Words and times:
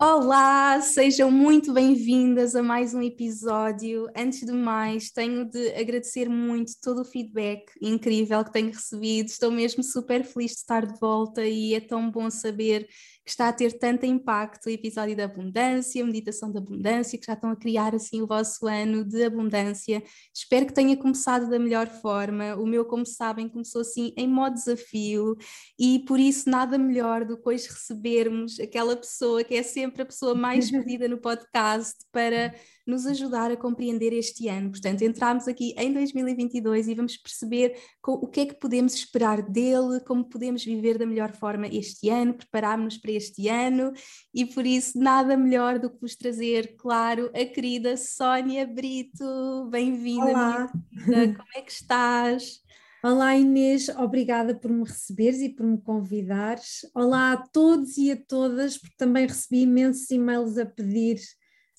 Olá, 0.00 0.80
sejam 0.80 1.28
muito 1.28 1.72
bem-vindas 1.72 2.54
a 2.54 2.62
mais 2.62 2.94
um 2.94 3.02
episódio. 3.02 4.06
Antes 4.16 4.46
de 4.46 4.52
mais, 4.52 5.10
tenho 5.10 5.44
de 5.44 5.74
agradecer 5.74 6.28
muito 6.28 6.70
todo 6.80 7.00
o 7.02 7.04
feedback 7.04 7.64
incrível 7.82 8.44
que 8.44 8.52
tenho 8.52 8.68
recebido. 8.68 9.26
Estou 9.26 9.50
mesmo 9.50 9.82
super 9.82 10.22
feliz 10.22 10.52
de 10.52 10.58
estar 10.58 10.86
de 10.86 10.96
volta 11.00 11.44
e 11.44 11.74
é 11.74 11.80
tão 11.80 12.12
bom 12.12 12.30
saber 12.30 12.88
que 13.28 13.32
está 13.32 13.48
a 13.50 13.52
ter 13.52 13.78
tanto 13.78 14.06
impacto 14.06 14.66
o 14.66 14.70
episódio 14.70 15.14
da 15.14 15.24
abundância, 15.24 16.02
meditação 16.02 16.50
da 16.50 16.60
abundância, 16.60 17.18
que 17.18 17.26
já 17.26 17.34
estão 17.34 17.50
a 17.50 17.56
criar 17.56 17.94
assim 17.94 18.22
o 18.22 18.26
vosso 18.26 18.66
ano 18.66 19.04
de 19.04 19.22
abundância. 19.22 20.02
Espero 20.34 20.64
que 20.64 20.72
tenha 20.72 20.96
começado 20.96 21.50
da 21.50 21.58
melhor 21.58 21.88
forma. 21.88 22.56
O 22.56 22.64
meu, 22.64 22.86
como 22.86 23.04
sabem, 23.04 23.46
começou 23.46 23.82
assim 23.82 24.14
em 24.16 24.26
modo 24.26 24.54
desafio 24.54 25.36
e 25.78 25.98
por 26.06 26.18
isso 26.18 26.48
nada 26.48 26.78
melhor 26.78 27.26
do 27.26 27.36
que 27.36 27.46
hoje 27.46 27.68
recebermos 27.68 28.58
aquela 28.58 28.96
pessoa 28.96 29.44
que 29.44 29.54
é 29.54 29.62
sempre 29.62 30.00
a 30.00 30.06
pessoa 30.06 30.34
mais 30.34 30.70
pedida 30.70 31.06
no 31.06 31.18
podcast 31.18 31.98
para 32.10 32.54
nos 32.88 33.06
ajudar 33.06 33.50
a 33.50 33.56
compreender 33.56 34.14
este 34.14 34.48
ano. 34.48 34.70
Portanto, 34.70 35.02
entramos 35.02 35.46
aqui 35.46 35.74
em 35.76 35.92
2022 35.92 36.88
e 36.88 36.94
vamos 36.94 37.18
perceber 37.18 37.76
o 38.02 38.26
que 38.26 38.40
é 38.40 38.46
que 38.46 38.58
podemos 38.58 38.94
esperar 38.94 39.42
dele, 39.42 40.00
como 40.06 40.24
podemos 40.24 40.64
viver 40.64 40.96
da 40.96 41.04
melhor 41.04 41.32
forma 41.32 41.66
este 41.66 42.08
ano, 42.08 42.32
prepararmos-nos 42.32 42.96
para 42.96 43.12
este 43.12 43.46
ano 43.46 43.92
e 44.32 44.46
por 44.46 44.64
isso 44.64 44.98
nada 44.98 45.36
melhor 45.36 45.78
do 45.78 45.90
que 45.90 46.00
vos 46.00 46.16
trazer, 46.16 46.76
claro, 46.78 47.30
a 47.34 47.44
querida 47.44 47.94
Sónia 47.98 48.66
Brito. 48.66 49.68
Bem-vinda, 49.70 50.72
Como 51.04 51.48
é 51.54 51.60
que 51.60 51.72
estás? 51.72 52.62
Olá 53.04 53.36
Inês, 53.36 53.90
obrigada 53.90 54.54
por 54.54 54.72
me 54.72 54.82
receberes 54.82 55.40
e 55.40 55.50
por 55.50 55.66
me 55.66 55.78
convidares. 55.78 56.86
Olá 56.94 57.32
a 57.32 57.36
todos 57.36 57.98
e 57.98 58.10
a 58.10 58.16
todas, 58.16 58.78
porque 58.78 58.96
também 58.96 59.26
recebi 59.26 59.60
imensos 59.62 60.10
e-mails 60.10 60.56
a 60.56 60.64
pedir 60.64 61.18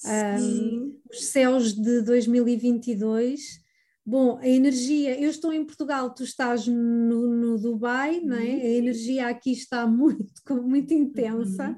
um, 0.06 0.98
os 1.12 1.26
céus 1.26 1.74
de 1.74 2.02
2022. 2.02 3.60
Bom, 4.06 4.38
a 4.38 4.48
energia, 4.48 5.20
eu 5.20 5.30
estou 5.30 5.54
em 5.54 5.64
Portugal, 5.64 6.14
tu 6.14 6.24
estás 6.24 6.66
no, 6.66 7.28
no 7.28 7.60
Dubai, 7.60 8.20
não 8.22 8.38
é? 8.38 8.44
Uhum. 8.44 8.62
A 8.62 8.66
energia 8.66 9.28
aqui 9.28 9.52
está 9.52 9.86
muito, 9.88 10.42
muito 10.64 10.94
intensa, 10.94 11.70
uhum. 11.70 11.76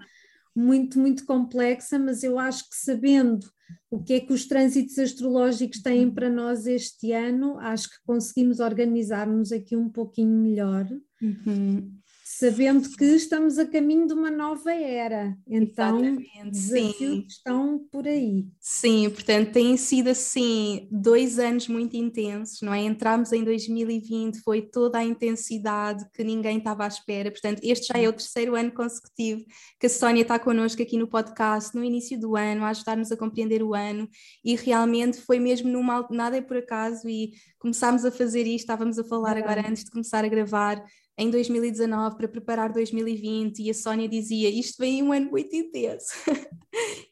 muito, 0.56 1.00
muito 1.00 1.26
complexa, 1.26 2.00
mas 2.00 2.24
eu 2.24 2.40
acho 2.40 2.70
que 2.70 2.76
sabendo 2.76 3.46
o 3.90 4.02
que 4.02 4.14
é 4.14 4.20
que 4.20 4.34
os 4.34 4.46
trânsitos 4.46 4.98
astrológicos 4.98 5.82
têm 5.82 6.06
uhum. 6.06 6.14
para 6.14 6.30
nós 6.30 6.68
este 6.68 7.12
ano, 7.12 7.58
acho 7.59 7.90
que 7.90 7.98
conseguimos 8.06 8.59
organizar-nos 8.59 9.52
aqui 9.52 9.76
um 9.76 9.90
pouquinho 9.90 10.38
melhor. 10.38 10.88
Uhum 11.22 12.01
sabendo 12.41 12.90
que 12.97 13.06
estamos 13.06 13.59
a 13.59 13.68
caminho 13.68 14.07
de 14.07 14.13
uma 14.13 14.31
nova 14.31 14.74
era. 14.74 15.38
Então, 15.47 16.03
Exatamente, 16.03 16.50
desafios 16.50 17.34
estão 17.34 17.88
por 17.91 18.07
aí. 18.07 18.47
Sim, 18.59 19.12
portanto, 19.12 19.52
têm 19.52 19.78
sido 19.78 20.09
assim 20.09 20.88
dois 20.91 21.38
anos 21.38 21.68
muito 21.68 21.96
intensos, 21.96 22.59
não 22.63 22.74
é? 22.74 22.81
Entramos 22.81 23.31
em 23.31 23.44
2020, 23.44 24.41
foi 24.41 24.63
toda 24.63 24.97
a 24.97 25.03
intensidade 25.03 26.03
que 26.16 26.24
ninguém 26.24 26.57
estava 26.57 26.84
à 26.84 26.88
espera. 26.88 27.29
Portanto, 27.29 27.59
este 27.62 27.94
já 27.94 28.00
é 28.00 28.09
o 28.09 28.13
terceiro 28.13 28.56
ano 28.56 28.72
consecutivo 28.72 29.46
que 29.79 29.85
a 29.85 29.90
Sónia 29.90 30.23
está 30.23 30.40
connosco 30.40 30.81
aqui 30.81 30.97
no 30.97 31.08
podcast, 31.08 31.75
no 31.75 31.84
início 31.84 32.19
do 32.19 32.35
ano, 32.35 32.66
a 32.66 32.69
ajudar-nos 32.69 33.12
a 33.12 33.18
compreender 33.18 33.62
o 33.62 33.75
ano, 33.75 34.09
e 34.44 34.56
realmente 34.56 35.22
foi 35.22 35.38
mesmo 35.38 35.69
numa 35.69 36.08
nada 36.09 36.38
é 36.38 36.41
por 36.41 36.58
acaso, 36.58 37.08
e 37.08 37.34
começámos 37.59 38.03
a 38.03 38.12
fazer 38.12 38.47
isto, 38.47 38.62
estávamos 38.62 38.97
a 38.97 39.03
falar 39.03 39.38
é. 39.38 39.41
agora 39.41 39.62
antes 39.68 39.84
de 39.84 39.91
começar 39.91 40.25
a 40.25 40.28
gravar 40.28 40.84
em 41.18 41.30
2019 41.30 42.16
para 42.18 42.28
preparar 42.28 42.72
2020 42.72 43.60
e 43.60 43.70
a 43.70 43.74
Sónia 43.74 44.08
dizia 44.08 44.50
isto 44.50 44.78
vem 44.80 45.04
um 45.04 45.12
ano 45.12 45.30
muito 45.32 45.56
intenso. 45.56 46.14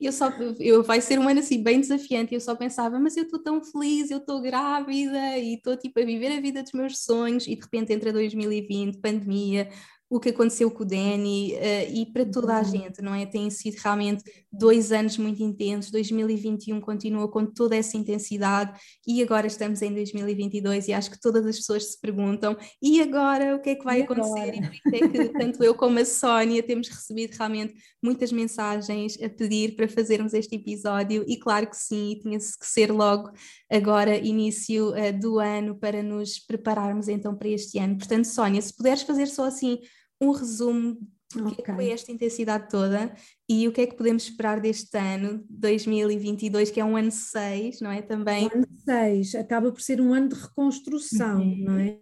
E 0.01 0.05
eu 0.05 0.13
só 0.13 0.29
eu 0.61 0.81
vai 0.81 1.01
ser 1.01 1.19
um 1.19 1.27
ano 1.27 1.41
assim 1.41 1.61
bem 1.61 1.81
desafiante 1.81 2.33
e 2.33 2.37
eu 2.37 2.39
só 2.39 2.55
pensava 2.55 2.97
mas 2.97 3.17
eu 3.17 3.23
estou 3.23 3.37
tão 3.37 3.61
feliz 3.61 4.09
eu 4.09 4.19
estou 4.19 4.41
grávida 4.41 5.37
e 5.37 5.55
estou 5.55 5.75
tipo 5.75 5.99
a 5.99 6.05
viver 6.05 6.31
a 6.31 6.39
vida 6.39 6.63
dos 6.63 6.71
meus 6.71 7.03
sonhos. 7.03 7.45
E 7.45 7.55
de 7.55 7.61
repente 7.61 7.91
entra 7.91 8.13
2020 8.13 8.99
pandemia 9.01 9.69
o 10.09 10.19
que 10.19 10.29
aconteceu 10.29 10.71
com 10.71 10.83
o 10.83 10.85
Danny 10.85 11.53
uh, 11.53 11.93
e 11.93 12.05
para 12.07 12.25
toda 12.25 12.57
a 12.57 12.63
gente, 12.63 13.01
não 13.01 13.13
é? 13.13 13.25
Tem 13.27 13.49
sido 13.51 13.75
realmente 13.75 14.23
dois 14.51 14.91
anos 14.91 15.17
muito 15.17 15.43
intensos, 15.43 15.91
2021 15.91 16.81
continua 16.81 17.27
com 17.29 17.45
toda 17.45 17.75
essa 17.75 17.95
intensidade 17.95 18.79
e 19.05 19.21
agora 19.21 19.45
estamos 19.45 19.81
em 19.83 19.93
2022 19.93 20.87
e 20.87 20.93
acho 20.93 21.11
que 21.11 21.21
todas 21.21 21.45
as 21.45 21.57
pessoas 21.57 21.91
se 21.91 22.01
perguntam 22.01 22.57
e 22.81 22.99
agora 23.01 23.55
o 23.55 23.59
que 23.59 23.69
é 23.69 23.75
que 23.75 23.83
vai 23.83 23.99
e 23.99 24.03
acontecer? 24.03 24.29
Agora? 24.29 24.55
E 24.55 24.61
por 24.61 24.73
isso 24.73 24.95
é 24.95 25.07
que 25.07 25.29
tanto 25.29 25.63
eu 25.63 25.75
como 25.75 25.99
a 25.99 26.05
Sónia 26.05 26.63
temos 26.63 26.87
recebido 26.87 27.35
realmente 27.35 27.75
muitas 28.01 28.31
mensagens 28.31 29.21
a 29.21 29.29
pedir 29.29 29.75
para 29.75 29.87
fazermos 29.87 30.33
este 30.33 30.55
episódio 30.55 31.23
e 31.27 31.37
claro 31.37 31.69
que 31.69 31.77
sim, 31.77 32.17
tinha 32.19 32.39
que 32.39 32.65
ser 32.65 32.91
logo 32.91 33.29
agora 33.71 34.17
início 34.17 34.89
uh, 34.89 35.19
do 35.19 35.37
ano 35.37 35.75
para 35.75 36.01
nos 36.01 36.39
prepararmos 36.39 37.07
então 37.07 37.35
para 37.35 37.49
este 37.49 37.77
ano. 37.77 37.97
Portanto, 37.97 38.25
Sónia, 38.25 38.61
se 38.61 38.75
puderes 38.75 39.03
fazer 39.03 39.27
só 39.27 39.45
assim 39.45 39.77
um 40.21 40.31
resumo 40.31 40.97
porque 41.31 41.61
okay. 41.61 41.75
foi 41.75 41.89
esta 41.91 42.11
intensidade 42.11 42.69
toda 42.69 43.13
e 43.47 43.67
o 43.67 43.71
que 43.71 43.81
é 43.81 43.87
que 43.87 43.95
podemos 43.95 44.23
esperar 44.23 44.59
deste 44.59 44.97
ano, 44.97 45.45
2022, 45.49 46.71
que 46.71 46.79
é 46.79 46.85
um 46.85 46.97
ano 46.97 47.11
6, 47.11 47.81
não 47.81 47.91
é? 47.91 48.01
Também. 48.01 48.47
Um 48.47 48.57
ano 48.57 48.67
6, 48.83 49.35
acaba 49.35 49.71
por 49.71 49.81
ser 49.81 50.01
um 50.01 50.13
ano 50.13 50.29
de 50.29 50.35
reconstrução, 50.35 51.39
uhum. 51.39 51.63
não 51.63 51.77
é? 51.77 51.99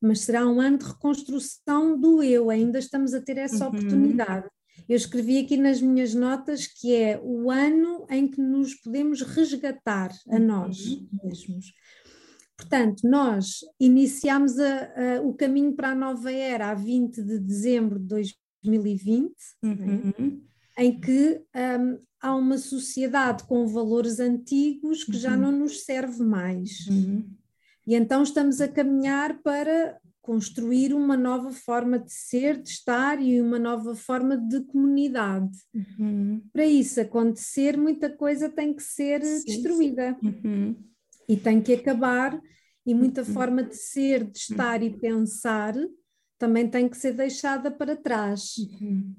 Mas 0.00 0.20
será 0.20 0.46
um 0.46 0.60
ano 0.60 0.78
de 0.78 0.86
reconstrução 0.86 2.00
do 2.00 2.22
eu, 2.22 2.48
ainda 2.48 2.78
estamos 2.78 3.12
a 3.12 3.20
ter 3.20 3.36
essa 3.36 3.68
uhum. 3.68 3.76
oportunidade. 3.76 4.48
Eu 4.88 4.96
escrevi 4.96 5.38
aqui 5.38 5.56
nas 5.56 5.80
minhas 5.80 6.14
notas 6.14 6.66
que 6.66 6.94
é 6.94 7.20
o 7.22 7.50
ano 7.50 8.06
em 8.10 8.26
que 8.26 8.40
nos 8.40 8.74
podemos 8.74 9.20
resgatar 9.20 10.10
a 10.30 10.38
nós 10.38 10.86
uhum. 10.86 11.08
mesmos. 11.22 11.66
Portanto, 12.62 13.02
nós 13.08 13.60
iniciamos 13.78 14.58
a, 14.58 15.16
a, 15.16 15.22
o 15.22 15.34
caminho 15.34 15.74
para 15.74 15.90
a 15.90 15.94
nova 15.94 16.30
era 16.32 16.70
a 16.70 16.74
20 16.74 17.20
de 17.20 17.38
dezembro 17.40 17.98
de 17.98 18.06
2020, 18.06 19.34
uhum. 19.62 19.74
né? 19.74 20.32
em 20.78 21.00
que 21.00 21.42
um, 21.54 21.98
há 22.20 22.34
uma 22.36 22.56
sociedade 22.56 23.44
com 23.44 23.66
valores 23.66 24.20
antigos 24.20 25.02
que 25.02 25.12
uhum. 25.12 25.18
já 25.18 25.36
não 25.36 25.50
nos 25.50 25.84
serve 25.84 26.22
mais. 26.22 26.86
Uhum. 26.86 27.28
E 27.84 27.96
então 27.96 28.22
estamos 28.22 28.60
a 28.60 28.68
caminhar 28.68 29.42
para 29.42 29.98
construir 30.20 30.94
uma 30.94 31.16
nova 31.16 31.50
forma 31.50 31.98
de 31.98 32.12
ser, 32.12 32.62
de 32.62 32.68
estar 32.68 33.20
e 33.20 33.40
uma 33.40 33.58
nova 33.58 33.96
forma 33.96 34.36
de 34.36 34.60
comunidade. 34.66 35.58
Uhum. 35.74 36.40
Para 36.52 36.64
isso 36.64 37.00
acontecer, 37.00 37.76
muita 37.76 38.08
coisa 38.08 38.48
tem 38.48 38.72
que 38.72 38.84
ser 38.84 39.20
sim, 39.24 39.44
destruída. 39.44 40.16
Sim. 40.20 40.40
Uhum 40.44 40.91
e 41.32 41.36
tem 41.38 41.62
que 41.62 41.72
acabar, 41.72 42.38
e 42.84 42.94
muita 42.94 43.22
uhum. 43.22 43.26
forma 43.28 43.62
de 43.62 43.74
ser, 43.74 44.24
de 44.24 44.36
estar 44.36 44.82
e 44.82 44.90
pensar 44.90 45.74
também 46.38 46.68
tem 46.68 46.88
que 46.88 46.96
ser 46.96 47.12
deixada 47.12 47.70
para 47.70 47.96
trás. 47.96 48.56
Uhum. 48.58 49.14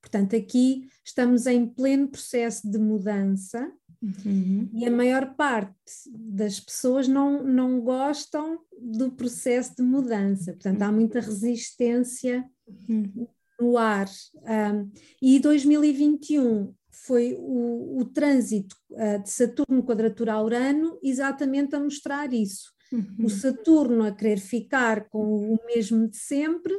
Portanto, 0.00 0.36
aqui 0.36 0.88
estamos 1.02 1.46
em 1.46 1.64
pleno 1.66 2.08
processo 2.08 2.70
de 2.70 2.76
mudança 2.78 3.72
uhum. 4.02 4.68
e 4.74 4.84
a 4.84 4.90
maior 4.90 5.34
parte 5.36 5.72
das 6.06 6.60
pessoas 6.60 7.08
não, 7.08 7.42
não 7.42 7.80
gostam 7.80 8.58
do 8.78 9.12
processo 9.12 9.76
de 9.76 9.82
mudança, 9.82 10.52
portanto, 10.52 10.82
há 10.82 10.92
muita 10.92 11.20
resistência 11.20 12.44
uhum. 12.66 13.26
no 13.58 13.78
ar. 13.78 14.10
Um, 14.42 14.90
e 15.22 15.38
2021 15.38 16.74
foi 16.94 17.36
o, 17.38 17.98
o 17.98 18.04
trânsito 18.04 18.76
uh, 18.90 19.22
de 19.22 19.30
Saturno 19.30 19.82
quadratura 19.82 20.34
a 20.34 20.42
Urano 20.42 20.98
exatamente 21.02 21.74
a 21.74 21.80
mostrar 21.80 22.32
isso. 22.32 22.72
Uhum. 22.92 23.26
O 23.26 23.28
Saturno 23.28 24.04
a 24.04 24.12
querer 24.12 24.38
ficar 24.38 25.08
com 25.08 25.52
o 25.52 25.58
mesmo 25.66 26.08
de 26.08 26.16
sempre 26.16 26.74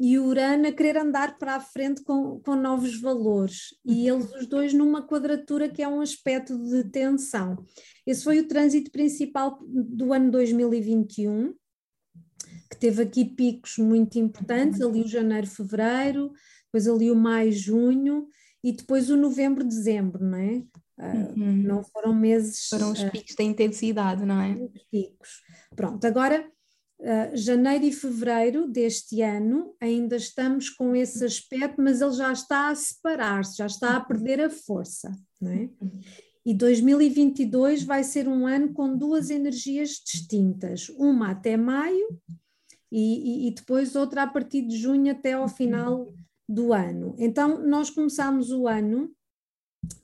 e 0.00 0.18
o 0.18 0.24
Urano 0.24 0.66
a 0.66 0.72
querer 0.72 0.96
andar 0.96 1.38
para 1.38 1.56
a 1.56 1.60
frente 1.60 2.02
com, 2.02 2.40
com 2.40 2.56
novos 2.56 3.00
valores. 3.00 3.74
E 3.84 4.10
uhum. 4.10 4.18
eles 4.18 4.32
os 4.34 4.46
dois 4.46 4.72
numa 4.72 5.06
quadratura 5.06 5.68
que 5.68 5.82
é 5.82 5.88
um 5.88 6.00
aspecto 6.00 6.56
de 6.58 6.84
tensão. 6.84 7.64
Esse 8.06 8.24
foi 8.24 8.40
o 8.40 8.48
trânsito 8.48 8.90
principal 8.90 9.58
do 9.62 10.12
ano 10.12 10.30
2021 10.30 11.54
que 12.70 12.78
teve 12.78 13.02
aqui 13.02 13.24
picos 13.24 13.76
muito 13.76 14.18
importantes, 14.18 14.80
uhum. 14.80 14.88
ali 14.88 15.02
o 15.02 15.08
janeiro, 15.08 15.46
fevereiro, 15.46 16.32
depois 16.64 16.88
ali 16.88 17.10
o 17.10 17.16
maio, 17.16 17.52
junho 17.52 18.26
e 18.62 18.72
depois 18.72 19.10
o 19.10 19.16
novembro, 19.16 19.64
dezembro, 19.64 20.24
não 20.24 20.38
é? 20.38 20.62
Uh, 20.98 21.40
uhum. 21.40 21.62
Não 21.62 21.82
foram 21.82 22.14
meses. 22.14 22.68
Foram 22.68 22.92
os 22.92 23.02
ah, 23.02 23.10
picos 23.10 23.32
uh, 23.32 23.36
da 23.36 23.44
intensidade, 23.44 24.24
não 24.24 24.40
é? 24.40 24.54
Os 24.54 24.84
picos. 24.90 25.42
Pronto, 25.74 26.04
agora 26.06 26.46
uh, 27.00 27.36
janeiro 27.36 27.84
e 27.84 27.92
fevereiro 27.92 28.68
deste 28.68 29.20
ano 29.20 29.74
ainda 29.80 30.16
estamos 30.16 30.70
com 30.70 30.94
esse 30.94 31.24
aspecto, 31.24 31.82
mas 31.82 32.00
ele 32.00 32.12
já 32.12 32.32
está 32.32 32.68
a 32.68 32.74
separar-se, 32.74 33.56
já 33.56 33.66
está 33.66 33.96
a 33.96 33.98
uhum. 33.98 34.06
perder 34.06 34.40
a 34.40 34.50
força, 34.50 35.10
não 35.40 35.50
é? 35.50 35.68
Uhum. 35.80 36.00
E 36.44 36.54
2022 36.54 37.84
vai 37.84 38.02
ser 38.02 38.28
um 38.28 38.46
ano 38.46 38.72
com 38.72 38.96
duas 38.96 39.30
energias 39.30 40.00
distintas, 40.04 40.88
uma 40.90 41.30
até 41.30 41.56
maio 41.56 42.20
e, 42.90 43.46
e, 43.46 43.48
e 43.48 43.54
depois 43.54 43.94
outra 43.94 44.24
a 44.24 44.26
partir 44.26 44.62
de 44.62 44.76
junho 44.76 45.12
até 45.12 45.32
ao 45.32 45.48
final 45.48 46.12
do 46.52 46.72
ano. 46.72 47.14
Então, 47.18 47.66
nós 47.66 47.88
começámos 47.88 48.50
o 48.50 48.68
ano 48.68 49.10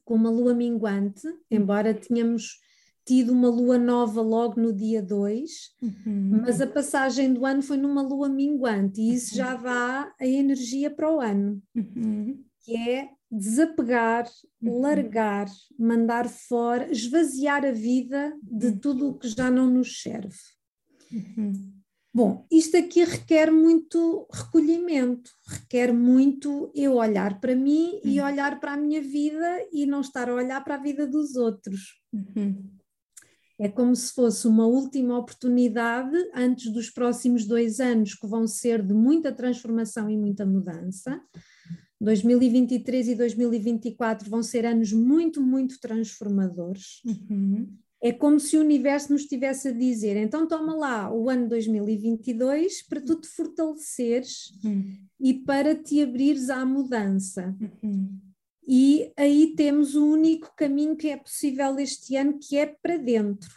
com 0.04 0.14
uma 0.14 0.30
lua 0.30 0.54
minguante, 0.54 1.28
embora 1.50 1.92
tínhamos 1.92 2.58
tido 3.04 3.32
uma 3.32 3.48
lua 3.48 3.78
nova 3.78 4.20
logo 4.20 4.60
no 4.60 4.72
dia 4.72 5.02
2, 5.02 5.50
uhum. 5.82 6.42
mas 6.42 6.60
a 6.60 6.66
passagem 6.66 7.32
do 7.32 7.46
ano 7.46 7.62
foi 7.62 7.76
numa 7.76 8.02
lua 8.02 8.28
minguante 8.28 9.00
e 9.00 9.14
isso 9.14 9.34
já 9.34 9.54
dá 9.54 10.12
a 10.20 10.26
energia 10.26 10.90
para 10.90 11.10
o 11.10 11.20
ano, 11.20 11.62
uhum. 11.74 12.44
que 12.60 12.76
é 12.76 13.08
desapegar, 13.30 14.26
uhum. 14.62 14.80
largar, 14.80 15.46
mandar 15.78 16.28
fora, 16.28 16.90
esvaziar 16.90 17.64
a 17.64 17.72
vida 17.72 18.34
de 18.42 18.68
uhum. 18.68 18.78
tudo 18.78 19.08
o 19.08 19.18
que 19.18 19.28
já 19.28 19.50
não 19.50 19.70
nos 19.70 20.02
serve. 20.02 20.36
Uhum. 21.10 21.77
Bom, 22.18 22.44
isto 22.50 22.76
aqui 22.76 23.04
requer 23.04 23.48
muito 23.48 24.26
recolhimento, 24.32 25.30
requer 25.46 25.92
muito 25.92 26.68
eu 26.74 26.94
olhar 26.94 27.38
para 27.38 27.54
mim 27.54 27.92
uhum. 27.92 28.10
e 28.10 28.20
olhar 28.20 28.58
para 28.58 28.72
a 28.72 28.76
minha 28.76 29.00
vida 29.00 29.68
e 29.72 29.86
não 29.86 30.00
estar 30.00 30.28
a 30.28 30.34
olhar 30.34 30.64
para 30.64 30.74
a 30.74 30.82
vida 30.82 31.06
dos 31.06 31.36
outros. 31.36 32.00
Uhum. 32.12 32.72
É 33.56 33.68
como 33.68 33.94
se 33.94 34.12
fosse 34.12 34.48
uma 34.48 34.66
última 34.66 35.16
oportunidade 35.16 36.16
antes 36.34 36.72
dos 36.72 36.90
próximos 36.90 37.46
dois 37.46 37.78
anos, 37.78 38.14
que 38.14 38.26
vão 38.26 38.48
ser 38.48 38.82
de 38.82 38.92
muita 38.92 39.30
transformação 39.30 40.10
e 40.10 40.18
muita 40.18 40.44
mudança. 40.44 41.22
2023 42.00 43.10
e 43.10 43.14
2024 43.14 44.28
vão 44.28 44.42
ser 44.42 44.66
anos 44.66 44.92
muito, 44.92 45.40
muito 45.40 45.78
transformadores. 45.78 47.00
Uhum 47.06 47.78
é 48.00 48.12
como 48.12 48.38
se 48.38 48.56
o 48.56 48.60
universo 48.60 49.12
nos 49.12 49.22
estivesse 49.22 49.68
a 49.68 49.72
dizer: 49.72 50.16
então 50.16 50.46
toma 50.46 50.74
lá 50.74 51.12
o 51.12 51.28
ano 51.28 51.48
2022 51.48 52.82
para 52.82 53.00
tu 53.00 53.16
te 53.20 53.28
fortaleceres 53.28 54.52
uhum. 54.64 54.96
e 55.20 55.34
para 55.34 55.74
te 55.74 56.02
abrires 56.02 56.48
à 56.48 56.64
mudança. 56.64 57.56
Uhum. 57.82 58.18
E 58.66 59.12
aí 59.16 59.54
temos 59.56 59.94
o 59.94 60.04
único 60.06 60.54
caminho 60.54 60.96
que 60.96 61.08
é 61.08 61.16
possível 61.16 61.78
este 61.78 62.16
ano, 62.16 62.38
que 62.38 62.56
é 62.56 62.66
para 62.66 62.98
dentro. 62.98 63.50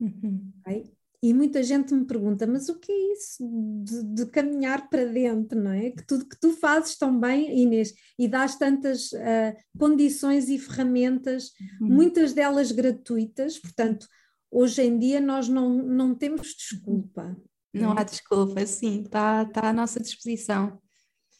Uhum. 0.00 0.52
Okay? 0.60 0.84
E 1.22 1.34
muita 1.34 1.62
gente 1.62 1.92
me 1.92 2.06
pergunta, 2.06 2.46
mas 2.46 2.70
o 2.70 2.78
que 2.78 2.90
é 2.90 3.12
isso 3.12 3.46
de, 3.84 4.02
de, 4.14 4.26
caminhar 4.26 4.88
para 4.88 5.04
dentro, 5.04 5.60
não 5.60 5.70
é? 5.70 5.90
Que 5.90 6.06
tudo 6.06 6.26
que 6.26 6.38
tu 6.40 6.52
fazes 6.54 6.96
tão 6.96 7.20
bem, 7.20 7.60
Inês, 7.60 7.92
e 8.18 8.26
dás 8.26 8.56
tantas 8.56 9.12
uh, 9.12 9.54
condições 9.78 10.48
e 10.48 10.58
ferramentas, 10.58 11.50
uhum. 11.78 11.88
muitas 11.88 12.32
delas 12.32 12.72
gratuitas, 12.72 13.58
portanto, 13.58 14.06
hoje 14.50 14.82
em 14.82 14.98
dia 14.98 15.20
nós 15.20 15.46
não, 15.46 15.68
não 15.68 16.14
temos 16.14 16.54
desculpa. 16.54 17.36
Não, 17.72 17.82
não 17.82 17.92
é? 17.92 18.00
há 18.00 18.02
desculpa, 18.02 18.64
sim, 18.64 19.02
está 19.02 19.44
tá 19.44 19.68
à 19.68 19.72
nossa 19.74 20.00
disposição. 20.00 20.80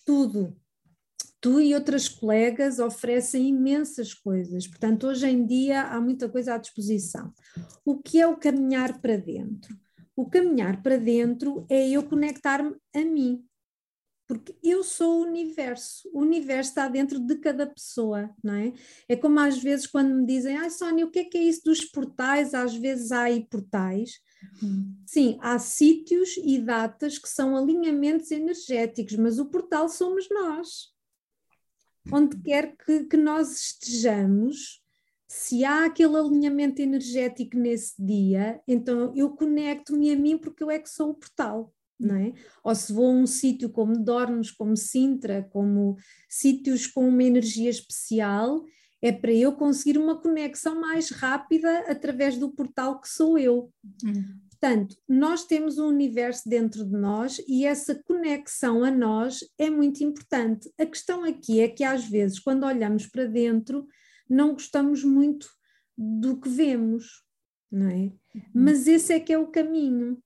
Tudo, 0.04 0.59
tu 1.40 1.60
e 1.60 1.74
outras 1.74 2.08
colegas 2.08 2.78
oferecem 2.78 3.48
imensas 3.48 4.12
coisas, 4.12 4.66
portanto, 4.66 5.06
hoje 5.06 5.26
em 5.26 5.46
dia 5.46 5.82
há 5.82 6.00
muita 6.00 6.28
coisa 6.28 6.54
à 6.54 6.58
disposição. 6.58 7.32
O 7.84 7.98
que 7.98 8.20
é 8.20 8.26
o 8.26 8.36
caminhar 8.36 9.00
para 9.00 9.16
dentro? 9.16 9.76
O 10.14 10.28
caminhar 10.28 10.82
para 10.82 10.98
dentro 10.98 11.64
é 11.70 11.88
eu 11.88 12.02
conectar-me 12.02 12.76
a 12.94 13.00
mim, 13.00 13.42
porque 14.28 14.54
eu 14.62 14.84
sou 14.84 15.20
o 15.20 15.26
universo, 15.26 16.08
o 16.12 16.20
universo 16.20 16.70
está 16.70 16.88
dentro 16.88 17.18
de 17.18 17.36
cada 17.36 17.66
pessoa, 17.66 18.30
não 18.44 18.54
é? 18.54 18.72
É 19.08 19.16
como 19.16 19.40
às 19.40 19.58
vezes 19.58 19.86
quando 19.86 20.14
me 20.14 20.26
dizem, 20.26 20.58
ai 20.58 20.68
Sónia, 20.68 21.06
o 21.06 21.10
que 21.10 21.20
é 21.20 21.24
que 21.24 21.38
é 21.38 21.42
isso 21.42 21.62
dos 21.64 21.86
portais? 21.86 22.52
Às 22.52 22.76
vezes 22.76 23.12
há 23.12 23.22
aí 23.22 23.46
portais. 23.48 24.20
Uhum. 24.62 24.94
Sim, 25.06 25.38
há 25.40 25.58
sítios 25.58 26.36
e 26.36 26.58
datas 26.58 27.18
que 27.18 27.28
são 27.28 27.56
alinhamentos 27.56 28.30
energéticos, 28.30 29.16
mas 29.16 29.38
o 29.38 29.46
portal 29.46 29.88
somos 29.88 30.28
nós 30.30 30.90
onde 32.12 32.36
quer 32.40 32.76
que, 32.76 33.04
que 33.04 33.16
nós 33.16 33.52
estejamos, 33.52 34.82
se 35.28 35.64
há 35.64 35.84
aquele 35.84 36.16
alinhamento 36.16 36.82
energético 36.82 37.56
nesse 37.56 37.94
dia, 38.02 38.60
então 38.66 39.12
eu 39.14 39.30
conecto-me 39.30 40.12
a 40.12 40.16
mim 40.16 40.36
porque 40.36 40.62
eu 40.62 40.70
é 40.70 40.78
que 40.78 40.90
sou 40.90 41.10
o 41.10 41.14
portal. 41.14 41.72
Não 41.98 42.16
é? 42.16 42.32
Ou 42.64 42.74
se 42.74 42.94
vou 42.94 43.06
a 43.06 43.10
um 43.10 43.26
sítio 43.26 43.68
como 43.68 44.02
Dornos, 44.02 44.50
como 44.50 44.74
Sintra, 44.74 45.46
como 45.52 45.98
sítios 46.30 46.86
com 46.86 47.06
uma 47.06 47.22
energia 47.22 47.68
especial, 47.68 48.64
é 49.02 49.12
para 49.12 49.32
eu 49.32 49.52
conseguir 49.52 49.98
uma 49.98 50.18
conexão 50.18 50.80
mais 50.80 51.10
rápida 51.10 51.80
através 51.80 52.38
do 52.38 52.50
portal 52.50 53.00
que 53.00 53.08
sou 53.08 53.38
eu. 53.38 53.70
Uhum. 54.02 54.40
Portanto, 54.60 54.94
nós 55.08 55.46
temos 55.46 55.78
um 55.78 55.86
universo 55.86 56.46
dentro 56.46 56.84
de 56.84 56.92
nós 56.92 57.40
e 57.48 57.64
essa 57.64 57.94
conexão 57.94 58.84
a 58.84 58.90
nós 58.90 59.40
é 59.56 59.70
muito 59.70 60.04
importante. 60.04 60.70
A 60.78 60.84
questão 60.84 61.24
aqui 61.24 61.60
é 61.60 61.68
que, 61.68 61.82
às 61.82 62.04
vezes, 62.04 62.38
quando 62.38 62.66
olhamos 62.66 63.06
para 63.06 63.24
dentro, 63.24 63.86
não 64.28 64.52
gostamos 64.52 65.02
muito 65.02 65.48
do 65.96 66.38
que 66.38 66.48
vemos, 66.48 67.24
não 67.72 67.88
é? 67.88 67.94
Uhum. 68.34 68.42
Mas 68.52 68.86
esse 68.86 69.14
é 69.14 69.18
que 69.18 69.32
é 69.32 69.38
o 69.38 69.46
caminho. 69.46 70.22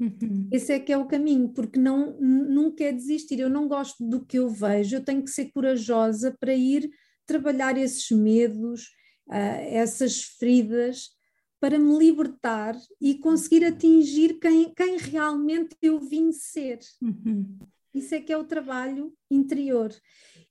Uhum. 0.00 0.48
Esse 0.50 0.72
é 0.72 0.80
que 0.80 0.92
é 0.92 0.96
o 0.96 1.06
caminho, 1.06 1.50
porque 1.50 1.78
não, 1.78 2.18
nunca 2.18 2.84
é 2.84 2.92
desistir. 2.92 3.38
Eu 3.38 3.50
não 3.50 3.68
gosto 3.68 4.02
do 4.02 4.24
que 4.24 4.38
eu 4.38 4.48
vejo, 4.48 4.96
eu 4.96 5.04
tenho 5.04 5.22
que 5.22 5.30
ser 5.30 5.52
corajosa 5.52 6.34
para 6.40 6.54
ir 6.54 6.88
trabalhar 7.26 7.76
esses 7.76 8.10
medos, 8.10 8.84
uh, 9.28 9.60
essas 9.68 10.22
feridas 10.22 11.17
para 11.60 11.78
me 11.78 11.98
libertar 11.98 12.76
e 13.00 13.14
conseguir 13.16 13.64
atingir 13.64 14.38
quem, 14.38 14.72
quem 14.74 14.96
realmente 14.96 15.76
eu 15.82 15.98
vim 15.98 16.32
ser. 16.32 16.78
Uhum. 17.02 17.58
Isso 17.94 18.14
é 18.14 18.20
que 18.20 18.32
é 18.32 18.36
o 18.36 18.44
trabalho 18.44 19.12
interior. 19.30 19.92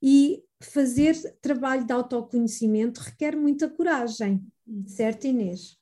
E 0.02 0.44
fazer 0.62 1.16
trabalho 1.42 1.86
de 1.86 1.94
autoconhecimento 1.94 3.00
requer 3.00 3.36
muita 3.36 3.70
coragem, 3.70 4.46
certo, 4.86 5.28
Inês? 5.28 5.78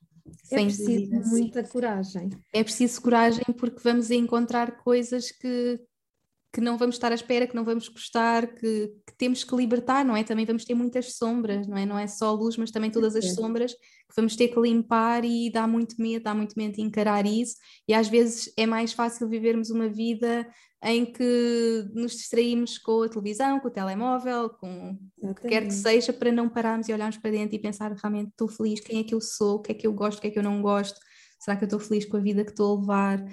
É 0.51 0.57
Sem 0.57 0.65
preciso 0.65 1.11
dúvida, 1.11 1.27
muita 1.27 1.63
sim. 1.63 1.71
coragem. 1.71 2.29
É 2.51 2.63
preciso 2.63 3.01
coragem 3.01 3.45
porque 3.57 3.79
vamos 3.83 4.09
encontrar 4.09 4.77
coisas 4.77 5.31
que, 5.31 5.79
que 6.55 6.61
não 6.61 6.77
vamos 6.77 6.95
estar 6.95 7.11
à 7.11 7.15
espera, 7.15 7.45
que 7.45 7.53
não 7.53 7.65
vamos 7.65 7.89
gostar, 7.89 8.47
que, 8.47 8.87
que, 9.05 9.13
temos 9.17 9.43
que 9.43 9.53
libertar, 9.53 10.05
não 10.05 10.15
é? 10.15 10.23
Também 10.23 10.45
vamos 10.45 10.63
ter 10.63 10.73
muitas 10.73 11.17
sombras, 11.17 11.67
não 11.67 11.75
é? 11.75 11.85
Não 11.85 11.99
é 11.99 12.07
só 12.07 12.33
luz, 12.33 12.55
mas 12.55 12.71
também 12.71 12.89
todas 12.89 13.13
as 13.13 13.33
sombras 13.33 13.73
que 13.73 14.15
vamos 14.15 14.37
ter 14.37 14.47
que 14.47 14.59
limpar 14.61 15.25
e 15.25 15.51
dá 15.51 15.67
muito 15.67 16.01
medo, 16.01 16.23
dá 16.23 16.33
muito 16.33 16.53
medo 16.55 16.79
encarar 16.79 17.25
isso. 17.25 17.57
E 17.85 17.93
às 17.93 18.07
vezes 18.07 18.53
é 18.57 18.65
mais 18.65 18.93
fácil 18.93 19.27
vivermos 19.27 19.69
uma 19.69 19.89
vida 19.89 20.47
em 20.81 21.05
que 21.05 21.89
nos 21.93 22.13
distraímos 22.13 22.77
com 22.77 23.03
a 23.03 23.09
televisão, 23.09 23.59
com 23.59 23.67
o 23.67 23.71
telemóvel, 23.71 24.49
com 24.51 24.97
o 25.17 25.35
que 25.35 25.49
quer 25.49 25.65
que 25.65 25.73
seja, 25.73 26.13
para 26.13 26.31
não 26.31 26.47
pararmos 26.47 26.87
e 26.87 26.93
olharmos 26.93 27.17
para 27.17 27.31
dentro 27.31 27.53
e 27.53 27.59
pensar 27.59 27.91
realmente 27.91 28.29
estou 28.29 28.47
feliz, 28.47 28.79
quem 28.79 29.01
é 29.01 29.03
que 29.03 29.13
eu 29.13 29.19
sou, 29.19 29.55
o 29.55 29.59
que 29.59 29.73
é 29.73 29.75
que 29.75 29.85
eu 29.85 29.91
gosto, 29.91 30.19
o 30.19 30.21
que 30.21 30.27
é 30.27 30.31
que 30.31 30.39
eu 30.39 30.43
não 30.43 30.61
gosto, 30.61 30.97
será 31.37 31.57
que 31.57 31.65
eu 31.65 31.67
estou 31.67 31.81
feliz 31.81 32.05
com 32.05 32.15
a 32.15 32.21
vida 32.21 32.45
que 32.45 32.51
estou 32.51 32.77
a 32.77 32.79
levar? 32.79 33.25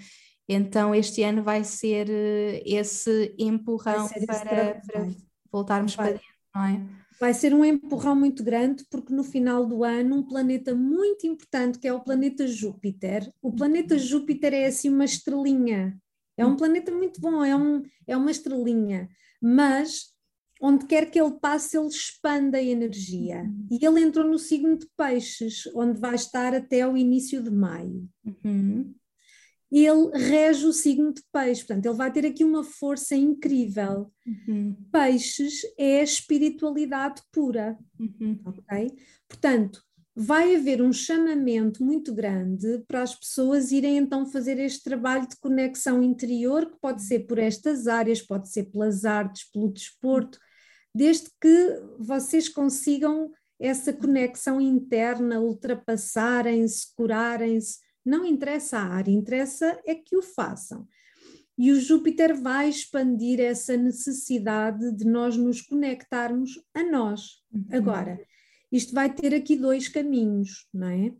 Então, 0.48 0.94
este 0.94 1.22
ano 1.22 1.42
vai 1.42 1.64
ser 1.64 2.08
eh, 2.10 2.62
esse 2.66 3.34
empurrão 3.38 4.08
ser 4.08 4.26
para, 4.26 4.80
para, 4.80 5.08
voltarmos 5.50 5.94
vai. 5.94 6.06
para 6.06 6.12
dentro, 6.14 6.34
não 6.54 6.64
é? 6.64 7.02
Vai 7.20 7.32
ser 7.32 7.54
um 7.54 7.64
empurrão 7.64 8.16
muito 8.16 8.42
grande, 8.42 8.84
porque 8.90 9.14
no 9.14 9.22
final 9.22 9.64
do 9.64 9.84
ano, 9.84 10.16
um 10.16 10.22
planeta 10.24 10.74
muito 10.74 11.24
importante, 11.24 11.78
que 11.78 11.86
é 11.86 11.92
o 11.92 12.00
planeta 12.00 12.48
Júpiter. 12.48 13.32
O 13.40 13.52
planeta 13.52 13.96
Júpiter 13.96 14.52
é 14.52 14.66
assim 14.66 14.88
uma 14.88 15.04
estrelinha. 15.04 15.96
É 16.36 16.44
um 16.44 16.56
planeta 16.56 16.90
muito 16.90 17.20
bom, 17.20 17.44
é, 17.44 17.54
um, 17.54 17.82
é 18.08 18.16
uma 18.16 18.30
estrelinha. 18.30 19.08
Mas 19.40 20.12
onde 20.60 20.86
quer 20.86 21.10
que 21.10 21.20
ele 21.20 21.38
passe, 21.40 21.76
ele 21.76 21.88
expande 21.88 22.56
a 22.56 22.62
energia. 22.62 23.44
E 23.70 23.84
ele 23.84 24.00
entrou 24.00 24.26
no 24.26 24.38
signo 24.38 24.78
de 24.78 24.88
Peixes, 24.96 25.68
onde 25.74 26.00
vai 26.00 26.14
estar 26.14 26.54
até 26.54 26.86
o 26.86 26.96
início 26.96 27.42
de 27.42 27.50
maio. 27.50 28.08
Uhum. 28.44 28.94
Ele 29.72 30.10
rege 30.12 30.66
o 30.66 30.72
signo 30.72 31.14
de 31.14 31.22
peixe, 31.32 31.64
portanto, 31.64 31.86
ele 31.86 31.96
vai 31.96 32.12
ter 32.12 32.26
aqui 32.26 32.44
uma 32.44 32.62
força 32.62 33.16
incrível. 33.16 34.12
Uhum. 34.26 34.76
Peixes 34.92 35.62
é 35.78 36.00
a 36.00 36.04
espiritualidade 36.04 37.22
pura, 37.32 37.78
uhum. 37.98 38.38
ok? 38.44 38.94
Portanto, 39.26 39.82
vai 40.14 40.54
haver 40.56 40.82
um 40.82 40.92
chamamento 40.92 41.82
muito 41.82 42.14
grande 42.14 42.84
para 42.86 43.02
as 43.02 43.14
pessoas 43.14 43.72
irem 43.72 43.96
então 43.96 44.26
fazer 44.26 44.58
este 44.58 44.84
trabalho 44.84 45.26
de 45.26 45.36
conexão 45.36 46.02
interior, 46.02 46.70
que 46.70 46.78
pode 46.78 47.02
ser 47.02 47.20
por 47.20 47.38
estas 47.38 47.86
áreas, 47.86 48.20
pode 48.20 48.50
ser 48.50 48.64
pelas 48.64 49.06
artes, 49.06 49.50
pelo 49.50 49.72
desporto, 49.72 50.38
desde 50.94 51.30
que 51.40 51.80
vocês 51.98 52.46
consigam 52.46 53.30
essa 53.58 53.92
conexão 53.92 54.60
interna, 54.60 55.40
ultrapassarem-se, 55.40 56.94
curarem-se, 56.94 57.78
não 58.04 58.24
interessa 58.24 58.78
a 58.78 58.84
área, 58.84 59.10
interessa 59.10 59.80
é 59.84 59.94
que 59.94 60.16
o 60.16 60.22
façam. 60.22 60.86
E 61.56 61.70
o 61.70 61.80
Júpiter 61.80 62.34
vai 62.34 62.68
expandir 62.68 63.38
essa 63.38 63.76
necessidade 63.76 64.90
de 64.96 65.04
nós 65.04 65.36
nos 65.36 65.60
conectarmos 65.60 66.52
a 66.74 66.82
nós. 66.82 67.42
Uhum. 67.52 67.66
Agora, 67.70 68.20
isto 68.70 68.94
vai 68.94 69.12
ter 69.12 69.34
aqui 69.34 69.54
dois 69.54 69.88
caminhos, 69.88 70.66
não 70.72 70.88
é? 70.88 71.14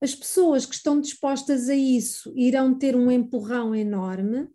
As 0.00 0.14
pessoas 0.14 0.66
que 0.66 0.74
estão 0.74 1.00
dispostas 1.00 1.68
a 1.68 1.74
isso 1.74 2.32
irão 2.36 2.76
ter 2.76 2.94
um 2.96 3.10
empurrão 3.10 3.74
enorme, 3.74 4.48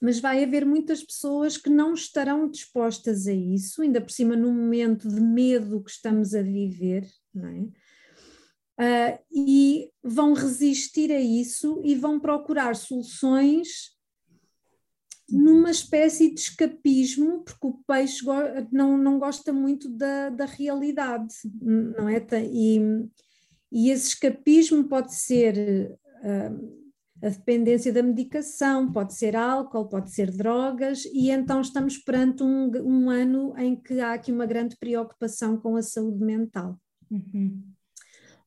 mas 0.00 0.18
vai 0.18 0.42
haver 0.42 0.66
muitas 0.66 1.02
pessoas 1.02 1.56
que 1.56 1.70
não 1.70 1.94
estarão 1.94 2.50
dispostas 2.50 3.26
a 3.26 3.32
isso, 3.32 3.82
ainda 3.82 4.00
por 4.00 4.10
cima 4.10 4.34
no 4.34 4.52
momento 4.52 5.08
de 5.08 5.20
medo 5.20 5.82
que 5.82 5.90
estamos 5.90 6.34
a 6.34 6.42
viver, 6.42 7.06
não 7.34 7.48
é? 7.48 7.68
Uh, 8.80 9.18
e 9.30 9.90
vão 10.02 10.32
resistir 10.32 11.12
a 11.12 11.20
isso 11.20 11.82
e 11.84 11.94
vão 11.94 12.18
procurar 12.18 12.74
soluções 12.74 13.94
numa 15.28 15.70
espécie 15.70 16.32
de 16.32 16.40
escapismo, 16.40 17.44
porque 17.44 17.66
o 17.66 17.78
peixe 17.86 18.24
não, 18.72 18.96
não 18.96 19.18
gosta 19.18 19.52
muito 19.52 19.86
da, 19.86 20.30
da 20.30 20.46
realidade, 20.46 21.34
não 21.60 22.08
é? 22.08 22.26
E, 22.50 22.80
e 23.70 23.90
esse 23.90 24.08
escapismo 24.08 24.88
pode 24.88 25.14
ser 25.14 25.98
uh, 26.24 26.80
a 27.22 27.28
dependência 27.28 27.92
da 27.92 28.02
medicação, 28.02 28.90
pode 28.90 29.14
ser 29.14 29.36
álcool, 29.36 29.90
pode 29.90 30.10
ser 30.10 30.30
drogas, 30.30 31.04
e 31.04 31.30
então 31.30 31.60
estamos 31.60 31.98
perante 31.98 32.42
um, 32.42 32.70
um 32.82 33.10
ano 33.10 33.54
em 33.58 33.76
que 33.76 34.00
há 34.00 34.14
aqui 34.14 34.32
uma 34.32 34.46
grande 34.46 34.74
preocupação 34.78 35.58
com 35.58 35.76
a 35.76 35.82
saúde 35.82 36.24
mental. 36.24 36.80
Uhum 37.10 37.78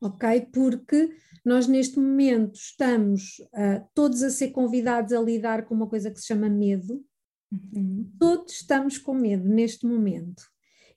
ok? 0.04 0.50
Porque 0.52 1.10
nós 1.46 1.68
neste 1.68 2.00
momento 2.00 2.56
estamos 2.56 3.40
uh, 3.40 3.86
todos 3.94 4.22
a 4.24 4.30
ser 4.30 4.50
convidados 4.50 5.14
a 5.14 5.22
lidar 5.22 5.66
com 5.66 5.74
uma 5.74 5.88
coisa 5.88 6.12
que 6.12 6.20
se 6.20 6.28
chama 6.28 6.50
medo. 6.50 7.04
Uhum. 7.52 8.12
Todos 8.20 8.54
estamos 8.54 8.98
com 8.98 9.14
medo 9.14 9.48
neste 9.48 9.86
momento. 9.86 10.44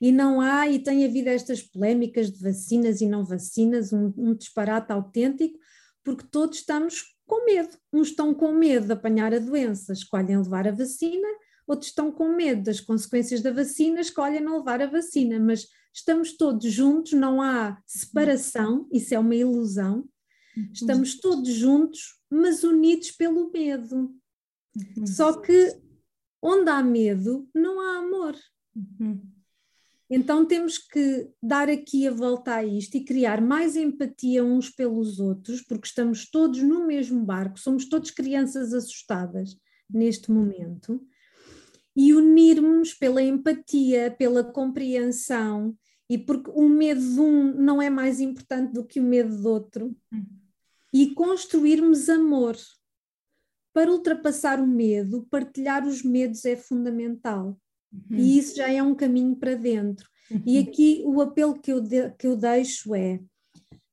E 0.01 0.13
não 0.13 0.41
há, 0.41 0.69
e 0.69 0.79
tem 0.79 1.05
havido 1.05 1.31
estas 1.31 1.63
polémicas 1.63 2.31
de 2.31 2.43
vacinas 2.43 3.01
e 3.01 3.07
não 3.07 3.25
vacinas, 3.25 3.93
um, 3.93 4.13
um 4.17 4.35
disparate 4.35 4.93
autêntico, 4.93 5.59
porque 6.05 6.27
todos 6.31 6.59
estamos 6.59 7.17
com 7.27 7.45
medo. 7.45 7.71
Uns 7.93 8.09
estão 8.09 8.35
com 8.35 8.53
medo 8.53 8.87
de 8.87 8.93
apanhar 8.93 9.35
a 9.35 9.39
doença, 9.39 9.93
escolhem 9.93 10.39
levar 10.39 10.69
a 10.69 10.73
vacina, 10.73 11.27
outros 11.67 11.91
estão 11.91 12.13
com 12.13 12.29
medo 12.37 12.63
das 12.63 12.81
consequências 12.81 13.41
da 13.41 13.51
vacina, 13.51 14.01
escolhem 14.01 14.41
não 14.41 14.59
levar 14.59 14.83
a 14.83 14.87
vacina, 14.87 15.41
mas 15.41 15.67
estamos 15.97 16.37
todos 16.37 16.71
juntos, 16.71 17.13
não 17.15 17.41
há 17.41 17.81
separação, 17.87 18.87
isso 18.93 19.15
é 19.15 19.19
uma 19.19 19.35
ilusão. 19.35 20.07
Uhum. 20.55 20.69
Estamos 20.73 21.19
todos 21.19 21.49
juntos, 21.49 22.21
mas 22.31 22.63
unidos 22.63 23.13
pelo 23.13 23.51
medo. 23.51 24.15
Uhum. 24.77 25.07
Só 25.07 25.41
que 25.41 25.81
onde 26.43 26.69
há 26.69 26.83
medo, 26.83 27.49
não 27.55 27.81
há 27.81 27.99
amor. 27.99 28.37
Uhum. 28.77 29.23
Então 30.09 30.45
temos 30.45 30.77
que 30.77 31.31
dar 31.43 31.69
aqui 31.69 32.07
a 32.07 32.13
volta 32.13 32.57
a 32.57 32.65
isto 32.65 32.97
e 32.97 33.05
criar 33.05 33.41
mais 33.41 33.75
empatia 33.75 34.45
uns 34.45 34.69
pelos 34.71 35.19
outros, 35.19 35.63
porque 35.63 35.89
estamos 35.89 36.31
todos 36.31 36.63
no 36.63 36.87
mesmo 36.87 37.25
barco, 37.25 37.59
somos 37.59 37.89
todos 37.89 38.11
crianças 38.11 38.73
assustadas 38.73 39.57
neste 39.91 40.31
momento, 40.31 41.03
e 41.97 42.13
unirmos 42.13 42.93
pela 42.93 43.23
empatia, 43.23 44.15
pela 44.17 44.45
compreensão 44.45 45.77
e 46.09 46.17
porque 46.17 46.51
o 46.51 46.69
medo 46.69 47.01
de 47.01 47.21
um 47.21 47.53
não 47.55 47.83
é 47.83 47.91
mais 47.91 48.21
importante 48.21 48.73
do 48.73 48.85
que 48.85 49.01
o 49.01 49.03
medo 49.03 49.37
do 49.37 49.49
outro, 49.49 49.97
uhum. 50.13 50.27
e 50.93 51.13
construirmos 51.15 52.09
amor. 52.09 52.57
Para 53.73 53.93
ultrapassar 53.93 54.59
o 54.59 54.67
medo, 54.67 55.27
partilhar 55.31 55.87
os 55.87 56.03
medos 56.03 56.47
é 56.47 56.57
fundamental. 56.57 57.61
Uhum. 57.93 58.17
E 58.17 58.39
isso 58.39 58.57
já 58.57 58.71
é 58.71 58.83
um 58.83 58.95
caminho 58.95 59.37
para 59.37 59.55
dentro. 59.55 60.09
Uhum. 60.31 60.43
E 60.47 60.59
aqui 60.59 61.03
o 61.05 61.21
apelo 61.21 61.61
que 61.61 61.73
eu, 61.73 61.81
de, 61.81 62.11
que 62.13 62.27
eu 62.27 62.37
deixo 62.37 62.95
é: 62.95 63.21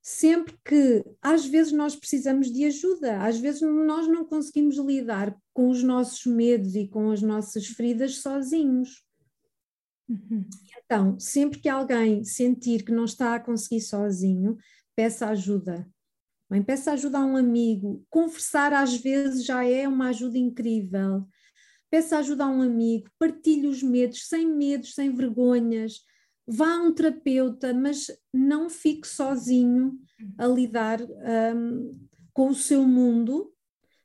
sempre 0.02 0.56
que 0.64 1.04
às 1.20 1.46
vezes 1.46 1.72
nós 1.72 1.96
precisamos 1.96 2.50
de 2.52 2.64
ajuda, 2.64 3.22
às 3.22 3.38
vezes 3.38 3.62
nós 3.62 4.06
não 4.08 4.24
conseguimos 4.24 4.76
lidar 4.76 5.36
com 5.52 5.68
os 5.68 5.82
nossos 5.82 6.26
medos 6.26 6.74
e 6.74 6.88
com 6.88 7.10
as 7.10 7.22
nossas 7.22 7.66
feridas 7.66 8.18
sozinhos. 8.18 9.04
Uhum. 10.08 10.44
Então, 10.84 11.18
sempre 11.18 11.58
que 11.60 11.68
alguém 11.68 12.24
sentir 12.24 12.84
que 12.84 12.92
não 12.92 13.04
está 13.04 13.34
a 13.34 13.40
conseguir 13.40 13.80
sozinho, 13.80 14.56
peça 14.94 15.28
ajuda. 15.28 15.88
Bem, 16.50 16.62
peça 16.62 16.92
ajuda 16.92 17.18
a 17.18 17.24
um 17.24 17.36
amigo. 17.36 18.04
Conversar 18.10 18.72
às 18.72 18.94
vezes 18.94 19.44
já 19.44 19.64
é 19.64 19.88
uma 19.88 20.08
ajuda 20.08 20.36
incrível. 20.36 21.26
Peça 21.90 22.18
ajuda 22.18 22.44
a 22.44 22.50
um 22.50 22.60
amigo, 22.60 23.08
partilhe 23.18 23.66
os 23.66 23.82
medos, 23.82 24.28
sem 24.28 24.46
medos, 24.46 24.94
sem 24.94 25.14
vergonhas. 25.14 26.00
Vá 26.46 26.74
a 26.74 26.82
um 26.82 26.92
terapeuta, 26.92 27.72
mas 27.72 28.06
não 28.32 28.68
fique 28.68 29.06
sozinho 29.06 29.98
a 30.36 30.46
lidar 30.46 31.00
um, 31.00 32.06
com 32.32 32.48
o 32.48 32.54
seu 32.54 32.84
mundo. 32.84 33.52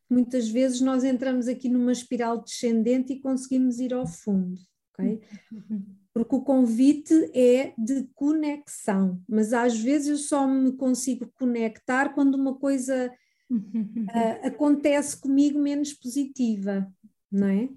Muitas 0.09 0.47
vezes 0.47 0.79
nós 0.81 1.03
entramos 1.03 1.47
aqui 1.47 1.67
numa 1.67 1.91
espiral 1.91 2.41
descendente 2.41 3.13
e 3.13 3.19
conseguimos 3.19 3.79
ir 3.79 3.93
ao 3.93 4.07
fundo. 4.07 4.59
Okay? 4.93 5.19
Porque 6.19 6.35
o 6.35 6.41
convite 6.41 7.13
é 7.33 7.73
de 7.77 8.03
conexão, 8.13 9.21
mas 9.25 9.53
às 9.53 9.79
vezes 9.79 10.09
eu 10.09 10.17
só 10.17 10.45
me 10.45 10.73
consigo 10.73 11.31
conectar 11.39 12.13
quando 12.13 12.35
uma 12.35 12.55
coisa 12.55 13.09
uh, 13.49 13.55
acontece 14.45 15.17
comigo 15.17 15.57
menos 15.57 15.93
positiva, 15.93 16.85
não 17.31 17.47
é? 17.47 17.69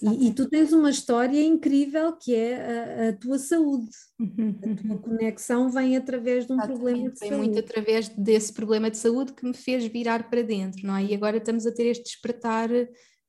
E, 0.00 0.28
e, 0.28 0.32
tu 0.32 0.48
tens 0.48 0.72
uma 0.72 0.90
história 0.90 1.42
incrível 1.42 2.12
que 2.12 2.32
é 2.32 3.06
a, 3.06 3.08
a 3.08 3.12
tua 3.14 3.36
saúde. 3.36 3.90
A 4.20 4.86
tua 4.86 4.98
conexão 5.02 5.68
vem 5.68 5.96
através 5.96 6.46
de 6.46 6.52
um 6.52 6.54
Exatamente, 6.54 6.78
problema 6.78 7.10
de 7.10 7.18
vem 7.18 7.28
saúde. 7.30 7.48
muito 7.48 7.58
através 7.58 8.08
desse 8.10 8.52
problema 8.52 8.90
de 8.92 8.96
saúde 8.96 9.32
que 9.32 9.44
me 9.44 9.54
fez 9.54 9.84
virar 9.86 10.30
para 10.30 10.42
dentro, 10.42 10.86
não 10.86 10.94
é? 10.94 11.02
E 11.02 11.14
agora 11.16 11.38
estamos 11.38 11.66
a 11.66 11.72
ter 11.72 11.86
este 11.86 12.04
despertar 12.04 12.70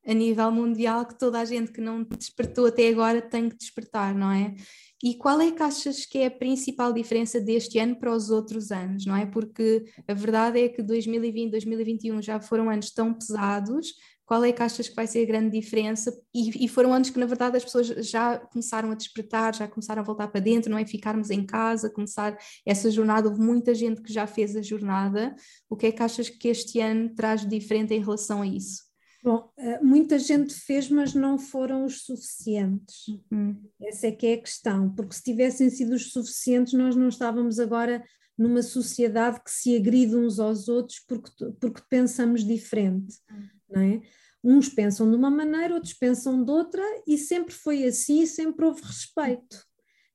a 0.10 0.14
nível 0.14 0.52
mundial 0.52 1.06
que 1.06 1.18
toda 1.18 1.40
a 1.40 1.46
gente 1.46 1.72
que 1.72 1.80
não 1.80 2.04
despertou 2.04 2.66
até 2.66 2.88
agora 2.90 3.22
tem 3.22 3.48
que 3.48 3.56
despertar, 3.56 4.16
não 4.16 4.32
é? 4.32 4.56
E 5.04 5.16
qual 5.16 5.40
é 5.40 5.52
que 5.52 5.62
achas 5.62 6.06
que 6.06 6.18
é 6.18 6.26
a 6.26 6.32
principal 6.32 6.92
diferença 6.92 7.40
deste 7.40 7.78
ano 7.78 7.96
para 7.96 8.12
os 8.12 8.30
outros 8.30 8.72
anos, 8.72 9.06
não 9.06 9.16
é? 9.16 9.26
Porque 9.26 9.86
a 10.08 10.14
verdade 10.14 10.60
é 10.60 10.68
que 10.68 10.82
2020, 10.82 11.52
2021 11.52 12.22
já 12.22 12.42
foram 12.42 12.70
anos 12.70 12.92
tão 12.92 13.14
pesados, 13.14 13.94
qual 14.26 14.44
é 14.44 14.52
que 14.52 14.62
achas 14.62 14.90
que 14.90 14.96
vai 14.96 15.08
ser 15.08 15.24
a 15.24 15.26
grande 15.26 15.60
diferença? 15.60 16.12
E, 16.34 16.66
e, 16.66 16.68
foram 16.68 16.94
anos 16.94 17.10
que, 17.10 17.18
na 17.18 17.26
verdade, 17.26 17.58
as 17.58 17.64
pessoas 17.64 17.88
já 17.88 18.38
começaram 18.38 18.92
a 18.92 18.96
despertar, 18.96 19.56
já 19.56 19.68
começaram 19.68 20.02
a 20.02 20.06
voltar 20.06 20.28
para 20.28 20.42
dentro, 20.42 20.70
não 20.70 20.78
é? 20.78 20.86
Ficarmos 20.86 21.32
em 21.32 21.44
casa, 21.44 21.90
começar 21.90 22.38
essa 22.66 22.92
jornada. 22.92 23.28
Houve 23.30 23.42
muita 23.42 23.74
gente 23.74 24.02
que 24.04 24.14
já 24.14 24.28
fez 24.28 24.56
a 24.56 24.62
jornada. 24.62 25.36
O 25.68 25.76
que 25.76 25.88
é 25.88 25.92
que 25.92 26.04
achas 26.04 26.30
que 26.30 26.48
este 26.48 26.80
ano 26.80 27.10
traz 27.16 27.42
de 27.42 27.48
diferente 27.48 27.94
em 27.94 28.00
relação 28.02 28.44
a 28.44 28.48
isso? 28.48 28.89
Bom, 29.30 29.48
eh, 29.58 29.80
muita 29.84 30.18
gente 30.18 30.56
fez, 30.56 30.90
mas 30.90 31.14
não 31.14 31.38
foram 31.38 31.86
os 31.86 32.02
suficientes. 32.02 33.08
Uhum. 33.32 33.62
Essa 33.80 34.08
é 34.08 34.12
que 34.12 34.26
é 34.26 34.34
a 34.34 34.42
questão, 34.42 34.92
porque 34.96 35.14
se 35.14 35.22
tivessem 35.22 35.70
sido 35.70 35.94
os 35.94 36.12
suficientes, 36.12 36.74
nós 36.74 36.96
não 36.96 37.10
estávamos 37.10 37.60
agora 37.60 38.04
numa 38.36 38.64
sociedade 38.64 39.40
que 39.44 39.52
se 39.52 39.78
agride 39.78 40.16
uns 40.16 40.40
aos 40.40 40.68
outros 40.68 41.00
porque, 41.08 41.30
porque 41.62 41.84
pensamos 41.88 42.44
diferente, 42.44 43.18
uhum. 43.30 43.48
não 43.70 43.82
é? 43.84 44.02
Uns 44.44 44.68
pensam 44.68 45.08
de 45.08 45.16
uma 45.16 45.30
maneira, 45.30 45.76
outros 45.76 45.94
pensam 45.94 46.44
de 46.44 46.50
outra, 46.50 46.82
e 47.06 47.16
sempre 47.16 47.54
foi 47.54 47.84
assim, 47.84 48.26
sempre 48.26 48.66
houve 48.66 48.82
respeito. 48.82 49.64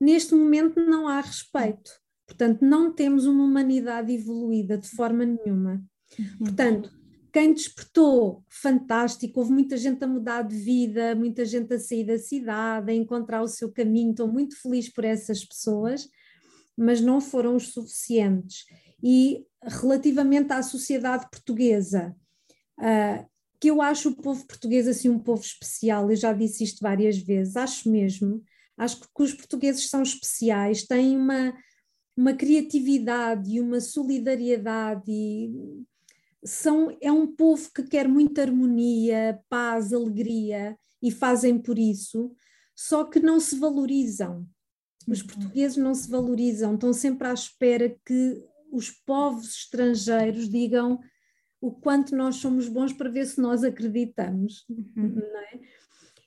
Neste 0.01 0.35
momento 0.35 0.81
não 0.81 1.07
há 1.07 1.21
respeito, 1.21 1.93
portanto, 2.27 2.63
não 2.63 2.93
temos 2.93 3.27
uma 3.27 3.45
humanidade 3.45 4.13
evoluída 4.13 4.77
de 4.77 4.89
forma 4.89 5.25
nenhuma. 5.25 5.81
Uhum. 6.19 6.39
Portanto, 6.39 7.04
quem 7.35 7.53
despertou, 7.53 8.45
fantástico, 8.49 9.41
houve 9.41 9.51
muita 9.51 9.77
gente 9.77 10.05
a 10.05 10.07
mudar 10.07 10.43
de 10.43 10.55
vida, 10.55 11.17
muita 11.17 11.45
gente 11.45 11.75
a 11.75 11.81
sair 11.81 12.05
da 12.05 12.17
cidade, 12.17 12.93
a 12.93 12.95
encontrar 12.95 13.43
o 13.43 13.49
seu 13.49 13.73
caminho, 13.73 14.13
estou 14.13 14.29
muito 14.29 14.57
feliz 14.63 14.89
por 14.89 15.05
essas 15.05 15.45
pessoas, 15.45 16.09
mas 16.77 17.01
não 17.01 17.21
foram 17.21 17.57
os 17.57 17.73
suficientes. 17.73 18.65
E 19.03 19.45
relativamente 19.65 20.53
à 20.53 20.63
sociedade 20.63 21.29
portuguesa, 21.29 22.15
uh, 22.79 23.29
que 23.61 23.69
eu 23.69 23.83
acho 23.83 24.11
o 24.11 24.17
povo 24.17 24.47
português 24.47 24.87
assim 24.87 25.09
um 25.09 25.19
povo 25.19 25.43
especial, 25.43 26.09
eu 26.09 26.17
já 26.17 26.33
disse 26.33 26.63
isto 26.63 26.79
várias 26.81 27.19
vezes, 27.19 27.57
acho 27.57 27.91
mesmo, 27.91 28.45
acho 28.79 29.01
que 29.01 29.09
os 29.19 29.35
portugueses 29.35 29.91
são 29.91 30.05
especiais, 30.05 30.87
têm 30.87 31.17
uma, 31.17 31.53
uma 32.17 32.33
criatividade 32.33 33.51
e 33.51 33.61
uma 33.61 33.81
solidariedade 33.81 35.11
e 35.11 35.83
são, 36.45 36.97
é 37.01 37.11
um 37.11 37.27
povo 37.27 37.71
que 37.75 37.83
quer 37.83 38.07
muita 38.07 38.43
harmonia, 38.43 39.41
paz, 39.49 39.93
alegria 39.93 40.77
e 41.03 41.11
fazem 41.11 41.59
por 41.59 41.79
isso, 41.79 42.33
só 42.75 43.05
que 43.05 43.21
não 43.21 43.41
se 43.41 43.59
valorizam. 43.59 44.47
Os 45.09 45.21
uhum. 45.21 45.27
portugueses 45.27 45.77
não 45.77 45.95
se 45.95 46.09
valorizam, 46.11 46.75
estão 46.75 46.93
sempre 46.93 47.29
à 47.29 47.33
espera 47.33 47.97
que 48.05 48.43
os 48.71 48.91
povos 48.91 49.57
estrangeiros 49.57 50.49
digam 50.49 51.01
o 51.61 51.71
quanto 51.71 52.15
nós 52.15 52.37
somos 52.37 52.69
bons 52.69 52.93
para 52.93 53.11
ver 53.11 53.27
se 53.27 53.41
nós 53.41 53.65
acreditamos. 53.65 54.67
Uhum. 54.69 55.23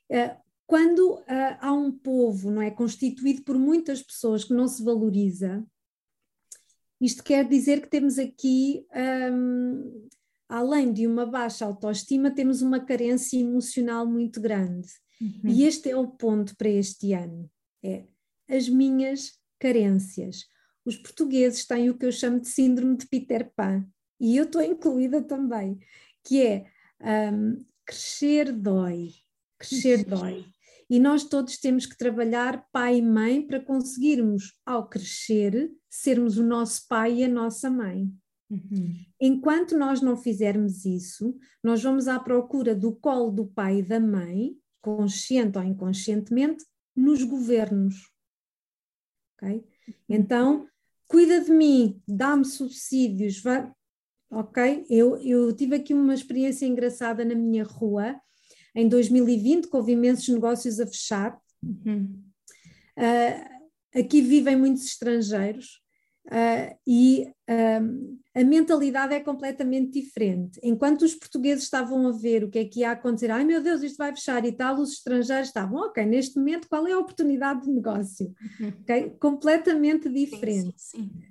É? 0.09 0.17
Eh, 0.17 0.37
quando 0.65 1.15
uh, 1.15 1.23
há 1.61 1.71
um 1.71 1.91
povo 1.91 2.51
não 2.51 2.61
é 2.61 2.71
constituído 2.71 3.43
por 3.43 3.57
muitas 3.57 4.01
pessoas 4.01 4.43
que 4.43 4.53
não 4.53 4.67
se 4.67 4.83
valoriza, 4.83 5.63
isto 6.99 7.23
quer 7.23 7.47
dizer 7.47 7.81
que 7.81 7.89
temos 7.89 8.17
aqui, 8.17 8.85
um, 9.31 10.07
além 10.49 10.91
de 10.91 11.05
uma 11.05 11.25
baixa 11.25 11.65
autoestima, 11.65 12.31
temos 12.31 12.61
uma 12.61 12.79
carência 12.79 13.39
emocional 13.39 14.05
muito 14.05 14.41
grande. 14.41 14.87
Uhum. 15.21 15.49
E 15.49 15.63
este 15.63 15.89
é 15.89 15.95
o 15.95 16.07
ponto 16.07 16.55
para 16.55 16.69
este 16.69 17.13
ano: 17.13 17.49
é 17.83 18.05
as 18.49 18.67
minhas 18.67 19.37
carências. 19.59 20.45
Os 20.85 20.95
portugueses 20.95 21.65
têm 21.65 21.89
o 21.89 21.97
que 21.97 22.05
eu 22.05 22.11
chamo 22.11 22.39
de 22.39 22.47
síndrome 22.47 22.97
de 22.97 23.07
Peter 23.07 23.51
Pan, 23.55 23.85
e 24.19 24.37
eu 24.37 24.45
estou 24.45 24.61
incluída 24.61 25.21
também, 25.21 25.77
que 26.23 26.41
é 26.41 26.65
um, 27.31 27.57
crescer 27.85 28.51
dói, 28.51 29.11
crescer 29.57 30.03
dói. 30.05 30.45
E 30.89 30.99
nós 30.99 31.23
todos 31.23 31.57
temos 31.57 31.85
que 31.85 31.97
trabalhar 31.97 32.65
pai 32.71 32.97
e 32.97 33.01
mãe 33.01 33.45
para 33.45 33.59
conseguirmos, 33.59 34.53
ao 34.65 34.87
crescer, 34.87 35.71
sermos 35.89 36.37
o 36.37 36.43
nosso 36.43 36.87
pai 36.87 37.15
e 37.15 37.23
a 37.25 37.27
nossa 37.27 37.69
mãe. 37.69 38.09
Uhum. 38.49 38.93
Enquanto 39.19 39.77
nós 39.77 40.01
não 40.01 40.15
fizermos 40.15 40.85
isso, 40.85 41.37
nós 41.61 41.83
vamos 41.83 42.07
à 42.07 42.17
procura 42.17 42.73
do 42.73 42.95
colo 42.95 43.31
do 43.31 43.45
pai 43.45 43.79
e 43.79 43.83
da 43.83 43.99
mãe, 43.99 44.57
consciente 44.81 45.57
ou 45.57 45.63
inconscientemente, 45.63 46.63
nos 46.95 47.23
governos. 47.23 48.09
Okay? 49.35 49.57
Uhum. 49.57 49.93
Então, 50.07 50.67
cuida 51.07 51.41
de 51.41 51.51
mim, 51.51 52.01
dá-me 52.07 52.45
subsídios, 52.45 53.41
vai... 53.41 53.69
ok? 54.31 54.85
Eu, 54.89 55.17
eu 55.17 55.53
tive 55.53 55.75
aqui 55.75 55.93
uma 55.93 56.13
experiência 56.13 56.65
engraçada 56.65 57.25
na 57.25 57.35
minha 57.35 57.65
rua, 57.65 58.19
em 58.77 58.87
2020, 58.87 59.69
que 59.69 59.75
houve 59.75 59.93
imensos 59.93 60.29
negócios 60.29 60.79
a 60.79 60.85
fechar. 60.85 61.35
Uhum. 61.63 62.23
Uh, 62.95 63.99
aqui 63.99 64.21
vivem 64.21 64.55
muitos 64.55 64.85
estrangeiros 64.85 65.81
uh, 66.27 66.77
e 66.85 67.25
uh, 67.49 68.19
a 68.35 68.43
mentalidade 68.43 69.15
é 69.15 69.19
completamente 69.19 69.99
diferente. 69.99 70.59
Enquanto 70.61 71.01
os 71.01 71.15
portugueses 71.15 71.63
estavam 71.63 72.07
a 72.07 72.11
ver 72.11 72.43
o 72.43 72.51
que 72.51 72.59
é 72.59 72.65
que 72.65 72.81
ia 72.81 72.91
acontecer, 72.91 73.31
ai 73.31 73.43
meu 73.43 73.63
Deus, 73.63 73.81
isto 73.81 73.97
vai 73.97 74.15
fechar 74.15 74.45
e 74.45 74.51
tal, 74.51 74.79
os 74.79 74.91
estrangeiros 74.91 75.47
estavam, 75.47 75.79
ok, 75.79 76.05
neste 76.05 76.37
momento 76.37 76.69
qual 76.69 76.85
é 76.85 76.91
a 76.91 76.99
oportunidade 76.99 77.63
de 77.63 77.71
negócio? 77.71 78.31
Uhum. 78.59 78.73
Okay? 78.81 79.09
Completamente 79.19 80.07
diferente. 80.07 80.75
Sim, 80.77 81.01
sim, 81.01 81.11
sim. 81.15 81.21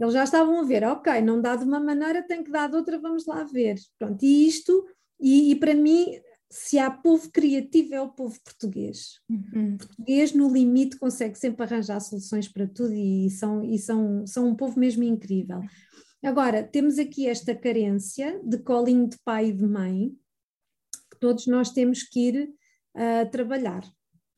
Eles 0.00 0.14
já 0.14 0.24
estavam 0.24 0.58
a 0.58 0.64
ver, 0.64 0.82
ok, 0.82 1.20
não 1.20 1.40
dá 1.40 1.54
de 1.54 1.62
uma 1.62 1.78
maneira, 1.78 2.26
tem 2.26 2.42
que 2.42 2.50
dar 2.50 2.68
de 2.68 2.74
outra, 2.74 2.98
vamos 2.98 3.24
lá 3.24 3.44
ver. 3.44 3.76
Pronto, 3.96 4.20
e 4.24 4.48
isto, 4.48 4.84
e, 5.20 5.52
e 5.52 5.54
para 5.54 5.76
mim, 5.76 6.20
se 6.52 6.78
há 6.78 6.90
povo 6.90 7.30
criativo 7.30 7.94
é 7.94 8.00
o 8.02 8.10
povo 8.10 8.38
português. 8.44 9.18
Uhum. 9.26 9.74
O 9.74 9.78
português, 9.78 10.34
no 10.34 10.52
limite, 10.52 10.98
consegue 10.98 11.38
sempre 11.38 11.64
arranjar 11.64 11.98
soluções 11.98 12.46
para 12.46 12.68
tudo 12.68 12.92
e 12.92 13.30
são, 13.30 13.64
e 13.64 13.78
são, 13.78 14.26
são 14.26 14.48
um 14.48 14.54
povo 14.54 14.78
mesmo 14.78 15.02
incrível. 15.02 15.62
Agora, 16.22 16.62
temos 16.62 16.98
aqui 16.98 17.26
esta 17.26 17.54
carência 17.54 18.38
de 18.44 18.58
colinho 18.58 19.08
de 19.08 19.16
pai 19.24 19.48
e 19.48 19.52
de 19.52 19.66
mãe, 19.66 20.10
que 21.10 21.18
todos 21.18 21.46
nós 21.46 21.70
temos 21.70 22.02
que 22.02 22.20
ir 22.20 22.50
uh, 22.96 23.30
trabalhar. 23.30 23.90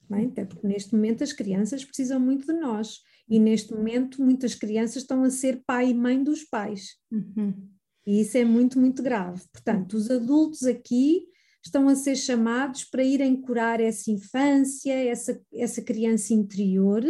Bem? 0.09 0.27
Até 0.27 0.45
porque 0.45 0.69
neste 0.69 0.95
momento 0.95 1.25
as 1.25 1.33
crianças 1.33 1.85
precisam 1.85 2.21
muito 2.21 2.47
de 2.47 2.53
nós 2.53 3.01
e 3.29 3.41
neste 3.41 3.75
momento 3.75 4.23
muitas 4.23 4.55
crianças 4.55 5.03
estão 5.03 5.25
a 5.25 5.31
ser 5.31 5.65
pai 5.67 5.91
e 5.91 5.95
mãe 5.95 6.23
dos 6.23 6.45
pais. 6.45 6.91
Uhum. 7.11 7.71
E 8.07 8.21
isso 8.21 8.39
é 8.39 8.45
muito, 8.45 8.79
muito 8.79 9.03
grave. 9.03 9.43
Portanto, 9.53 9.95
os 9.95 10.09
adultos 10.13 10.63
aqui 10.63 11.27
estão 11.65 11.89
a 11.89 11.95
ser 11.95 12.17
chamados 12.17 12.85
para 12.85 13.03
irem 13.03 13.41
curar 13.41 13.81
essa 13.81 14.11
infância, 14.11 14.93
essa, 14.93 15.41
essa 15.53 15.83
criança 15.83 16.35
interior, 16.35 17.05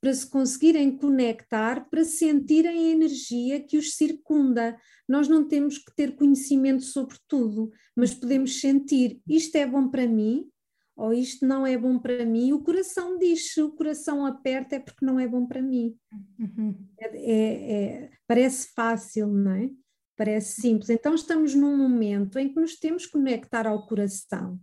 para 0.00 0.12
se 0.12 0.28
conseguirem 0.28 0.96
conectar, 0.96 1.88
para 1.88 2.04
sentirem 2.04 2.78
a 2.78 2.92
energia 2.92 3.60
que 3.60 3.78
os 3.78 3.94
circunda. 3.94 4.76
Nós 5.08 5.28
não 5.28 5.46
temos 5.46 5.78
que 5.78 5.94
ter 5.94 6.16
conhecimento 6.16 6.82
sobre 6.82 7.16
tudo, 7.26 7.70
mas 7.96 8.14
podemos 8.14 8.60
sentir 8.60 9.20
isto 9.26 9.56
é 9.56 9.66
bom 9.66 9.88
para 9.88 10.06
mim 10.06 10.48
ou 10.96 11.12
isto 11.12 11.46
não 11.46 11.66
é 11.66 11.76
bom 11.76 11.98
para 11.98 12.24
mim. 12.24 12.52
O 12.52 12.62
coração 12.62 13.18
diz, 13.18 13.52
se 13.52 13.60
o 13.60 13.70
coração 13.72 14.24
aperta 14.24 14.76
é 14.76 14.80
porque 14.80 15.04
não 15.04 15.20
é 15.20 15.28
bom 15.28 15.46
para 15.46 15.60
mim. 15.60 15.94
Uhum. 16.38 16.74
É, 16.98 17.06
é, 17.06 17.72
é, 17.72 18.10
parece 18.26 18.72
fácil, 18.74 19.26
não 19.28 19.52
é? 19.52 19.70
Parece 20.16 20.60
simples. 20.60 20.88
Então 20.90 21.14
estamos 21.14 21.54
num 21.54 21.76
momento 21.76 22.38
em 22.38 22.48
que 22.48 22.58
nos 22.58 22.76
temos 22.76 23.04
que 23.04 23.12
conectar 23.12 23.66
ao 23.66 23.86
coração. 23.86 24.58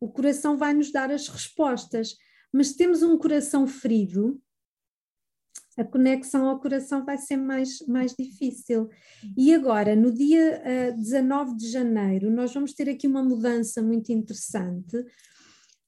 O 0.00 0.08
coração 0.08 0.56
vai 0.56 0.72
nos 0.72 0.90
dar 0.90 1.10
as 1.10 1.28
respostas, 1.28 2.16
mas 2.52 2.68
se 2.68 2.76
temos 2.76 3.02
um 3.02 3.18
coração 3.18 3.66
ferido, 3.66 4.40
a 5.76 5.84
conexão 5.84 6.48
ao 6.48 6.58
coração 6.58 7.04
vai 7.04 7.18
ser 7.18 7.36
mais, 7.36 7.80
mais 7.86 8.14
difícil. 8.18 8.88
E 9.36 9.54
agora, 9.54 9.94
no 9.94 10.10
dia 10.10 10.62
uh, 10.92 10.96
19 10.96 11.56
de 11.56 11.70
janeiro, 11.70 12.30
nós 12.30 12.54
vamos 12.54 12.72
ter 12.72 12.88
aqui 12.88 13.06
uma 13.06 13.22
mudança 13.22 13.82
muito 13.82 14.10
interessante. 14.10 15.04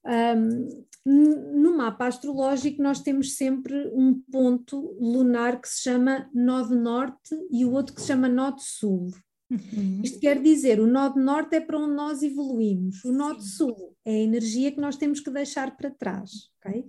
Um, 0.05 0.85
no 1.05 1.77
mapa 1.77 2.07
astrológico, 2.07 2.81
nós 2.81 3.01
temos 3.01 3.35
sempre 3.35 3.89
um 3.93 4.21
ponto 4.31 4.95
lunar 4.99 5.59
que 5.61 5.67
se 5.67 5.81
chama 5.81 6.29
nó 6.33 6.61
de 6.61 6.75
norte 6.75 7.35
e 7.51 7.65
o 7.65 7.71
outro 7.71 7.95
que 7.95 8.01
se 8.01 8.07
chama 8.07 8.27
nó 8.29 8.51
de 8.51 8.63
sul. 8.63 9.09
Uhum. 9.49 10.01
Isto 10.03 10.19
quer 10.19 10.41
dizer, 10.41 10.79
o 10.79 10.85
nó 10.85 11.09
de 11.09 11.19
norte 11.19 11.55
é 11.55 11.59
para 11.59 11.79
onde 11.79 11.95
nós 11.95 12.21
evoluímos, 12.21 13.03
o 13.03 13.11
nó 13.11 13.33
de 13.33 13.43
sul 13.43 13.95
é 14.05 14.11
a 14.11 14.23
energia 14.23 14.71
que 14.71 14.79
nós 14.79 14.95
temos 14.95 15.19
que 15.19 15.31
deixar 15.31 15.75
para 15.75 15.89
trás. 15.89 16.51
Okay? 16.59 16.85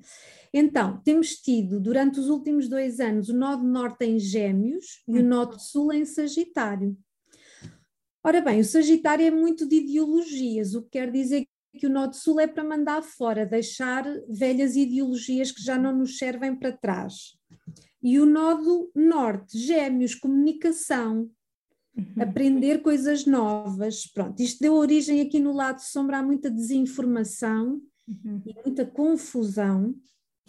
Então, 0.53 1.01
temos 1.03 1.37
tido 1.37 1.81
durante 1.81 2.21
os 2.21 2.29
últimos 2.29 2.69
dois 2.69 3.01
anos 3.01 3.31
o 3.31 3.35
nó 3.35 3.57
de 3.57 3.65
norte 3.65 4.05
em 4.05 4.19
Gêmeos 4.19 5.03
e 5.09 5.19
o 5.19 5.23
nó 5.23 5.47
de 5.47 5.63
sul 5.63 5.93
em 5.93 6.05
Sagitário. 6.05 6.97
Ora 8.23 8.43
bem, 8.43 8.61
o 8.61 8.65
Sagitário 8.65 9.25
é 9.25 9.31
muito 9.31 9.67
de 9.67 9.77
ideologias, 9.77 10.75
o 10.75 10.83
que 10.83 10.91
quer 10.91 11.11
dizer 11.11 11.47
que 11.79 11.87
o 11.87 11.91
Norte 11.91 12.17
Sul 12.17 12.41
é 12.41 12.47
para 12.47 12.65
mandar 12.65 13.03
fora, 13.03 13.47
deixar 13.47 14.05
velhas 14.29 14.77
ideologias 14.77 15.53
que 15.53 15.63
já 15.63 15.79
não 15.79 15.97
nos 15.97 16.19
servem 16.19 16.55
para 16.55 16.73
trás. 16.73 17.39
E 18.03 18.19
o 18.19 18.27
Nodo 18.27 18.91
Norte, 18.95 19.59
Gêmeos, 19.59 20.15
comunicação, 20.15 21.31
uhum. 21.97 22.23
aprender 22.23 22.83
coisas 22.83 23.27
novas. 23.27 24.07
Pronto, 24.07 24.41
isto 24.43 24.61
deu 24.61 24.75
origem 24.75 25.21
aqui 25.21 25.39
no 25.39 25.53
lado 25.53 25.81
sombra 25.81 26.19
a 26.19 26.23
muita 26.23 26.51
desinformação 26.51 27.81
uhum. 28.09 28.43
e 28.47 28.55
muita 28.65 28.87
confusão. 28.87 29.95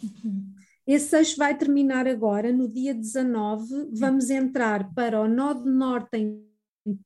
Uhum. 0.02 0.52
Esse 0.86 1.16
eixo 1.16 1.36
vai 1.36 1.56
terminar 1.56 2.08
agora, 2.08 2.52
no 2.52 2.68
dia 2.68 2.92
19, 2.92 3.90
vamos 3.92 4.30
entrar 4.30 4.92
para 4.94 5.20
o 5.20 5.28
Nodo 5.28 5.70
Norte 5.70 6.16
em 6.16 6.44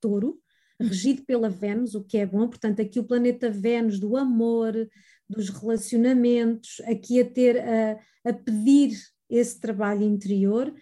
Touro, 0.00 0.40
regido 0.80 1.24
pela 1.24 1.48
Vênus, 1.48 1.94
o 1.94 2.04
que 2.04 2.18
é 2.18 2.26
bom, 2.26 2.48
portanto, 2.48 2.80
aqui 2.80 2.98
o 2.98 3.04
planeta 3.04 3.50
Vênus 3.50 3.98
do 3.98 4.16
amor, 4.16 4.74
dos 5.28 5.48
relacionamentos, 5.48 6.80
aqui 6.84 7.20
a 7.20 7.24
ter 7.24 7.58
a, 7.58 7.98
a 8.24 8.32
pedir 8.32 8.96
esse 9.28 9.60
trabalho 9.60 10.02
interior, 10.02 10.72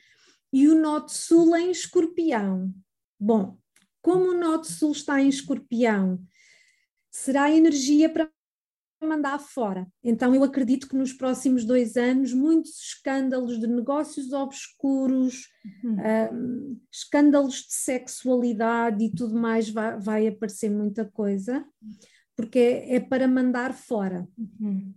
e 0.52 0.68
o 0.68 0.80
Norte 0.80 1.16
Sul 1.16 1.56
em 1.56 1.70
Escorpião. 1.70 2.72
Bom, 3.18 3.58
como 4.02 4.30
o 4.30 4.38
Norte 4.38 4.70
Sul 4.70 4.92
está 4.92 5.20
em 5.20 5.28
Escorpião, 5.28 6.20
será 7.10 7.50
energia 7.50 8.08
para 8.08 8.30
mandar 9.04 9.38
fora. 9.38 9.86
Então, 10.02 10.34
eu 10.34 10.42
acredito 10.42 10.88
que 10.88 10.96
nos 10.96 11.12
próximos 11.12 11.64
dois 11.64 11.96
anos, 11.96 12.32
muitos 12.32 12.78
escândalos 12.80 13.60
de 13.60 13.66
negócios 13.66 14.32
obscuros, 14.32 15.48
uhum. 15.82 15.96
um, 16.32 16.80
escândalos 16.92 17.56
de 17.56 17.74
sexualidade 17.74 19.04
e 19.04 19.10
tudo 19.10 19.34
mais, 19.34 19.68
vai, 19.68 19.98
vai 20.00 20.26
aparecer 20.26 20.70
muita 20.70 21.04
coisa, 21.04 21.64
porque 22.36 22.58
é, 22.58 22.96
é 22.96 23.00
para 23.00 23.28
mandar 23.28 23.74
fora. 23.74 24.26
Uhum. 24.36 24.92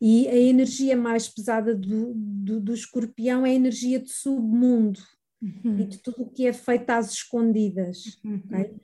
E 0.00 0.28
a 0.28 0.36
energia 0.36 0.96
mais 0.96 1.28
pesada 1.28 1.74
do, 1.74 2.12
do, 2.14 2.60
do, 2.60 2.74
escorpião 2.74 3.46
é 3.46 3.50
a 3.50 3.54
energia 3.54 3.98
de 3.98 4.10
submundo 4.10 5.00
uhum. 5.40 5.78
e 5.78 5.86
de 5.86 5.98
tudo 5.98 6.22
o 6.22 6.30
que 6.30 6.46
é 6.46 6.52
feito 6.52 6.90
às 6.90 7.12
escondidas. 7.12 8.18
Okay? 8.22 8.74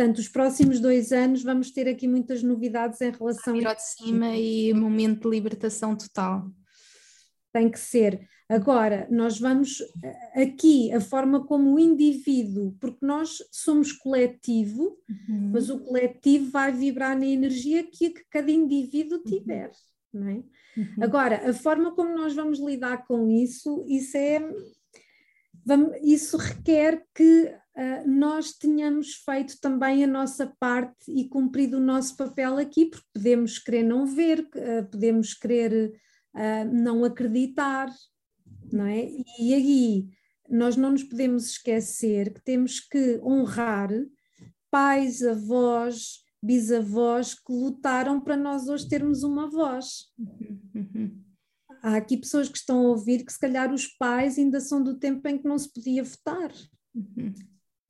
Portanto, 0.00 0.16
os 0.16 0.28
próximos 0.28 0.80
dois 0.80 1.12
anos 1.12 1.42
vamos 1.42 1.70
ter 1.70 1.86
aqui 1.86 2.08
muitas 2.08 2.42
novidades 2.42 3.02
em 3.02 3.10
relação 3.10 3.54
a. 3.54 3.74
de 3.74 3.82
cima 3.82 4.34
e 4.34 4.72
momento 4.72 5.28
de 5.28 5.36
libertação 5.36 5.94
total. 5.94 6.50
Tem 7.52 7.68
que 7.68 7.78
ser. 7.78 8.26
Agora, 8.48 9.06
nós 9.10 9.38
vamos 9.38 9.76
aqui, 10.34 10.90
a 10.90 11.02
forma 11.02 11.44
como 11.44 11.74
o 11.74 11.78
indivíduo, 11.78 12.74
porque 12.80 13.04
nós 13.04 13.36
somos 13.52 13.92
coletivo, 13.92 14.96
uhum. 15.06 15.50
mas 15.52 15.68
o 15.68 15.78
coletivo 15.80 16.50
vai 16.50 16.72
vibrar 16.72 17.14
na 17.14 17.26
energia 17.26 17.82
que, 17.82 18.08
que 18.08 18.24
cada 18.30 18.50
indivíduo 18.50 19.18
uhum. 19.18 19.24
tiver. 19.24 19.70
Não 20.14 20.28
é? 20.28 20.42
Uhum. 20.78 20.94
Agora, 21.02 21.50
a 21.50 21.52
forma 21.52 21.94
como 21.94 22.16
nós 22.16 22.34
vamos 22.34 22.58
lidar 22.58 23.04
com 23.06 23.28
isso, 23.28 23.84
isso 23.86 24.16
é. 24.16 24.40
Vamos, 25.62 25.94
isso 26.02 26.38
requer 26.38 27.04
que 27.14 27.54
nós 28.06 28.52
tenhamos 28.52 29.14
feito 29.24 29.58
também 29.60 30.04
a 30.04 30.06
nossa 30.06 30.52
parte 30.58 31.10
e 31.10 31.28
cumprido 31.28 31.78
o 31.78 31.80
nosso 31.80 32.16
papel 32.16 32.58
aqui, 32.58 32.86
porque 32.86 33.06
podemos 33.12 33.58
querer 33.58 33.82
não 33.82 34.06
ver, 34.06 34.40
uh, 34.40 34.86
podemos 34.90 35.34
querer 35.34 35.92
uh, 36.34 36.72
não 36.72 37.04
acreditar, 37.04 37.88
não 38.72 38.86
é? 38.86 39.08
E 39.38 39.54
aí 39.54 40.08
nós 40.48 40.76
não 40.76 40.90
nos 40.90 41.04
podemos 41.04 41.50
esquecer 41.50 42.34
que 42.34 42.42
temos 42.42 42.80
que 42.80 43.20
honrar 43.22 43.90
pais, 44.70 45.22
avós, 45.22 46.22
bisavós 46.42 47.34
que 47.34 47.52
lutaram 47.52 48.20
para 48.20 48.36
nós 48.36 48.68
hoje 48.68 48.88
termos 48.88 49.22
uma 49.22 49.48
voz. 49.48 50.06
Há 51.82 51.96
aqui 51.96 52.16
pessoas 52.16 52.48
que 52.48 52.58
estão 52.58 52.78
a 52.78 52.88
ouvir 52.90 53.24
que 53.24 53.32
se 53.32 53.38
calhar 53.38 53.72
os 53.72 53.86
pais 53.86 54.38
ainda 54.38 54.60
são 54.60 54.82
do 54.82 54.98
tempo 54.98 55.26
em 55.28 55.38
que 55.38 55.48
não 55.48 55.58
se 55.58 55.72
podia 55.72 56.04
votar. 56.04 56.52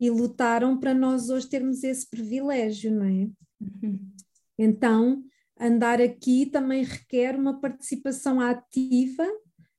E 0.01 0.11
lutaram 0.11 0.79
para 0.79 0.95
nós 0.95 1.29
hoje 1.29 1.47
termos 1.49 1.85
esse 1.85 2.09
privilégio, 2.09 2.91
não 2.91 3.05
é? 3.05 3.29
Então, 4.59 5.23
andar 5.59 6.01
aqui 6.01 6.47
também 6.47 6.83
requer 6.83 7.37
uma 7.37 7.61
participação 7.61 8.41
ativa 8.41 9.27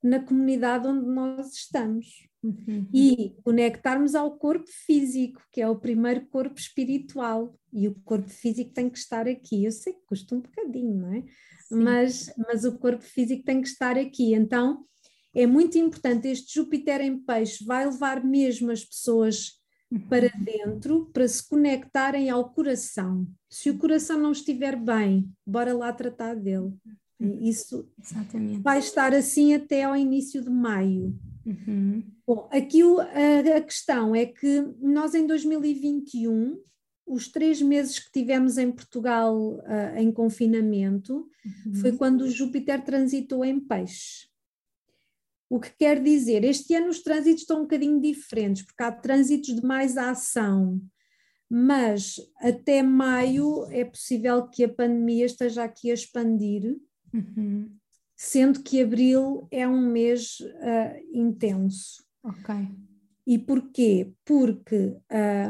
na 0.04 0.20
comunidade 0.20 0.88
onde 0.88 1.08
nós 1.08 1.54
estamos. 1.54 2.28
Uhum. 2.44 2.88
E 2.92 3.36
conectarmos 3.44 4.16
ao 4.16 4.36
corpo 4.38 4.68
físico, 4.68 5.42
que 5.52 5.62
é 5.62 5.70
o 5.70 5.80
primeiro 5.80 6.26
corpo 6.28 6.60
espiritual, 6.60 7.56
e 7.72 7.88
o 7.88 7.96
corpo 8.04 8.30
físico 8.30 8.74
tem 8.74 8.90
que 8.90 8.98
estar 8.98 9.28
aqui. 9.28 9.64
Eu 9.66 9.72
sei 9.72 9.94
que 9.94 10.06
custa 10.08 10.36
um 10.36 10.42
bocadinho, 10.42 10.96
não 10.96 11.14
é? 11.14 11.24
Mas, 11.70 12.34
mas 12.38 12.66
o 12.66 12.78
corpo 12.78 13.04
físico 13.04 13.44
tem 13.44 13.62
que 13.62 13.68
estar 13.68 13.98
aqui. 13.98 14.34
Então 14.34 14.84
é 15.34 15.46
muito 15.46 15.78
importante. 15.78 16.28
Este 16.28 16.56
Júpiter 16.56 17.02
em 17.02 17.18
peixe 17.18 17.64
vai 17.64 17.86
levar 17.86 18.24
mesmo 18.24 18.72
as 18.72 18.84
pessoas 18.84 19.61
para 20.00 20.32
uhum. 20.36 20.44
dentro 20.44 21.06
para 21.14 21.28
se 21.28 21.48
conectarem 21.48 22.30
ao 22.30 22.50
coração. 22.50 23.28
Se 23.50 23.70
o 23.70 23.78
coração 23.78 24.18
não 24.18 24.32
estiver 24.32 24.76
bem, 24.76 25.30
bora 25.46 25.74
lá 25.74 25.92
tratar 25.92 26.36
dele. 26.36 26.74
Uhum. 27.20 27.40
Isso 27.42 27.88
Exatamente. 28.02 28.62
vai 28.62 28.80
estar 28.80 29.14
assim 29.14 29.54
até 29.54 29.84
ao 29.84 29.96
início 29.96 30.42
de 30.42 30.50
maio. 30.50 31.20
Uhum. 31.46 32.04
Bom, 32.26 32.48
aqui 32.52 32.84
o, 32.84 33.00
a, 33.00 33.58
a, 33.58 33.62
questão 33.62 34.16
é 34.16 34.26
que 34.26 34.62
nós 34.80 35.14
em 35.14 35.28
2021, 35.28 36.58
os 37.06 37.28
três 37.28 37.62
meses 37.62 38.00
que 38.00 38.12
tivemos 38.12 38.58
em 38.58 38.72
Portugal 38.72 39.38
uh, 39.38 39.98
em 39.98 40.12
confinamento, 40.12 41.28
uhum. 41.66 41.76
foi 41.76 41.92
quando 41.94 42.22
o 42.22 42.30
Júpiter 42.30 42.84
transitou 42.84 43.44
em 43.44 43.60
peixe. 43.60 44.31
O 45.52 45.60
que 45.60 45.72
quer 45.78 46.02
dizer, 46.02 46.46
este 46.46 46.74
ano 46.76 46.88
os 46.88 47.04
trânsitos 47.04 47.42
estão 47.42 47.60
um 47.60 47.64
bocadinho 47.64 48.00
diferentes, 48.00 48.64
porque 48.64 48.82
há 48.84 48.92
trânsitos 48.92 49.54
de 49.54 49.62
mais 49.62 49.98
ação, 49.98 50.82
mas 51.50 52.16
até 52.38 52.82
maio 52.82 53.66
é 53.70 53.84
possível 53.84 54.48
que 54.48 54.64
a 54.64 54.70
pandemia 54.70 55.26
esteja 55.26 55.66
aqui 55.66 55.92
a 55.92 55.94
expandir 55.94 56.78
Uhum. 57.14 57.70
Sendo 58.16 58.62
que 58.62 58.82
abril 58.82 59.48
é 59.52 59.68
um 59.68 59.82
mês 59.82 60.40
uh, 60.40 61.18
intenso. 61.18 62.04
Ok. 62.24 62.56
E 63.26 63.38
porquê? 63.38 64.14
Porque 64.24 64.96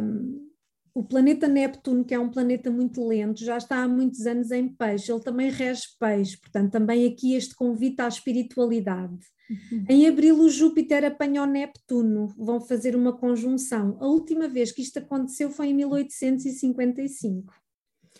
um, 0.01 0.50
o 0.93 1.03
planeta 1.03 1.47
Neptuno, 1.47 2.03
que 2.03 2.13
é 2.13 2.19
um 2.19 2.29
planeta 2.29 2.69
muito 2.69 3.05
lento, 3.07 3.43
já 3.43 3.57
está 3.57 3.83
há 3.83 3.87
muitos 3.87 4.25
anos 4.25 4.51
em 4.51 4.67
peixe, 4.67 5.11
ele 5.11 5.21
também 5.21 5.49
rege 5.49 5.83
peixe, 5.99 6.37
portanto, 6.37 6.71
também 6.71 7.07
aqui 7.07 7.33
este 7.33 7.55
convite 7.55 8.01
à 8.01 8.07
espiritualidade. 8.07 9.25
Uhum. 9.49 9.85
Em 9.89 10.07
abril, 10.07 10.39
o 10.39 10.49
Júpiter 10.49 11.03
apanha 11.05 11.43
o 11.43 11.45
Neptuno, 11.45 12.27
vão 12.37 12.59
fazer 12.59 12.95
uma 12.95 13.17
conjunção. 13.17 13.97
A 13.99 14.05
última 14.05 14.47
vez 14.47 14.71
que 14.71 14.81
isto 14.81 14.99
aconteceu 14.99 15.49
foi 15.49 15.67
em 15.67 15.73
1855. 15.73 17.53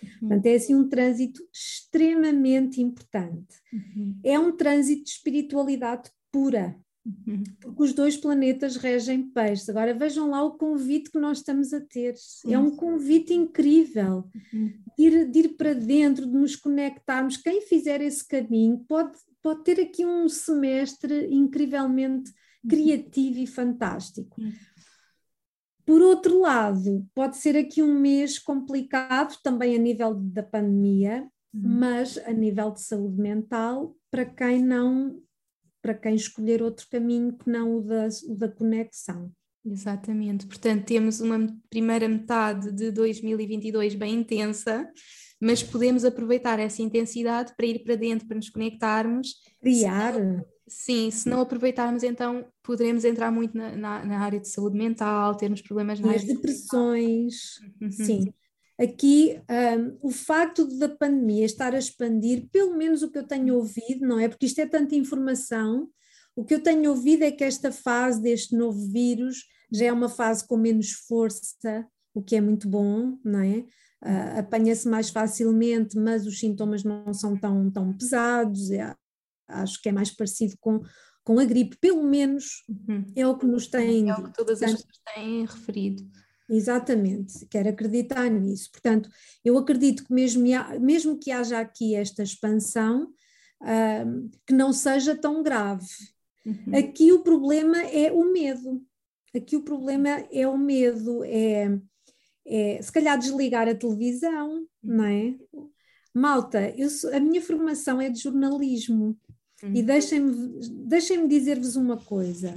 Uhum. 0.04 0.20
Portanto, 0.20 0.46
é 0.46 0.56
assim 0.56 0.76
um 0.76 0.88
trânsito 0.88 1.42
extremamente 1.54 2.82
importante. 2.82 3.56
Uhum. 3.72 4.20
É 4.24 4.40
um 4.40 4.56
trânsito 4.56 5.04
de 5.04 5.10
espiritualidade 5.10 6.10
pura. 6.32 6.76
Porque 7.60 7.84
os 7.84 7.94
dois 7.94 8.16
planetas 8.16 8.76
regem 8.76 9.30
peixes. 9.30 9.68
Agora 9.70 9.94
vejam 9.94 10.30
lá 10.30 10.44
o 10.44 10.58
convite 10.58 11.10
que 11.10 11.20
nós 11.20 11.40
estamos 11.40 11.74
a 11.74 11.82
ter. 11.82 12.16
Sim. 12.16 12.54
É 12.54 12.60
um 12.60 12.76
convite 12.76 13.34
incrível 13.34 14.30
uhum. 14.54 14.74
de, 14.98 15.04
ir, 15.04 15.32
de 15.32 15.40
ir 15.40 15.50
para 15.50 15.74
dentro, 15.74 16.26
de 16.26 16.34
nos 16.34 16.56
conectarmos. 16.56 17.38
Quem 17.38 17.62
fizer 17.62 18.02
esse 18.02 18.28
caminho 18.28 18.86
pode, 18.88 19.18
pode 19.42 19.64
ter 19.64 19.80
aqui 19.80 20.06
um 20.06 20.30
semestre 20.30 21.28
incrivelmente 21.34 22.32
uhum. 22.64 22.70
criativo 22.70 23.40
e 23.40 23.48
fantástico. 23.48 24.40
Uhum. 24.40 24.52
Por 25.84 26.02
outro 26.02 26.40
lado, 26.40 27.06
pode 27.16 27.38
ser 27.38 27.58
aqui 27.58 27.82
um 27.82 28.00
mês 28.00 28.38
complicado 28.38 29.36
também 29.44 29.76
a 29.76 29.80
nível 29.80 30.14
da 30.14 30.44
pandemia, 30.44 31.28
uhum. 31.52 31.62
mas 31.80 32.20
a 32.20 32.32
nível 32.32 32.72
de 32.72 32.82
saúde 32.82 33.20
mental, 33.20 33.96
para 34.12 34.24
quem 34.24 34.64
não, 34.64 35.20
para 35.82 35.94
quem 35.94 36.16
escolher 36.16 36.62
outro 36.62 36.88
caminho 36.90 37.34
que 37.34 37.50
não 37.50 37.78
o 37.78 37.82
da, 37.82 38.08
o 38.28 38.36
da 38.36 38.50
conexão. 38.50 39.32
Exatamente, 39.64 40.48
portanto 40.48 40.86
temos 40.86 41.20
uma 41.22 41.48
primeira 41.70 42.08
metade 42.10 42.72
de 42.72 42.92
2022 42.92 43.94
bem 43.94 44.16
intensa, 44.16 44.90
mas 45.40 45.62
podemos 45.62 46.04
aproveitar 46.04 46.60
essa 46.60 46.82
intensidade 46.82 47.54
para 47.56 47.66
ir 47.66 47.84
para 47.84 47.96
dentro, 47.96 48.28
para 48.28 48.38
nos 48.38 48.50
conectarmos. 48.50 49.36
Criar. 49.62 50.14
Sim, 50.68 51.12
se 51.12 51.28
não 51.28 51.42
aproveitarmos, 51.42 52.02
então 52.02 52.46
poderemos 52.64 53.04
entrar 53.04 53.30
muito 53.30 53.58
na, 53.58 53.76
na, 53.76 54.06
na 54.06 54.20
área 54.20 54.40
de 54.40 54.48
saúde 54.48 54.78
mental, 54.78 55.36
termos 55.36 55.62
problemas 55.62 56.00
na 56.00 56.14
As 56.14 56.24
depressões, 56.24 57.60
uhum. 57.82 57.92
sim. 57.92 58.34
Aqui, 58.82 59.40
um, 59.50 60.08
o 60.08 60.12
facto 60.12 60.66
da 60.80 60.90
pandemia 60.90 61.46
estar 61.46 61.76
a 61.76 61.78
expandir, 61.78 62.48
pelo 62.52 62.76
menos 62.76 63.04
o 63.04 63.12
que 63.12 63.20
eu 63.20 63.28
tenho 63.28 63.56
ouvido, 63.56 64.08
não 64.08 64.20
é? 64.20 64.28
Porque 64.28 64.48
isto 64.48 64.60
é 64.60 64.66
tanta 64.66 64.96
informação, 64.96 65.88
o 66.36 66.44
que 66.44 66.56
eu 66.56 66.64
tenho 66.64 66.90
ouvido 66.90 67.24
é 67.24 67.32
que 67.32 67.44
esta 67.44 67.72
fase 67.72 68.22
deste 68.22 68.56
novo 68.56 68.92
vírus 68.92 69.46
já 69.72 69.86
é 69.86 69.92
uma 69.92 70.10
fase 70.10 70.48
com 70.48 70.58
menos 70.58 70.92
força, 70.92 71.86
o 72.14 72.24
que 72.24 72.36
é 72.36 72.42
muito 72.42 72.68
bom, 72.68 73.18
não 73.24 73.40
é? 73.40 73.66
Uh, 74.04 74.40
apanha-se 74.40 74.88
mais 74.88 75.10
facilmente, 75.10 75.96
mas 75.98 76.26
os 76.26 76.40
sintomas 76.40 76.84
não 76.84 77.14
são 77.14 77.38
tão, 77.38 77.70
tão 77.70 77.94
pesados, 77.96 78.72
é, 78.72 78.96
acho 79.48 79.80
que 79.80 79.90
é 79.90 79.92
mais 79.92 80.10
parecido 80.10 80.56
com, 80.60 80.82
com 81.24 81.40
a 81.40 81.46
gripe, 81.46 81.78
pelo 81.80 82.04
menos 82.04 82.64
uhum. 82.68 83.06
é 83.16 83.28
o 83.28 83.38
que 83.38 83.46
nos 83.46 83.68
tem. 83.68 84.10
É 84.10 84.16
o 84.16 84.24
que 84.24 84.34
todas 84.34 84.62
as 84.64 84.72
pessoas 84.72 85.02
têm 85.14 85.46
referido. 85.46 86.04
Exatamente, 86.52 87.46
quero 87.46 87.70
acreditar 87.70 88.30
nisso. 88.30 88.70
Portanto, 88.72 89.10
eu 89.44 89.58
acredito 89.58 90.04
que 90.04 90.14
mesmo, 90.14 90.44
mesmo 90.82 91.18
que 91.18 91.32
haja 91.32 91.60
aqui 91.60 91.96
esta 91.96 92.22
expansão, 92.22 93.08
que 94.46 94.54
não 94.54 94.74
seja 94.74 95.16
tão 95.16 95.42
grave. 95.42 95.88
Uhum. 96.46 96.76
Aqui 96.78 97.14
o 97.14 97.24
problema 97.24 97.78
é 97.84 98.12
o 98.12 98.32
medo. 98.32 98.84
Aqui 99.34 99.56
o 99.56 99.64
problema 99.64 100.10
é 100.10 100.46
o 100.46 100.58
medo, 100.58 101.24
é, 101.24 101.80
é 102.46 102.82
se 102.82 102.92
calhar 102.92 103.18
desligar 103.18 103.70
a 103.70 103.76
televisão, 103.76 104.68
não 104.84 105.06
é? 105.06 105.36
Malta, 106.14 106.74
eu, 106.78 106.90
a 107.16 107.20
minha 107.22 107.42
formação 107.42 108.02
é 108.02 108.10
de 108.10 108.20
jornalismo. 108.20 109.18
Uhum. 109.64 109.76
E 109.76 109.82
deixem-me 109.82 110.60
deixem 110.86 111.28
dizer-vos 111.28 111.78
uma 111.78 111.96
coisa. 111.96 112.54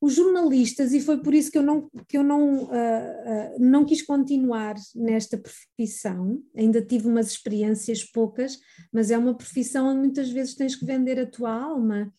Os 0.00 0.14
jornalistas, 0.14 0.92
e 0.92 1.00
foi 1.00 1.20
por 1.20 1.34
isso 1.34 1.50
que 1.50 1.58
eu 1.58 1.62
não, 1.62 1.90
que 2.06 2.16
eu 2.16 2.22
não, 2.22 2.64
uh, 2.64 2.68
uh, 2.68 3.58
não 3.58 3.84
quis 3.84 4.00
continuar 4.02 4.76
nesta 4.94 5.36
profissão, 5.36 6.40
ainda 6.56 6.80
tive 6.80 7.08
umas 7.08 7.32
experiências 7.32 8.04
poucas, 8.04 8.58
mas 8.92 9.10
é 9.10 9.18
uma 9.18 9.36
profissão 9.36 9.88
onde 9.88 9.98
muitas 9.98 10.30
vezes 10.30 10.54
tens 10.54 10.76
que 10.76 10.86
vender 10.86 11.18
a 11.18 11.26
tua 11.26 11.52
alma, 11.52 12.12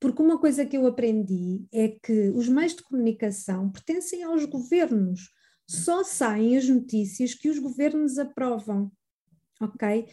porque 0.00 0.22
uma 0.22 0.38
coisa 0.38 0.66
que 0.66 0.76
eu 0.76 0.86
aprendi 0.86 1.62
é 1.72 1.88
que 2.02 2.30
os 2.30 2.48
meios 2.48 2.74
de 2.74 2.82
comunicação 2.82 3.70
pertencem 3.70 4.24
aos 4.24 4.44
governos, 4.46 5.30
só 5.68 6.02
saem 6.02 6.56
as 6.56 6.68
notícias 6.68 7.32
que 7.32 7.48
os 7.48 7.60
governos 7.60 8.18
aprovam, 8.18 8.90
ok? 9.60 10.08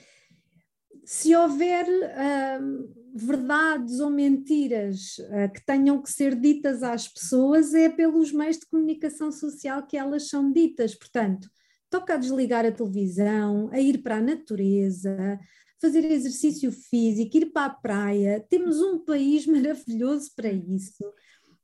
Se 1.04 1.36
houver 1.36 1.88
uh, 1.88 3.07
verdades 3.24 4.00
ou 4.00 4.10
mentiras 4.10 5.18
uh, 5.20 5.52
que 5.54 5.66
tenham 5.66 6.02
que 6.02 6.12
ser 6.12 6.36
ditas 6.40 6.84
às 6.84 7.08
pessoas 7.08 7.74
é 7.74 7.90
pelos 7.90 8.32
meios 8.32 8.58
de 8.58 8.66
comunicação 8.68 9.32
social 9.32 9.86
que 9.86 9.98
elas 9.98 10.30
são 10.30 10.52
ditas. 10.52 10.96
Portanto, 10.96 11.50
toca 11.90 12.14
a 12.14 12.18
desligar 12.18 12.66
a 12.66 12.72
televisão, 12.72 13.70
a 13.72 13.80
ir 13.80 14.00
para 14.04 14.18
a 14.18 14.22
natureza, 14.22 15.40
fazer 15.82 16.06
exercício 16.06 16.72
físico, 16.72 17.38
ir 17.38 17.52
para 17.52 17.66
a 17.66 17.70
praia. 17.76 18.46
Temos 18.50 18.82
um 18.82 19.00
país 19.00 19.46
maravilhoso 19.48 20.32
para 20.36 20.52
isso. 20.52 21.04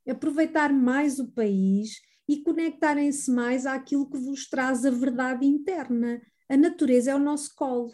Aproveitar 0.07 0.73
mais 0.73 1.19
o 1.19 1.31
país 1.31 2.01
e 2.27 2.41
conectarem-se 2.41 3.29
mais 3.31 3.65
àquilo 3.65 4.09
que 4.09 4.17
vos 4.17 4.49
traz 4.49 4.85
a 4.85 4.89
verdade 4.89 5.45
interna. 5.45 6.21
A 6.49 6.57
natureza 6.57 7.11
é 7.11 7.15
o 7.15 7.19
nosso 7.19 7.53
colo, 7.55 7.93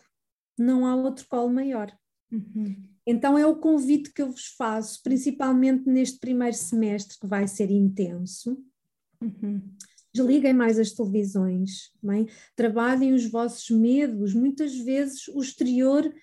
não 0.57 0.85
há 0.85 0.95
outro 0.95 1.25
colo 1.27 1.51
maior. 1.51 1.91
Uhum. 2.31 2.87
Então 3.09 3.35
é 3.35 3.43
o 3.43 3.55
convite 3.55 4.13
que 4.13 4.21
eu 4.21 4.29
vos 4.29 4.53
faço, 4.55 5.01
principalmente 5.01 5.89
neste 5.89 6.19
primeiro 6.19 6.55
semestre 6.55 7.17
que 7.19 7.25
vai 7.25 7.47
ser 7.47 7.71
intenso. 7.71 8.55
Uhum. 9.19 9.63
Desliguem 10.13 10.53
mais 10.53 10.77
as 10.77 10.91
televisões, 10.91 11.91
bem? 12.03 12.27
trabalhem 12.55 13.15
os 13.15 13.25
vossos 13.25 13.67
medos. 13.71 14.35
Muitas 14.35 14.77
vezes 14.77 15.27
o 15.29 15.41
exterior 15.41 16.13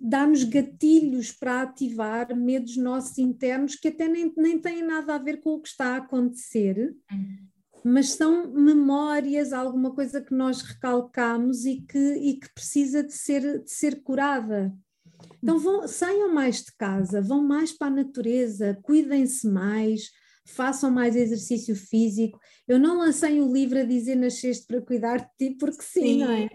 dá-nos 0.00 0.42
gatilhos 0.42 1.32
para 1.32 1.60
ativar 1.60 2.34
medos 2.34 2.78
nossos 2.78 3.18
internos 3.18 3.76
que 3.76 3.88
até 3.88 4.08
nem, 4.08 4.32
nem 4.38 4.58
têm 4.58 4.82
nada 4.82 5.16
a 5.16 5.18
ver 5.18 5.40
com 5.40 5.50
o 5.50 5.60
que 5.60 5.68
está 5.68 5.96
a 5.96 5.98
acontecer, 5.98 6.96
uhum. 7.12 7.36
mas 7.84 8.12
são 8.12 8.50
memórias, 8.54 9.52
alguma 9.52 9.94
coisa 9.94 10.22
que 10.22 10.34
nós 10.34 10.62
recalcamos 10.62 11.66
e 11.66 11.82
que, 11.82 12.14
e 12.14 12.40
que 12.40 12.48
precisa 12.54 13.02
de 13.02 13.12
ser, 13.12 13.62
de 13.62 13.70
ser 13.70 14.02
curada. 14.02 14.74
Então 15.42 15.58
vão, 15.58 15.86
saiam 15.86 16.32
mais 16.32 16.62
de 16.62 16.72
casa, 16.76 17.20
vão 17.20 17.42
mais 17.42 17.72
para 17.72 17.88
a 17.88 17.96
natureza, 17.96 18.78
cuidem-se 18.82 19.46
mais, 19.46 20.10
façam 20.46 20.90
mais 20.90 21.16
exercício 21.16 21.74
físico. 21.74 22.38
Eu 22.66 22.78
não 22.78 22.98
lancei 22.98 23.40
o 23.40 23.52
livro 23.52 23.78
a 23.78 23.84
dizer 23.84 24.14
nasceste 24.16 24.66
para 24.66 24.80
cuidar 24.80 25.18
de 25.18 25.28
ti, 25.50 25.56
porque 25.58 25.82
sim, 25.82 26.00
sim, 26.00 26.18
não 26.18 26.30
é? 26.30 26.48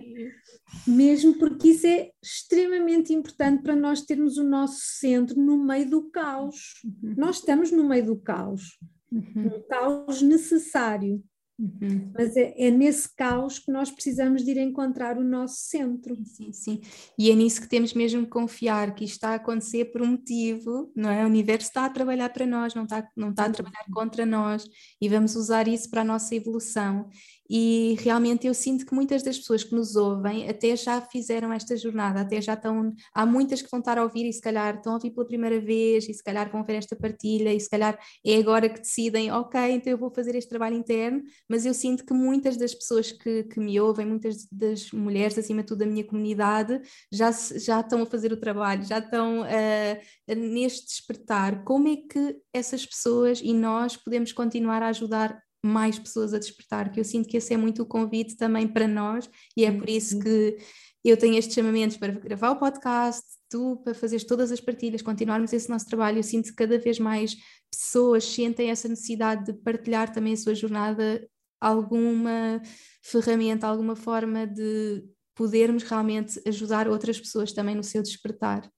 Mesmo 0.88 1.38
porque 1.38 1.70
isso 1.70 1.86
é 1.86 2.12
extremamente 2.24 3.13
importante 3.13 3.62
para 3.62 3.76
nós 3.76 4.02
termos 4.02 4.38
o 4.38 4.44
nosso 4.44 4.80
centro 4.82 5.39
no 5.39 5.58
meio 5.63 5.89
do 5.89 6.10
caos. 6.10 6.82
Uhum. 6.84 7.15
Nós 7.17 7.38
estamos 7.38 7.72
no 7.72 7.84
meio 7.84 8.06
do 8.06 8.17
caos, 8.17 8.78
uhum. 9.12 9.58
um 9.58 9.62
caos 9.67 10.22
necessário. 10.22 11.22
Uhum. 11.62 12.12
Mas 12.17 12.36
é, 12.36 12.56
é, 12.58 12.71
nesse 12.71 13.15
caos 13.15 13.60
que 13.60 13.71
nós 13.71 13.91
precisamos 13.91 14.43
de 14.43 14.50
ir 14.50 14.58
encontrar 14.58 15.15
o 15.15 15.24
nosso 15.24 15.58
centro. 15.58 16.17
Sim, 16.26 16.52
sim. 16.52 16.82
E 17.17 17.30
é 17.30 17.36
nisso 17.36 17.62
que 17.62 17.69
temos 17.69 17.93
mesmo 17.93 18.24
que 18.24 18.32
confiar, 18.32 18.95
que 18.95 19.06
isto 19.06 19.13
está 19.13 19.30
a 19.30 19.36
acontecer 19.36 19.86
por 19.91 20.02
um 20.02 20.08
motivo, 20.08 20.91
não 20.95 21.12
é? 21.12 21.24
O 21.24 21.28
universo 21.28 21.67
está 21.67 21.86
a 21.86 21.89
trabalhar 21.89 22.30
para 22.30 22.47
nós, 22.47 22.74
não 22.74 22.84
está, 22.84 23.08
não 23.15 23.30
está 23.30 23.45
a 23.45 23.50
trabalhar 23.52 23.86
contra 23.93 24.26
nós, 24.26 24.67
e 25.00 25.08
vamos 25.08 25.36
usar 25.36 25.67
isso 25.67 25.88
para 25.91 26.02
a 26.02 26.06
nossa 26.06 26.34
evolução 26.34 27.08
e 27.54 27.98
realmente 28.00 28.48
eu 28.48 28.54
sinto 28.54 28.86
que 28.86 28.96
muitas 28.96 29.22
das 29.24 29.38
pessoas 29.38 29.62
que 29.62 29.76
nos 29.76 29.98
ouvem 29.98 30.50
até 30.50 30.74
já 30.74 31.02
fizeram 31.02 31.52
esta 31.52 31.76
jornada, 31.76 32.22
até 32.22 32.40
já 32.40 32.54
estão, 32.54 32.94
há 33.14 33.26
muitas 33.26 33.62
que 33.62 33.70
vão 33.70 33.82
estar 33.82 33.98
a 33.98 34.04
ouvir 34.04 34.26
e 34.26 34.32
se 34.32 34.40
calhar 34.40 34.76
estão 34.78 34.94
a 34.94 34.96
ouvir 34.96 35.12
pela 35.12 35.28
primeira 35.28 35.60
vez 35.60 36.08
e 36.08 36.14
se 36.14 36.24
calhar 36.24 36.50
vão 36.50 36.64
ver 36.64 36.76
esta 36.76 36.96
partilha 36.96 37.54
e 37.54 37.60
se 37.60 37.70
calhar 37.70 38.00
é 38.26 38.38
agora 38.38 38.70
que 38.70 38.80
decidem, 38.80 39.34
ok, 39.34 39.60
então 39.72 39.92
eu 39.92 39.98
vou 39.98 40.10
fazer 40.10 40.34
este 40.34 40.48
trabalho 40.48 40.78
interno, 40.78 41.24
mas 41.50 41.66
eu 41.66 41.74
sinto 41.74 42.06
que 42.06 42.14
muitas 42.14 42.56
das 42.56 42.74
pessoas 42.74 43.12
que, 43.12 43.44
que 43.44 43.60
me 43.60 43.78
ouvem, 43.82 44.06
muitas 44.06 44.48
das 44.50 44.90
mulheres, 44.94 45.38
acima 45.38 45.60
de 45.60 45.68
tudo 45.68 45.80
da 45.80 45.86
minha 45.86 46.06
comunidade, 46.06 46.80
já, 47.12 47.32
já 47.32 47.82
estão 47.82 48.02
a 48.02 48.06
fazer 48.06 48.32
o 48.32 48.38
trabalho, 48.38 48.86
já 48.86 49.00
estão 49.00 49.42
uh, 49.42 50.36
neste 50.36 50.86
despertar. 50.86 51.66
Como 51.66 51.90
é 51.90 51.98
que 51.98 52.38
essas 52.54 52.86
pessoas 52.86 53.42
e 53.44 53.54
nós 53.54 53.98
podemos 53.98 54.32
continuar 54.32 54.82
a 54.82 54.88
ajudar 54.88 55.38
mais 55.63 56.00
pessoas 56.00 56.34
a 56.34 56.39
despertar, 56.39 56.91
que 56.91 57.00
eu 57.00 57.04
sinto 57.04 57.28
que 57.28 57.38
esse 57.38 57.54
é 57.54 57.58
muito 57.58 57.84
o 57.84 57.86
convite 57.86 58.36
também 58.36 58.67
para 58.67 58.88
nós, 58.88 59.30
e 59.56 59.63
é 59.65 59.71
por 59.71 59.89
isso 59.89 60.19
que 60.19 60.58
eu 61.04 61.17
tenho 61.17 61.38
estes 61.38 61.56
chamamentos 61.56 61.97
para 61.97 62.12
gravar 62.13 62.52
o 62.52 62.60
podcast, 62.60 63.24
tu 63.50 63.78
para 63.84 63.93
fazeres 63.93 64.24
todas 64.24 64.52
as 64.52 64.60
partilhas, 64.60 65.02
continuarmos 65.02 65.52
esse 65.52 65.69
nosso 65.69 65.88
trabalho. 65.88 66.19
Eu 66.19 66.24
sinto 66.24 66.50
que 66.50 66.56
cada 66.56 66.78
vez 66.78 67.00
mais 67.00 67.36
pessoas 67.71 68.24
sentem 68.24 68.69
essa 68.69 68.88
necessidade 68.88 69.45
de 69.45 69.54
partilhar 69.54 70.13
também 70.13 70.34
a 70.34 70.38
sua 70.38 70.54
jornada, 70.54 71.28
alguma 71.60 72.62
ferramenta, 73.04 73.67
alguma 73.67 73.95
forma 73.95 74.45
de 74.45 75.04
podermos 75.36 75.84
realmente 75.84 76.39
ajudar 76.47 76.88
outras 76.88 77.19
pessoas 77.19 77.52
também 77.52 77.76
no 77.76 77.84
seu 77.84 78.02
despertar. 78.02 78.69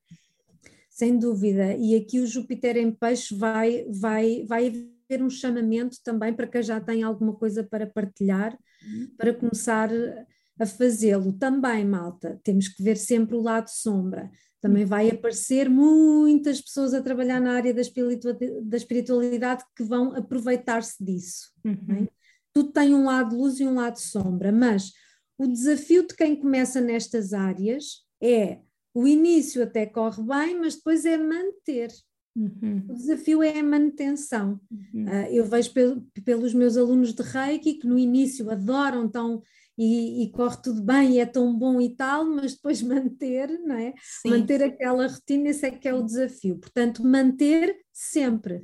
Sem 0.90 1.18
dúvida, 1.18 1.76
e 1.76 1.96
aqui 1.96 2.20
o 2.20 2.28
Júpiter 2.28 2.78
em 2.78 2.92
peixe 2.92 3.36
vai, 3.36 3.86
vai, 3.90 4.46
vai 4.48 4.72
ter 5.08 5.22
um 5.22 5.30
chamamento 5.30 5.98
também 6.04 6.34
para 6.34 6.48
quem 6.48 6.64
já 6.64 6.80
tem 6.80 7.04
alguma 7.04 7.34
coisa 7.34 7.64
para 7.64 7.88
partilhar, 7.88 8.58
uhum. 8.84 9.10
para 9.18 9.34
começar 9.34 9.90
a 10.60 10.66
fazê-lo. 10.66 11.34
Também, 11.34 11.86
malta, 11.86 12.40
temos 12.44 12.68
que 12.68 12.84
ver 12.84 12.98
sempre 12.98 13.36
o 13.36 13.42
lado 13.42 13.68
sombra. 13.68 14.30
Também 14.62 14.86
vai 14.86 15.10
aparecer 15.10 15.70
muitas 15.70 16.62
pessoas 16.62 16.94
a 16.94 17.02
trabalhar 17.02 17.42
na 17.42 17.54
área 17.54 17.74
da 17.74 18.78
espiritualidade 18.78 19.64
que 19.76 19.84
vão 19.84 20.16
aproveitar-se 20.16 21.04
disso. 21.04 21.52
É? 21.66 21.70
Uhum. 21.70 22.08
Tudo 22.54 22.72
tem 22.72 22.94
um 22.94 23.06
lado 23.06 23.36
luz 23.36 23.60
e 23.60 23.66
um 23.66 23.74
lado 23.74 24.00
sombra, 24.00 24.52
mas 24.52 24.94
o 25.38 25.48
desafio 25.48 26.08
de 26.08 26.16
quem 26.16 26.36
começa 26.36 26.80
nestas 26.80 27.34
áreas 27.34 28.06
é 28.22 28.60
o 28.94 29.08
início 29.08 29.64
até 29.64 29.86
corre 29.86 30.24
bem, 30.24 30.60
mas 30.60 30.76
depois 30.76 31.04
é 31.04 31.18
manter. 31.18 31.92
Uhum. 32.36 32.86
O 32.90 32.94
desafio 32.96 33.44
é 33.44 33.60
a 33.60 33.64
manutenção. 33.64 34.60
Uhum. 34.72 35.06
Uh, 35.06 35.28
eu 35.32 35.46
vejo 35.46 35.72
pelos 36.26 36.54
meus 36.54 36.78
alunos 36.78 37.14
de 37.14 37.22
Reiki 37.22 37.76
que 37.76 37.88
no 37.88 37.98
início 37.98 38.50
adoram 38.50 39.08
tão 39.08 39.42
e, 39.78 40.24
e, 40.24 40.32
corre 40.32 40.58
tudo 40.62 40.84
bem 40.84 41.14
e 41.14 41.20
é 41.20 41.26
tão 41.26 41.58
bom 41.58 41.82
e 41.82 41.96
tal, 41.96 42.26
mas 42.26 42.54
depois 42.54 42.82
manter, 42.84 43.60
não 43.60 43.76
é? 43.76 43.94
Sim. 44.22 44.30
Manter 44.30 44.64
aquela 44.64 45.08
rotina, 45.08 45.50
esse 45.50 45.66
é 45.66 45.72
que 45.72 45.88
é 45.88 45.94
o 45.94 46.04
desafio. 46.04 46.60
Portanto, 46.60 47.04
manter 47.04 47.76
sempre. 47.92 48.64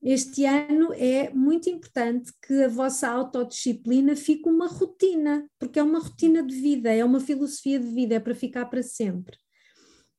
Este 0.00 0.44
ano 0.44 0.92
é 0.94 1.30
muito 1.30 1.68
importante 1.68 2.32
que 2.46 2.62
a 2.62 2.68
vossa 2.68 3.08
autodisciplina 3.08 4.14
fique 4.14 4.48
uma 4.48 4.68
rotina, 4.68 5.48
porque 5.58 5.78
é 5.78 5.82
uma 5.82 5.98
rotina 5.98 6.40
de 6.40 6.54
vida, 6.54 6.92
é 6.92 7.04
uma 7.04 7.18
filosofia 7.18 7.80
de 7.80 7.86
vida, 7.86 8.14
é 8.14 8.20
para 8.20 8.34
ficar 8.34 8.66
para 8.66 8.82
sempre. 8.82 9.36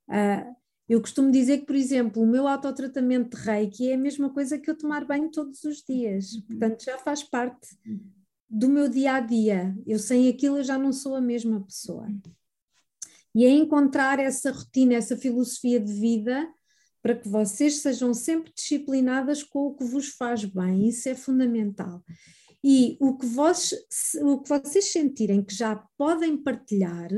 Uh, 0.10 0.54
eu 0.90 1.00
costumo 1.00 1.32
dizer 1.32 1.60
que, 1.60 1.66
por 1.68 1.76
exemplo, 1.76 2.24
o 2.24 2.28
meu 2.28 2.48
autotratamento 2.48 3.38
de 3.38 3.44
reiki 3.44 3.90
é 3.90 3.94
a 3.94 3.98
mesma 3.98 4.30
coisa 4.32 4.58
que 4.58 4.72
eu 4.72 4.76
tomar 4.76 5.06
banho 5.06 5.30
todos 5.30 5.64
os 5.64 5.84
dias. 5.84 6.34
Uhum. 6.34 6.42
Portanto, 6.48 6.84
já 6.84 6.98
faz 6.98 7.22
parte 7.22 7.78
do 8.50 8.68
meu 8.68 8.90
dia 8.90 9.14
a 9.14 9.20
dia. 9.20 9.78
Eu 9.86 10.00
sem 10.00 10.28
aquilo 10.28 10.58
eu 10.58 10.64
já 10.64 10.80
não 10.80 10.92
sou 10.92 11.16
a 11.16 11.22
mesma 11.22 11.64
pessoa. 11.64 12.08
E 13.36 13.46
é 13.46 13.50
encontrar 13.50 14.18
essa 14.18 14.52
rotina, 14.52 14.96
essa 14.96 15.16
filosofia 15.16 15.80
de 15.80 15.94
vida 15.94 16.52
para 17.04 17.16
que 17.16 17.30
vocês 17.30 17.78
sejam 17.78 18.14
sempre 18.14 18.52
disciplinadas 18.52 19.44
com 19.44 19.68
o 19.68 19.76
que 19.76 19.86
vos 19.86 20.10
faz 20.10 20.44
bem. 20.44 20.90
Isso 20.90 21.08
é 21.08 21.16
fundamental. 21.16 22.04
E 22.64 22.98
o 23.00 23.16
que, 23.16 23.26
vos, 23.26 23.74
o 24.22 24.42
que 24.42 24.50
vocês 24.50 24.92
sentirem 24.92 25.44
que 25.44 25.54
já 25.54 25.76
podem 25.98 26.36
partilhar, 26.36 27.10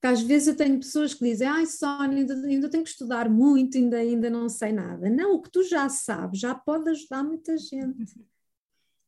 porque 0.00 0.14
às 0.14 0.22
vezes 0.22 0.48
eu 0.48 0.56
tenho 0.56 0.78
pessoas 0.78 1.12
que 1.12 1.22
dizem, 1.22 1.46
ai 1.46 1.66
Sónia, 1.66 2.18
ainda, 2.18 2.34
ainda 2.34 2.70
tenho 2.70 2.82
que 2.82 2.88
estudar 2.88 3.28
muito, 3.28 3.76
ainda, 3.76 3.98
ainda 3.98 4.30
não 4.30 4.48
sei 4.48 4.72
nada. 4.72 5.10
Não, 5.10 5.34
o 5.34 5.42
que 5.42 5.50
tu 5.50 5.62
já 5.62 5.90
sabes 5.90 6.40
já 6.40 6.54
pode 6.54 6.88
ajudar 6.88 7.22
muita 7.22 7.58
gente. 7.58 8.18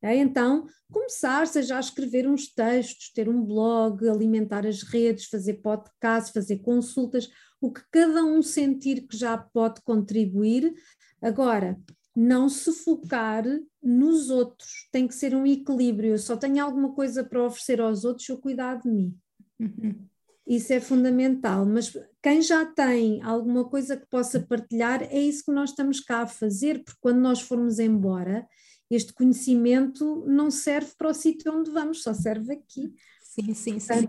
É, 0.02 0.14
então, 0.16 0.66
começar, 0.92 1.46
seja 1.46 1.78
a 1.78 1.80
escrever 1.80 2.28
uns 2.28 2.52
textos, 2.52 3.10
ter 3.10 3.26
um 3.26 3.42
blog, 3.42 4.06
alimentar 4.06 4.66
as 4.66 4.82
redes, 4.82 5.26
fazer 5.26 5.62
podcast, 5.62 6.30
fazer 6.30 6.58
consultas, 6.58 7.30
o 7.58 7.72
que 7.72 7.80
cada 7.90 8.22
um 8.22 8.42
sentir 8.42 9.06
que 9.06 9.16
já 9.16 9.38
pode 9.38 9.80
contribuir. 9.82 10.74
Agora, 11.22 11.80
não 12.14 12.50
se 12.50 12.70
focar 12.70 13.44
nos 13.82 14.28
outros, 14.28 14.88
tem 14.92 15.08
que 15.08 15.14
ser 15.14 15.34
um 15.34 15.46
equilíbrio. 15.46 16.10
Eu 16.10 16.18
só 16.18 16.36
tenho 16.36 16.62
alguma 16.62 16.92
coisa 16.92 17.24
para 17.24 17.42
oferecer 17.42 17.80
aos 17.80 18.04
outros, 18.04 18.28
eu 18.28 18.36
cuidar 18.36 18.74
de 18.74 18.90
mim. 18.90 19.16
Uhum. 19.58 20.11
Isso 20.46 20.72
é 20.72 20.80
fundamental, 20.80 21.64
mas 21.64 21.96
quem 22.22 22.42
já 22.42 22.66
tem 22.66 23.22
alguma 23.22 23.64
coisa 23.64 23.96
que 23.96 24.06
possa 24.06 24.40
partilhar, 24.40 25.02
é 25.02 25.20
isso 25.20 25.44
que 25.44 25.52
nós 25.52 25.70
estamos 25.70 26.00
cá 26.00 26.22
a 26.22 26.26
fazer, 26.26 26.82
porque 26.82 26.98
quando 27.00 27.20
nós 27.20 27.40
formos 27.40 27.78
embora, 27.78 28.46
este 28.90 29.12
conhecimento 29.12 30.24
não 30.26 30.50
serve 30.50 30.90
para 30.98 31.10
o 31.10 31.14
sítio 31.14 31.52
onde 31.52 31.70
vamos, 31.70 32.02
só 32.02 32.12
serve 32.12 32.52
aqui. 32.54 32.92
Sim, 33.22 33.54
sim, 33.54 33.78
sim. 33.78 34.08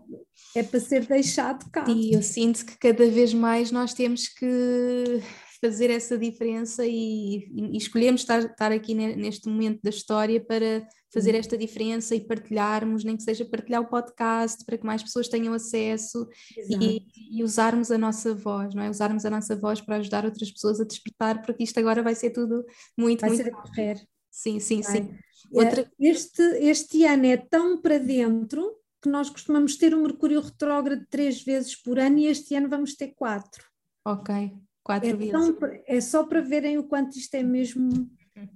É 0.55 0.63
para 0.63 0.79
ser 0.79 1.05
deixado 1.05 1.69
cá. 1.71 1.85
E 1.87 2.13
eu 2.13 2.21
sinto 2.21 2.65
que 2.65 2.77
cada 2.77 3.07
vez 3.09 3.33
mais 3.33 3.71
nós 3.71 3.93
temos 3.93 4.27
que 4.27 5.21
fazer 5.63 5.89
essa 5.89 6.17
diferença 6.17 6.85
e, 6.85 7.47
e 7.55 7.77
escolhemos 7.77 8.19
estar, 8.19 8.43
estar 8.43 8.69
aqui 8.73 8.93
neste 8.93 9.47
momento 9.47 9.79
da 9.81 9.89
história 9.89 10.43
para 10.43 10.85
fazer 11.13 11.35
esta 11.35 11.57
diferença 11.57 12.13
e 12.13 12.27
partilharmos, 12.27 13.05
nem 13.05 13.15
que 13.15 13.23
seja 13.23 13.45
partilhar 13.45 13.81
o 13.81 13.87
podcast 13.87 14.65
para 14.65 14.77
que 14.77 14.85
mais 14.85 15.01
pessoas 15.01 15.29
tenham 15.29 15.53
acesso 15.53 16.27
e, 16.57 17.05
e, 17.31 17.41
usarmos 17.41 17.91
a 17.91 17.97
nossa 17.97 18.35
voz, 18.35 18.75
não 18.75 18.83
é? 18.83 18.89
Usarmos 18.89 19.23
a 19.23 19.29
nossa 19.29 19.55
voz 19.55 19.79
para 19.79 19.97
ajudar 19.97 20.25
outras 20.25 20.51
pessoas 20.51 20.81
a 20.81 20.83
despertar, 20.83 21.41
porque 21.41 21.63
isto 21.63 21.79
agora 21.79 22.03
vai 22.03 22.13
ser 22.13 22.31
tudo 22.31 22.65
muito, 22.97 23.21
vai 23.21 23.29
muito. 23.29 23.43
Ser 23.43 23.53
a 23.53 23.55
correr. 23.55 24.07
Sim, 24.29 24.59
sim, 24.59 24.81
vai. 24.81 24.91
sim. 24.91 25.15
Outra... 25.49 25.89
Este, 25.97 26.41
este 26.41 27.05
ano 27.05 27.25
é 27.25 27.37
tão 27.37 27.81
para 27.81 27.99
dentro 27.99 28.69
que 29.01 29.07
nós 29.07 29.29
costumamos 29.29 29.77
ter 29.77 29.93
o 29.93 30.01
Mercúrio 30.01 30.41
retrógrado 30.41 31.05
três 31.09 31.41
vezes 31.41 31.73
por 31.81 31.99
ano 31.99 32.17
e 32.17 32.27
este 32.27 32.53
ano 32.53 32.67
vamos 32.67 32.95
ter 32.95 33.13
quatro. 33.15 33.63
Ok, 34.05 34.51
quatro 34.83 35.09
é 35.09 35.13
vezes. 35.13 35.31
Tão, 35.31 35.57
é 35.87 36.01
só 36.01 36.23
para 36.25 36.41
verem 36.41 36.77
o 36.77 36.83
quanto 36.83 37.17
isto 37.17 37.33
é 37.35 37.43
mesmo 37.43 38.09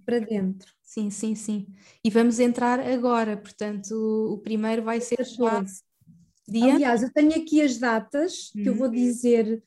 para 0.06 0.20
dentro. 0.20 0.72
Sim, 0.82 1.10
sim, 1.10 1.36
sim. 1.36 1.68
E 2.04 2.10
vamos 2.10 2.40
entrar 2.40 2.80
agora, 2.80 3.38
portanto, 3.38 3.92
o, 4.34 4.38
primeiro 4.40 4.84
vai 4.84 5.02
ser 5.02 5.24
já 5.24 5.64
dia. 6.48 6.74
Aliás, 6.76 7.04
eu 7.04 7.12
tenho 7.12 7.36
aqui 7.36 7.62
as 7.62 7.78
datas 7.78 8.50
que 8.52 8.68
eu 8.68 8.76
vou 8.76 8.88
uhum. 8.88 8.94
dizer 8.94 9.64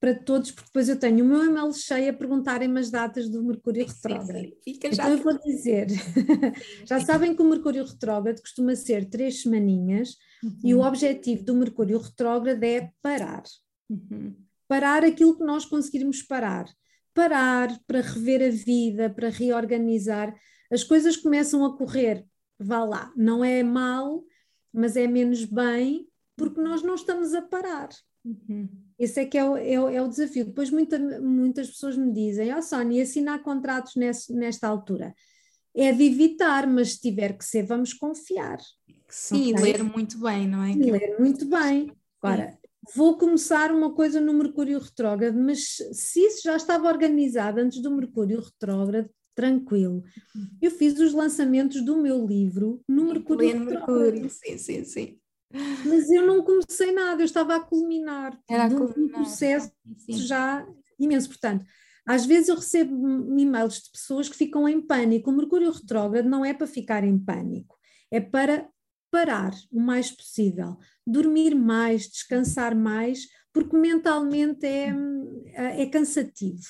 para 0.00 0.14
todos, 0.14 0.50
porque 0.50 0.66
depois 0.66 0.88
eu 0.88 0.98
tenho 0.98 1.24
o 1.24 1.28
meu 1.28 1.44
e-mail 1.44 1.72
cheio 1.72 2.10
a 2.10 2.12
perguntarem-me 2.12 2.80
as 2.80 2.90
datas 2.90 3.28
do 3.28 3.42
Mercúrio 3.44 3.86
Retrógrado. 3.86 4.52
Então 4.66 5.08
eu 5.08 5.18
vou 5.18 5.38
dizer, 5.38 5.86
já 6.84 6.98
sabem 6.98 7.36
que 7.36 7.42
o 7.42 7.48
Mercúrio 7.48 7.84
Retrógrado 7.84 8.40
costuma 8.40 8.74
ser 8.74 9.08
três 9.08 9.42
semaninhas 9.42 10.16
uhum. 10.42 10.58
e 10.64 10.74
o 10.74 10.78
uhum. 10.78 10.86
objetivo 10.86 11.44
do 11.44 11.54
Mercúrio 11.54 11.98
Retrógrado 11.98 12.62
é 12.64 12.90
parar. 13.00 13.44
Uhum. 13.88 14.34
Parar 14.72 15.04
aquilo 15.04 15.36
que 15.36 15.44
nós 15.44 15.66
conseguirmos 15.66 16.22
parar. 16.22 16.64
Parar 17.12 17.78
para 17.86 18.00
rever 18.00 18.42
a 18.42 18.48
vida, 18.48 19.10
para 19.10 19.28
reorganizar. 19.28 20.34
As 20.70 20.82
coisas 20.82 21.14
começam 21.14 21.62
a 21.66 21.76
correr, 21.76 22.24
vá 22.58 22.82
lá, 22.82 23.12
não 23.14 23.44
é 23.44 23.62
mal, 23.62 24.24
mas 24.72 24.96
é 24.96 25.06
menos 25.06 25.44
bem, 25.44 26.08
porque 26.38 26.58
nós 26.58 26.82
não 26.82 26.94
estamos 26.94 27.34
a 27.34 27.42
parar. 27.42 27.90
Uhum. 28.24 28.66
Esse 28.98 29.20
é 29.20 29.26
que 29.26 29.36
é 29.36 29.44
o, 29.44 29.58
é 29.58 29.78
o, 29.78 29.88
é 29.90 30.00
o 30.00 30.08
desafio. 30.08 30.46
Depois 30.46 30.70
muita, 30.70 30.98
muitas 31.20 31.68
pessoas 31.68 31.94
me 31.94 32.10
dizem, 32.10 32.50
ó 32.54 32.56
oh, 32.56 32.62
Sónia, 32.62 33.02
assinar 33.02 33.42
contratos 33.42 33.94
nesse, 33.94 34.32
nesta 34.32 34.66
altura. 34.66 35.14
É 35.76 35.92
de 35.92 36.04
evitar, 36.04 36.66
mas 36.66 36.94
se 36.94 37.00
tiver 37.02 37.36
que 37.36 37.44
ser, 37.44 37.66
vamos 37.66 37.92
confiar. 37.92 38.56
Sim, 39.06 39.52
okay? 39.52 39.64
ler 39.64 39.82
muito 39.82 40.18
bem, 40.18 40.48
não 40.48 40.64
é? 40.64 40.72
ler 40.72 41.18
muito 41.18 41.44
bem. 41.44 41.92
Agora, 42.22 42.58
vou 42.94 43.16
começar 43.16 43.70
uma 43.70 43.92
coisa 43.94 44.20
no 44.20 44.34
Mercúrio 44.34 44.78
retrógrado, 44.78 45.38
mas 45.38 45.76
se 45.92 46.20
isso 46.20 46.42
já 46.42 46.56
estava 46.56 46.88
organizado 46.88 47.60
antes 47.60 47.80
do 47.80 47.90
Mercúrio 47.90 48.40
retrógrado, 48.40 49.08
tranquilo. 49.34 50.02
Eu 50.60 50.70
fiz 50.70 50.98
os 50.98 51.12
lançamentos 51.12 51.82
do 51.84 51.96
meu 52.00 52.26
livro 52.26 52.82
no 52.88 53.06
Mercúrio 53.06 53.48
retrógrado. 53.48 54.00
Mercúrio, 54.00 54.30
sim, 54.30 54.58
sim, 54.58 54.84
sim. 54.84 55.18
Mas 55.84 56.10
eu 56.10 56.26
não 56.26 56.42
comecei 56.42 56.92
nada, 56.92 57.20
eu 57.20 57.26
estava 57.26 57.56
a 57.56 57.60
culminar. 57.60 58.38
Era 58.48 58.66
um 58.74 59.08
processo 59.08 59.70
sim. 59.98 60.12
já 60.12 60.66
imenso. 60.98 61.28
Portanto, 61.28 61.64
às 62.06 62.26
vezes 62.26 62.48
eu 62.48 62.56
recebo 62.56 63.38
e-mails 63.38 63.82
de 63.82 63.90
pessoas 63.90 64.28
que 64.28 64.36
ficam 64.36 64.68
em 64.68 64.80
pânico. 64.80 65.30
O 65.30 65.36
Mercúrio 65.36 65.70
retrógrado 65.70 66.28
não 66.28 66.44
é 66.44 66.52
para 66.52 66.66
ficar 66.66 67.04
em 67.04 67.18
pânico, 67.18 67.76
é 68.10 68.20
para 68.20 68.68
parar 69.10 69.52
o 69.70 69.78
mais 69.78 70.10
possível, 70.10 70.78
dormir 71.06 71.54
mais, 71.54 72.08
descansar 72.08 72.76
mais, 72.76 73.26
porque 73.52 73.76
mentalmente 73.76 74.66
é, 74.66 75.82
é 75.82 75.86
cansativo. 75.86 76.62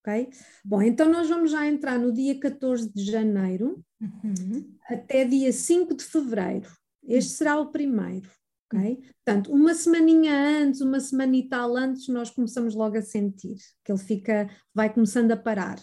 Ok? 0.00 0.30
Bom, 0.64 0.80
então 0.82 1.10
nós 1.10 1.28
vamos 1.28 1.50
já 1.50 1.66
entrar 1.66 1.98
no 1.98 2.12
dia 2.12 2.38
14 2.38 2.90
de 2.92 3.04
janeiro 3.04 3.84
uhum. 4.00 4.74
até 4.88 5.24
dia 5.24 5.52
5 5.52 5.94
de 5.94 6.04
fevereiro. 6.04 6.70
Este 7.06 7.32
será 7.32 7.58
o 7.58 7.70
primeiro, 7.70 8.30
ok? 8.72 9.02
Portanto, 9.24 9.52
uma 9.52 9.74
semaninha 9.74 10.34
antes, 10.62 10.80
uma 10.80 11.00
semana 11.00 11.36
e 11.36 11.48
tal 11.48 11.76
antes, 11.76 12.08
nós 12.08 12.30
começamos 12.30 12.74
logo 12.74 12.96
a 12.96 13.02
sentir 13.02 13.56
que 13.84 13.92
ele 13.92 13.98
fica, 13.98 14.48
vai 14.74 14.92
começando 14.92 15.32
a 15.32 15.36
parar. 15.36 15.78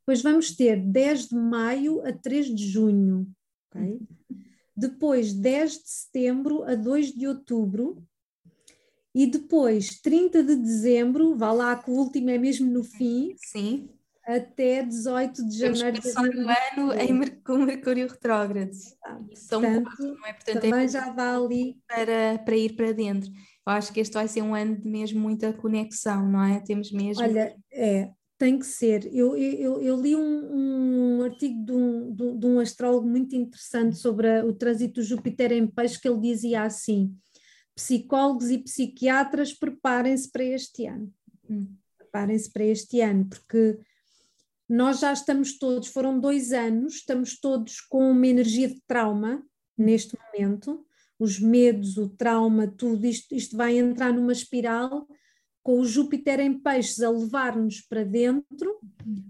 Depois 0.00 0.20
vamos 0.20 0.54
ter 0.54 0.76
10 0.84 1.28
de 1.28 1.34
maio 1.34 2.06
a 2.06 2.12
3 2.12 2.54
de 2.54 2.68
junho, 2.68 3.26
ok? 3.70 3.98
Depois 4.76 5.32
10 5.32 5.72
de 5.72 5.88
setembro 5.90 6.64
a 6.64 6.74
2 6.74 7.12
de 7.12 7.26
outubro, 7.26 8.02
e 9.14 9.26
depois 9.26 10.00
30 10.00 10.42
de 10.42 10.56
dezembro, 10.56 11.36
vá 11.36 11.52
lá 11.52 11.76
que 11.76 11.90
o 11.90 11.94
último 11.94 12.30
é 12.30 12.38
mesmo 12.38 12.70
no 12.70 12.82
fim. 12.82 13.34
Sim 13.38 13.88
até 14.26 14.82
18 14.82 15.46
de 15.46 15.58
janeiro 15.58 16.00
de 16.00 16.10
ano 16.10 16.92
em, 16.94 17.40
com 17.44 17.58
Mercúrio 17.58 18.08
retrógrado. 18.08 18.72
São 19.34 19.60
Portanto, 19.60 19.84
quatro, 19.84 20.14
não 20.14 20.26
é? 20.26 20.32
Portanto, 20.32 20.56
é 20.56 20.60
também 20.60 20.84
é 20.84 20.88
já 20.88 21.10
dá 21.10 21.36
ali 21.36 21.76
para, 21.86 22.38
para 22.38 22.56
ir 22.56 22.74
para 22.74 22.92
dentro. 22.92 23.30
Eu 23.30 23.72
acho 23.72 23.92
que 23.92 24.00
este 24.00 24.14
vai 24.14 24.26
ser 24.26 24.42
um 24.42 24.54
ano 24.54 24.76
de 24.76 24.88
mesmo 24.88 25.20
muita 25.20 25.52
conexão, 25.52 26.26
não 26.26 26.42
é? 26.42 26.60
Temos 26.60 26.90
mesmo. 26.90 27.22
Olha, 27.22 27.54
é, 27.72 28.10
tem 28.44 28.58
que 28.58 28.66
ser. 28.66 29.08
Eu, 29.10 29.34
eu, 29.38 29.80
eu 29.80 29.98
li 29.98 30.14
um, 30.14 31.18
um 31.18 31.22
artigo 31.22 31.64
de 31.64 31.72
um, 31.72 32.14
de, 32.14 32.38
de 32.38 32.46
um 32.46 32.60
astrólogo 32.60 33.08
muito 33.08 33.34
interessante 33.34 33.96
sobre 33.96 34.28
a, 34.28 34.44
o 34.44 34.52
trânsito 34.52 35.00
do 35.00 35.02
Júpiter 35.02 35.50
em 35.50 35.66
peixe, 35.66 35.98
que 35.98 36.06
ele 36.06 36.20
dizia 36.20 36.62
assim: 36.62 37.16
psicólogos 37.74 38.50
e 38.50 38.58
psiquiatras 38.58 39.54
preparem-se 39.54 40.30
para 40.30 40.44
este 40.44 40.84
ano. 40.84 41.10
Hum. 41.48 41.74
Preparem-se 41.96 42.52
para 42.52 42.64
este 42.64 43.00
ano, 43.00 43.26
porque 43.30 43.78
nós 44.68 45.00
já 45.00 45.10
estamos 45.10 45.56
todos, 45.56 45.88
foram 45.88 46.20
dois 46.20 46.52
anos, 46.52 46.96
estamos 46.96 47.40
todos 47.40 47.80
com 47.80 48.10
uma 48.10 48.26
energia 48.26 48.68
de 48.68 48.80
trauma 48.86 49.42
neste 49.76 50.18
momento, 50.18 50.84
os 51.18 51.40
medos, 51.40 51.96
o 51.96 52.10
trauma, 52.10 52.66
tudo 52.66 53.06
isto, 53.06 53.34
isto 53.34 53.56
vai 53.56 53.78
entrar 53.78 54.12
numa 54.12 54.32
espiral 54.32 55.08
com 55.64 55.80
o 55.80 55.84
Júpiter 55.84 56.38
em 56.40 56.52
peixes 56.60 57.00
a 57.00 57.10
levar-nos 57.10 57.80
para 57.80 58.04
dentro. 58.04 58.78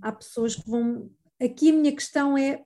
Há 0.03 0.12
pessoas 0.12 0.57
que 0.57 0.68
vão. 0.68 1.09
Aqui 1.40 1.70
a 1.70 1.73
minha 1.73 1.92
questão 1.92 2.37
é 2.37 2.62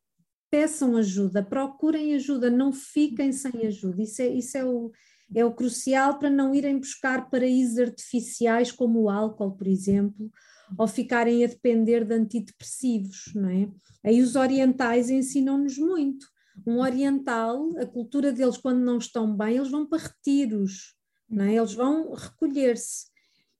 peçam 0.50 0.96
ajuda, 0.96 1.42
procurem 1.42 2.14
ajuda, 2.14 2.50
não 2.50 2.72
fiquem 2.72 3.30
sem 3.30 3.66
ajuda. 3.66 4.02
Isso 4.02 4.22
é, 4.22 4.28
isso 4.28 4.56
é, 4.56 4.64
o, 4.64 4.90
é 5.34 5.44
o 5.44 5.52
crucial 5.52 6.18
para 6.18 6.30
não 6.30 6.54
irem 6.54 6.78
buscar 6.78 7.28
paraísos 7.28 7.78
artificiais 7.78 8.72
como 8.72 9.02
o 9.02 9.10
álcool, 9.10 9.52
por 9.52 9.66
exemplo, 9.66 10.30
ou 10.78 10.88
ficarem 10.88 11.44
a 11.44 11.48
depender 11.48 12.06
de 12.06 12.14
antidepressivos, 12.14 13.32
não 13.34 13.50
é? 13.50 13.68
Aí 14.02 14.22
os 14.22 14.34
orientais 14.34 15.10
ensinam-nos 15.10 15.76
muito. 15.76 16.26
Um 16.66 16.78
oriental, 16.78 17.70
a 17.78 17.84
cultura 17.84 18.32
deles 18.32 18.56
quando 18.56 18.80
não 18.80 18.96
estão 18.96 19.36
bem, 19.36 19.56
eles 19.56 19.70
vão 19.70 19.86
para 19.86 20.02
retiros, 20.04 20.94
não 21.28 21.44
é? 21.44 21.56
Eles 21.56 21.74
vão 21.74 22.14
recolher-se. 22.14 23.17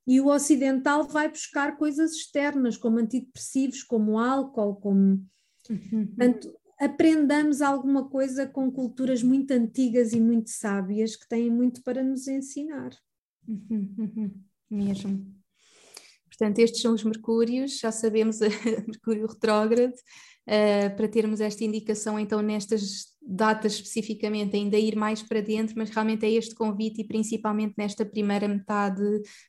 E 0.08 0.22
o 0.22 0.28
ocidental 0.28 1.06
vai 1.06 1.28
buscar 1.28 1.76
coisas 1.76 2.12
externas, 2.12 2.78
como 2.78 2.98
antidepressivos, 2.98 3.82
como 3.82 4.18
álcool, 4.18 4.76
como... 4.76 5.22
Portanto, 5.68 6.50
aprendamos 6.80 7.60
alguma 7.60 8.08
coisa 8.08 8.46
com 8.46 8.72
culturas 8.72 9.22
muito 9.22 9.50
antigas 9.50 10.14
e 10.14 10.20
muito 10.20 10.48
sábias 10.48 11.14
que 11.14 11.28
têm 11.28 11.50
muito 11.50 11.82
para 11.82 12.02
nos 12.02 12.26
ensinar. 12.26 12.90
Mesmo. 14.70 15.38
Portanto, 16.26 16.58
estes 16.60 16.80
são 16.80 16.94
os 16.94 17.04
Mercúrios, 17.04 17.78
já 17.78 17.92
sabemos 17.92 18.38
Mercúrio 18.86 19.26
retrógrado, 19.26 19.92
uh, 19.92 20.96
para 20.96 21.08
termos 21.08 21.40
esta 21.40 21.64
indicação 21.64 22.18
então 22.18 22.40
nestas 22.40 23.17
datas 23.28 23.74
especificamente, 23.74 24.56
ainda 24.56 24.78
ir 24.78 24.96
mais 24.96 25.22
para 25.22 25.42
dentro, 25.42 25.74
mas 25.76 25.90
realmente 25.90 26.24
é 26.24 26.30
este 26.30 26.54
convite 26.54 27.02
e 27.02 27.04
principalmente 27.04 27.74
nesta 27.76 28.04
primeira 28.04 28.48
metade 28.48 29.02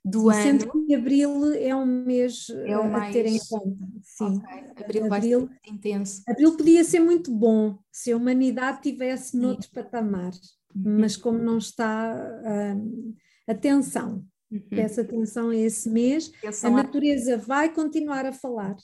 do 0.04 0.32
Sim, 0.32 0.38
ano. 0.38 0.60
Sendo 0.60 0.72
que 0.72 0.94
abril 0.96 1.54
é 1.54 1.74
um 1.74 1.86
mês 1.86 2.48
é 2.50 2.78
o 2.78 2.92
mais... 2.92 3.10
a 3.10 3.14
ter 3.14 3.26
em 3.26 3.40
conta. 3.50 3.88
Sim. 4.04 4.42
Okay. 4.72 4.84
Abril, 4.84 5.08
vai 5.08 5.22
ser 5.22 5.50
intenso. 5.68 6.22
Abril 6.28 6.58
podia 6.58 6.84
ser 6.84 7.00
muito 7.00 7.32
bom 7.32 7.78
se 7.92 8.12
a 8.12 8.18
humanidade 8.18 8.82
tivesse 8.82 9.32
Sim. 9.32 9.40
noutros 9.40 9.70
patamares, 9.70 10.58
uhum. 10.76 11.00
mas 11.00 11.16
como 11.16 11.40
não 11.40 11.58
está, 11.58 12.14
uh, 12.16 13.16
atenção, 13.48 14.26
Uhum. 14.52 14.62
Peço 14.68 15.02
atenção 15.02 15.50
a 15.50 15.56
esse 15.56 15.88
mês. 15.90 16.32
Atenção 16.40 16.76
a 16.76 16.84
natureza 16.84 17.36
a... 17.36 17.38
vai 17.38 17.72
continuar 17.72 18.26
a 18.26 18.34
falar. 18.34 18.76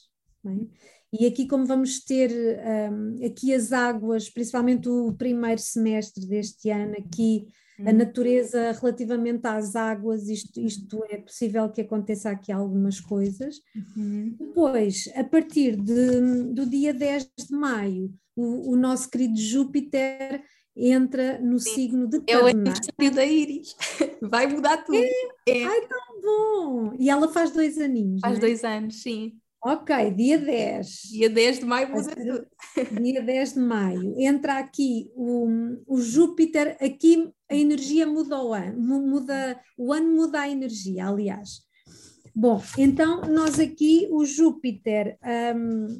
É? 0.45 0.49
E 1.14 1.26
aqui, 1.26 1.47
como 1.47 1.66
vamos 1.66 2.03
ter 2.03 2.32
um, 2.91 3.26
aqui 3.26 3.53
as 3.53 3.72
águas, 3.72 4.30
principalmente 4.30 4.89
o 4.89 5.14
primeiro 5.14 5.62
semestre 5.62 6.26
deste 6.28 6.70
ano, 6.70 6.93
aqui 6.97 7.47
uhum. 7.80 7.89
a 7.89 7.93
natureza 7.93 8.72
relativamente 8.74 9.45
às 9.45 9.76
águas, 9.76 10.28
isto, 10.28 10.60
isto 10.60 11.03
é 11.10 11.18
possível 11.18 11.70
que 11.70 11.82
aconteça 11.82 12.30
aqui 12.30 12.51
algumas 12.51 12.99
coisas. 12.99 13.58
Uhum. 13.76 14.36
Depois, 14.38 15.10
a 15.16 15.24
partir 15.24 15.78
de, 15.78 16.22
do 16.53 16.66
dia 16.66 16.93
10 16.93 17.32
de 17.49 17.56
maio, 17.56 18.14
o, 18.36 18.74
o 18.74 18.76
nosso 18.76 19.10
querido 19.10 19.38
Júpiter 19.38 20.43
entra 20.76 21.39
no 21.39 21.58
Sim. 21.60 21.74
signo 21.74 22.08
de 22.08 22.22
É 22.28 22.38
o 22.38 22.47
aniversário 22.47 23.16
da 23.16 23.26
Iris. 23.26 23.76
Vai 24.22 24.47
mudar 24.47 24.78
tudo. 24.84 24.97
É. 24.97 25.12
É. 25.47 25.64
Ai, 25.64 25.88
tão 25.88 26.22
bom! 26.22 26.95
E 26.99 27.10
ela 27.10 27.32
faz 27.32 27.51
dois 27.51 27.78
aninhos. 27.78 28.20
Faz 28.20 28.38
é? 28.38 28.41
dois 28.41 28.64
anos, 28.64 29.01
sim. 29.01 29.39
Ok, 29.68 30.11
dia 30.11 30.38
10. 30.38 30.88
Dia 31.09 31.28
10 31.28 31.59
de 31.61 31.66
maio 31.66 31.89
muda 31.89 32.16
tudo. 32.16 32.45
Dia 33.01 33.20
10 33.20 33.53
de 33.55 33.59
maio. 33.59 34.13
Entra 34.22 34.59
aqui 34.59 35.09
o, 35.16 35.47
o 35.88 35.99
Júpiter, 35.99 36.78
aqui 36.80 37.34
a 37.49 37.55
energia 37.55 38.05
muda 38.05 38.39
o 38.43 38.53
ano, 38.53 38.78
muda, 39.01 39.59
o 39.76 39.91
ano 39.91 40.16
muda 40.16 40.41
a 40.41 40.49
energia, 40.49 41.07
aliás. 41.07 41.61
Bom, 42.36 42.61
então 42.78 43.22
nós 43.22 43.59
aqui, 43.59 44.07
o 44.11 44.24
Júpiter, 44.24 45.18
um, 45.55 45.99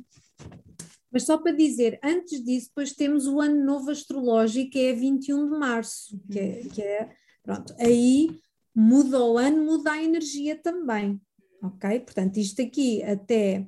Mas 1.12 1.24
só 1.24 1.36
para 1.36 1.52
dizer, 1.52 2.00
antes 2.04 2.46
disso, 2.46 2.68
depois 2.68 2.94
temos 2.94 3.26
o 3.26 3.42
ano 3.42 3.66
novo 3.66 3.90
astrológico, 3.90 4.70
que 4.70 4.80
é 4.80 4.94
21 4.94 5.50
de 5.50 5.58
março, 5.58 6.22
que 6.32 6.38
é, 6.40 6.62
que 6.72 6.82
é 6.84 7.10
pronto, 7.42 7.74
aí 7.80 8.30
muda 8.76 9.24
o 9.24 9.40
ano, 9.40 9.66
muda 9.66 9.94
a 9.94 10.04
energia 10.04 10.56
também, 10.56 11.20
ok? 11.68 12.00
Portanto, 12.02 12.38
isto 12.38 12.62
aqui 12.62 13.04
até 13.04 13.66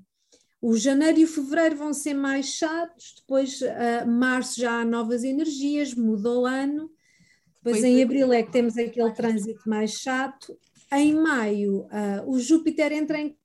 o 0.61 0.75
janeiro 0.75 1.19
e 1.19 1.23
o 1.23 1.27
fevereiro 1.27 1.75
vão 1.75 1.93
ser 1.93 2.13
mais 2.13 2.47
chatos, 2.47 3.15
depois 3.17 3.61
uh, 3.61 4.07
março 4.07 4.59
já 4.59 4.81
há 4.81 4.85
novas 4.85 5.23
energias, 5.23 5.93
muda 5.93 6.31
o 6.31 6.45
ano, 6.45 6.89
depois 7.63 7.83
em 7.83 8.01
abril 8.01 8.31
é 8.31 8.43
que 8.43 8.51
temos 8.51 8.77
aquele 8.77 9.11
trânsito 9.11 9.69
mais 9.69 9.91
chato, 9.91 10.57
em 10.93 11.13
maio 11.13 11.81
uh, 11.85 12.29
o 12.29 12.39
Júpiter 12.39 12.91
entra 12.91 13.19
em 13.19 13.37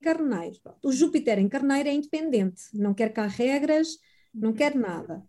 Carneiro. 0.00 0.60
O 0.82 0.92
Júpiter 0.92 1.38
em 1.38 1.48
Carneiro 1.48 1.88
é 1.88 1.92
independente, 1.92 2.64
não 2.74 2.92
quer 2.92 3.12
cá 3.12 3.26
regras, 3.26 3.96
não 4.34 4.52
quer 4.52 4.74
nada. 4.74 5.24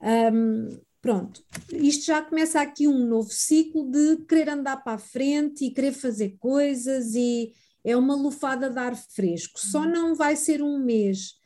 Um, 0.00 0.68
pronto, 1.00 1.44
isto 1.72 2.06
já 2.06 2.22
começa 2.22 2.60
aqui 2.60 2.86
um 2.86 3.06
novo 3.06 3.30
ciclo 3.32 3.90
de 3.90 4.24
querer 4.26 4.48
andar 4.48 4.76
para 4.76 4.94
a 4.94 4.98
frente 4.98 5.64
e 5.64 5.70
querer 5.72 5.92
fazer 5.92 6.36
coisas 6.38 7.14
e 7.14 7.52
é 7.84 7.96
uma 7.96 8.14
lufada 8.14 8.70
de 8.70 8.78
ar 8.78 8.96
fresco. 8.96 9.58
Só 9.58 9.80
uhum. 9.80 9.92
não 9.92 10.14
vai 10.14 10.36
ser 10.36 10.62
um 10.62 10.78
mês 10.78 11.40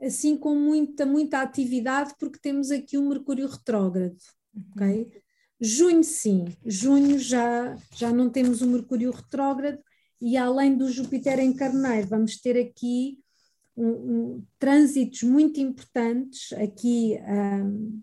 assim 0.00 0.36
com 0.36 0.54
muita, 0.54 1.06
muita 1.06 1.40
atividade 1.40 2.14
porque 2.18 2.38
temos 2.38 2.70
aqui 2.70 2.98
um 2.98 3.08
Mercúrio 3.08 3.48
retrógrado, 3.48 4.16
ok? 4.72 4.86
Uhum. 4.86 5.10
Junho 5.60 6.04
sim, 6.04 6.44
junho 6.66 7.18
já, 7.18 7.76
já 7.94 8.12
não 8.12 8.28
temos 8.28 8.60
o 8.60 8.66
Mercúrio 8.66 9.10
retrógrado 9.10 9.78
e 10.20 10.36
além 10.36 10.76
do 10.76 10.90
Júpiter 10.90 11.38
em 11.38 11.54
Carneiro, 11.54 12.08
vamos 12.08 12.40
ter 12.40 12.58
aqui 12.58 13.18
um, 13.76 13.88
um, 13.88 14.46
trânsitos 14.58 15.22
muito 15.22 15.60
importantes, 15.60 16.52
aqui 16.54 17.18
um, 17.26 18.02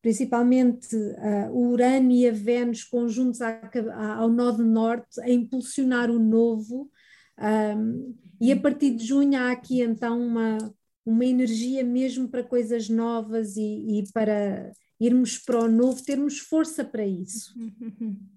principalmente 0.00 0.94
uh, 0.94 1.50
o 1.52 1.70
Urano 1.70 2.10
e 2.10 2.28
a 2.28 2.32
Vênus 2.32 2.84
conjuntos 2.84 3.40
à, 3.40 3.60
à, 3.94 4.14
ao 4.16 4.28
nó 4.28 4.50
de 4.50 4.62
norte, 4.62 5.20
a 5.20 5.30
impulsionar 5.30 6.10
o 6.10 6.18
novo, 6.18 6.90
um, 7.38 8.14
e 8.40 8.52
a 8.52 8.60
partir 8.60 8.94
de 8.94 9.04
junho 9.04 9.38
há 9.38 9.50
aqui 9.50 9.80
então 9.80 10.20
uma, 10.20 10.58
uma 11.04 11.24
energia 11.24 11.84
mesmo 11.84 12.28
para 12.28 12.44
coisas 12.44 12.88
novas 12.88 13.56
e, 13.56 14.00
e 14.00 14.04
para 14.12 14.72
irmos 15.00 15.38
para 15.38 15.64
o 15.64 15.68
novo, 15.68 16.04
termos 16.04 16.38
força 16.38 16.84
para 16.84 17.06
isso. 17.06 17.54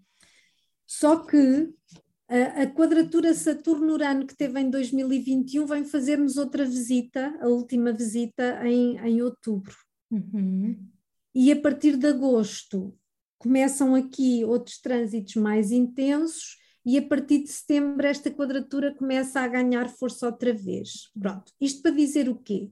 Só 0.85 1.17
que 1.25 1.69
a, 2.27 2.63
a 2.63 2.67
quadratura 2.67 3.33
Saturno-Urano 3.33 4.25
que 4.25 4.35
teve 4.35 4.59
em 4.59 4.69
2021 4.69 5.65
vem 5.65 5.85
fazer-nos 5.85 6.37
outra 6.37 6.65
visita, 6.65 7.37
a 7.41 7.47
última 7.47 7.91
visita 7.91 8.61
em, 8.67 8.97
em 8.97 9.21
outubro. 9.21 9.75
Uhum. 10.11 10.90
E 11.33 11.51
a 11.51 11.59
partir 11.59 11.97
de 11.97 12.07
agosto 12.07 12.97
começam 13.37 13.95
aqui 13.95 14.43
outros 14.45 14.79
trânsitos 14.79 15.35
mais 15.35 15.71
intensos 15.71 16.57
e 16.85 16.97
a 16.97 17.01
partir 17.01 17.43
de 17.43 17.49
setembro 17.49 18.05
esta 18.05 18.29
quadratura 18.29 18.93
começa 18.93 19.39
a 19.39 19.47
ganhar 19.47 19.89
força 19.89 20.25
outra 20.25 20.53
vez. 20.53 21.09
Pronto, 21.19 21.51
isto 21.59 21.81
para 21.81 21.91
dizer 21.91 22.27
o 22.27 22.35
quê? 22.35 22.71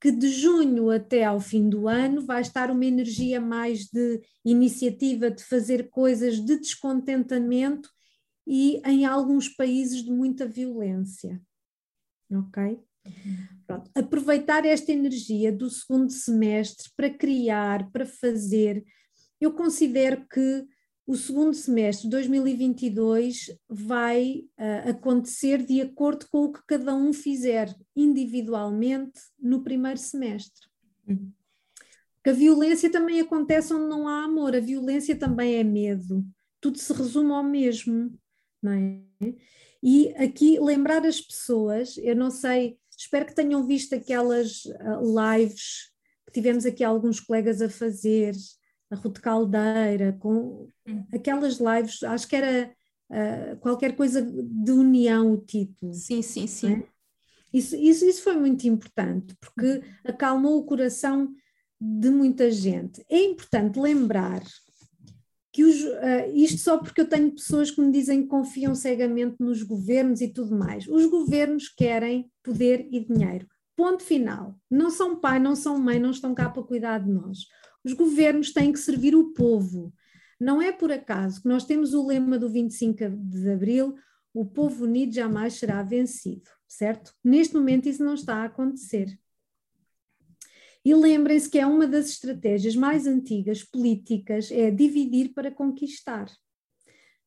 Que 0.00 0.10
de 0.10 0.28
junho 0.28 0.90
até 0.90 1.24
ao 1.24 1.40
fim 1.40 1.68
do 1.68 1.88
ano 1.88 2.24
vai 2.26 2.42
estar 2.42 2.70
uma 2.70 2.84
energia 2.84 3.40
mais 3.40 3.86
de 3.86 4.20
iniciativa, 4.44 5.30
de 5.30 5.42
fazer 5.42 5.88
coisas 5.88 6.44
de 6.44 6.58
descontentamento 6.58 7.88
e 8.46 8.82
em 8.84 9.06
alguns 9.06 9.48
países 9.48 10.02
de 10.02 10.10
muita 10.10 10.46
violência. 10.46 11.40
Ok? 12.30 12.78
Pronto. 13.66 13.90
Aproveitar 13.94 14.64
esta 14.64 14.92
energia 14.92 15.50
do 15.50 15.68
segundo 15.70 16.10
semestre 16.10 16.90
para 16.96 17.10
criar, 17.10 17.90
para 17.90 18.06
fazer. 18.06 18.84
Eu 19.40 19.52
considero 19.52 20.26
que 20.28 20.64
o 21.06 21.16
segundo 21.16 21.54
semestre 21.54 22.04
de 22.04 22.10
2022 22.10 23.54
vai 23.68 24.44
uh, 24.58 24.90
acontecer 24.90 25.62
de 25.62 25.80
acordo 25.82 26.26
com 26.30 26.44
o 26.44 26.52
que 26.52 26.60
cada 26.66 26.94
um 26.94 27.12
fizer 27.12 27.74
individualmente 27.94 29.20
no 29.38 29.62
primeiro 29.62 29.98
semestre. 29.98 30.66
Uhum. 31.06 31.30
Porque 32.16 32.30
a 32.30 32.32
violência 32.32 32.90
também 32.90 33.20
acontece 33.20 33.74
onde 33.74 33.86
não 33.86 34.08
há 34.08 34.24
amor, 34.24 34.56
a 34.56 34.60
violência 34.60 35.14
também 35.14 35.56
é 35.56 35.64
medo. 35.64 36.24
Tudo 36.58 36.78
se 36.78 36.90
resume 36.94 37.32
ao 37.32 37.44
mesmo 37.44 38.18
não 38.64 38.72
é? 38.72 39.34
E 39.82 40.08
aqui 40.16 40.58
lembrar 40.58 41.04
as 41.04 41.20
pessoas, 41.20 41.98
eu 41.98 42.16
não 42.16 42.30
sei, 42.30 42.78
espero 42.96 43.26
que 43.26 43.34
tenham 43.34 43.66
visto 43.66 43.94
aquelas 43.94 44.64
uh, 44.64 45.36
lives 45.36 45.92
que 46.26 46.32
tivemos 46.32 46.64
aqui 46.66 46.82
alguns 46.82 47.20
colegas 47.20 47.60
a 47.60 47.68
fazer, 47.68 48.34
a 48.90 48.96
Ruth 48.96 49.20
Caldeira, 49.20 50.16
com 50.18 50.68
hum. 50.86 51.04
aquelas 51.12 51.58
lives, 51.58 52.02
acho 52.02 52.28
que 52.28 52.36
era 52.36 52.72
uh, 53.10 53.56
qualquer 53.58 53.94
coisa 53.96 54.22
de 54.22 54.72
união 54.72 55.32
o 55.32 55.38
título. 55.38 55.92
Sim, 55.92 56.22
sim, 56.22 56.46
sim. 56.46 56.72
É? 56.74 56.94
Isso, 57.52 57.76
isso, 57.76 58.04
isso 58.04 58.22
foi 58.22 58.36
muito 58.36 58.66
importante, 58.66 59.36
porque 59.40 59.82
acalmou 60.04 60.58
o 60.58 60.64
coração 60.64 61.32
de 61.80 62.10
muita 62.10 62.50
gente. 62.50 63.04
É 63.08 63.22
importante 63.22 63.78
lembrar 63.78 64.42
que 65.54 65.62
os, 65.62 65.80
uh, 65.84 66.34
isto 66.34 66.58
só 66.58 66.78
porque 66.78 67.00
eu 67.00 67.08
tenho 67.08 67.30
pessoas 67.30 67.70
que 67.70 67.80
me 67.80 67.92
dizem 67.92 68.22
que 68.22 68.28
confiam 68.28 68.74
cegamente 68.74 69.36
nos 69.38 69.62
governos 69.62 70.20
e 70.20 70.26
tudo 70.26 70.58
mais. 70.58 70.88
Os 70.88 71.06
governos 71.06 71.68
querem 71.68 72.28
poder 72.42 72.88
e 72.90 72.98
dinheiro. 73.06 73.46
Ponto 73.76 74.02
final. 74.02 74.58
Não 74.68 74.90
são 74.90 75.20
pai, 75.20 75.38
não 75.38 75.54
são 75.54 75.78
mãe, 75.78 76.00
não 76.00 76.10
estão 76.10 76.34
cá 76.34 76.50
para 76.50 76.64
cuidar 76.64 76.98
de 76.98 77.08
nós. 77.08 77.46
Os 77.84 77.92
governos 77.92 78.52
têm 78.52 78.72
que 78.72 78.80
servir 78.80 79.14
o 79.14 79.32
povo. 79.32 79.94
Não 80.40 80.60
é 80.60 80.72
por 80.72 80.90
acaso 80.90 81.40
que 81.40 81.48
nós 81.48 81.64
temos 81.64 81.94
o 81.94 82.04
lema 82.04 82.36
do 82.36 82.50
25 82.50 83.10
de 83.10 83.48
Abril: 83.48 83.94
o 84.32 84.44
povo 84.44 84.82
unido 84.82 85.14
jamais 85.14 85.54
será 85.54 85.84
vencido, 85.84 86.50
certo? 86.66 87.14
Neste 87.22 87.54
momento 87.54 87.88
isso 87.88 88.04
não 88.04 88.14
está 88.14 88.38
a 88.38 88.46
acontecer. 88.46 89.16
E 90.84 90.94
lembrem-se 90.94 91.48
que 91.48 91.58
é 91.58 91.66
uma 91.66 91.86
das 91.86 92.10
estratégias 92.10 92.76
mais 92.76 93.06
antigas 93.06 93.64
políticas, 93.64 94.50
é 94.50 94.70
dividir 94.70 95.32
para 95.32 95.50
conquistar. 95.50 96.30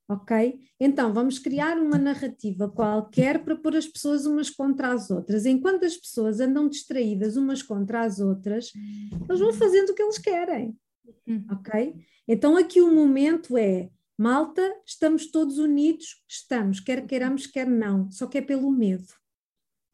Ok? 0.09 0.59
Então, 0.79 1.11
vamos 1.11 1.37
criar 1.37 1.77
uma 1.77 1.97
narrativa 1.97 2.69
qualquer 2.69 3.43
para 3.43 3.57
pôr 3.57 3.75
as 3.75 3.87
pessoas 3.87 4.25
umas 4.25 4.49
contra 4.49 4.93
as 4.93 5.09
outras. 5.09 5.45
Enquanto 5.45 5.83
as 5.83 5.97
pessoas 5.97 6.39
andam 6.39 6.69
distraídas 6.69 7.35
umas 7.35 7.61
contra 7.61 8.03
as 8.03 8.19
outras, 8.19 8.71
eles 9.27 9.39
vão 9.39 9.51
fazendo 9.51 9.89
o 9.89 9.95
que 9.95 10.01
eles 10.01 10.17
querem. 10.17 10.77
Uhum. 11.27 11.45
Ok? 11.51 11.95
Então, 12.25 12.55
aqui 12.55 12.79
o 12.79 12.93
momento 12.93 13.57
é: 13.57 13.89
malta, 14.17 14.61
estamos 14.85 15.29
todos 15.29 15.57
unidos? 15.57 16.23
Estamos, 16.27 16.79
quer 16.79 17.05
queiramos, 17.05 17.45
quer 17.45 17.67
não, 17.67 18.09
só 18.09 18.27
que 18.27 18.37
é 18.37 18.41
pelo 18.41 18.71
medo. 18.71 19.07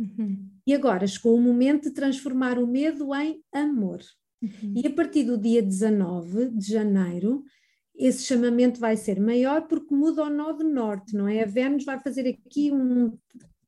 Uhum. 0.04 0.50
E 0.66 0.74
agora 0.74 1.08
chegou 1.08 1.36
o 1.36 1.42
momento 1.42 1.84
de 1.84 1.92
transformar 1.92 2.58
o 2.58 2.68
medo 2.68 3.14
em 3.16 3.42
amor. 3.54 4.02
Uhum. 4.42 4.74
E 4.76 4.88
a 4.88 4.92
partir 4.92 5.24
do 5.24 5.38
dia 5.38 5.62
19 5.62 6.50
de 6.50 6.72
janeiro, 6.72 7.44
esse 7.96 8.24
chamamento 8.24 8.80
vai 8.80 8.98
ser 8.98 9.20
maior 9.20 9.68
porque 9.68 9.94
muda 9.94 10.24
o 10.24 10.30
nó 10.30 10.52
de 10.52 10.64
norte, 10.64 11.16
não 11.16 11.28
é? 11.28 11.44
A 11.44 11.46
Vênus 11.46 11.86
vai 11.86 12.00
fazer 12.00 12.28
aqui 12.28 12.72
um 12.72 13.18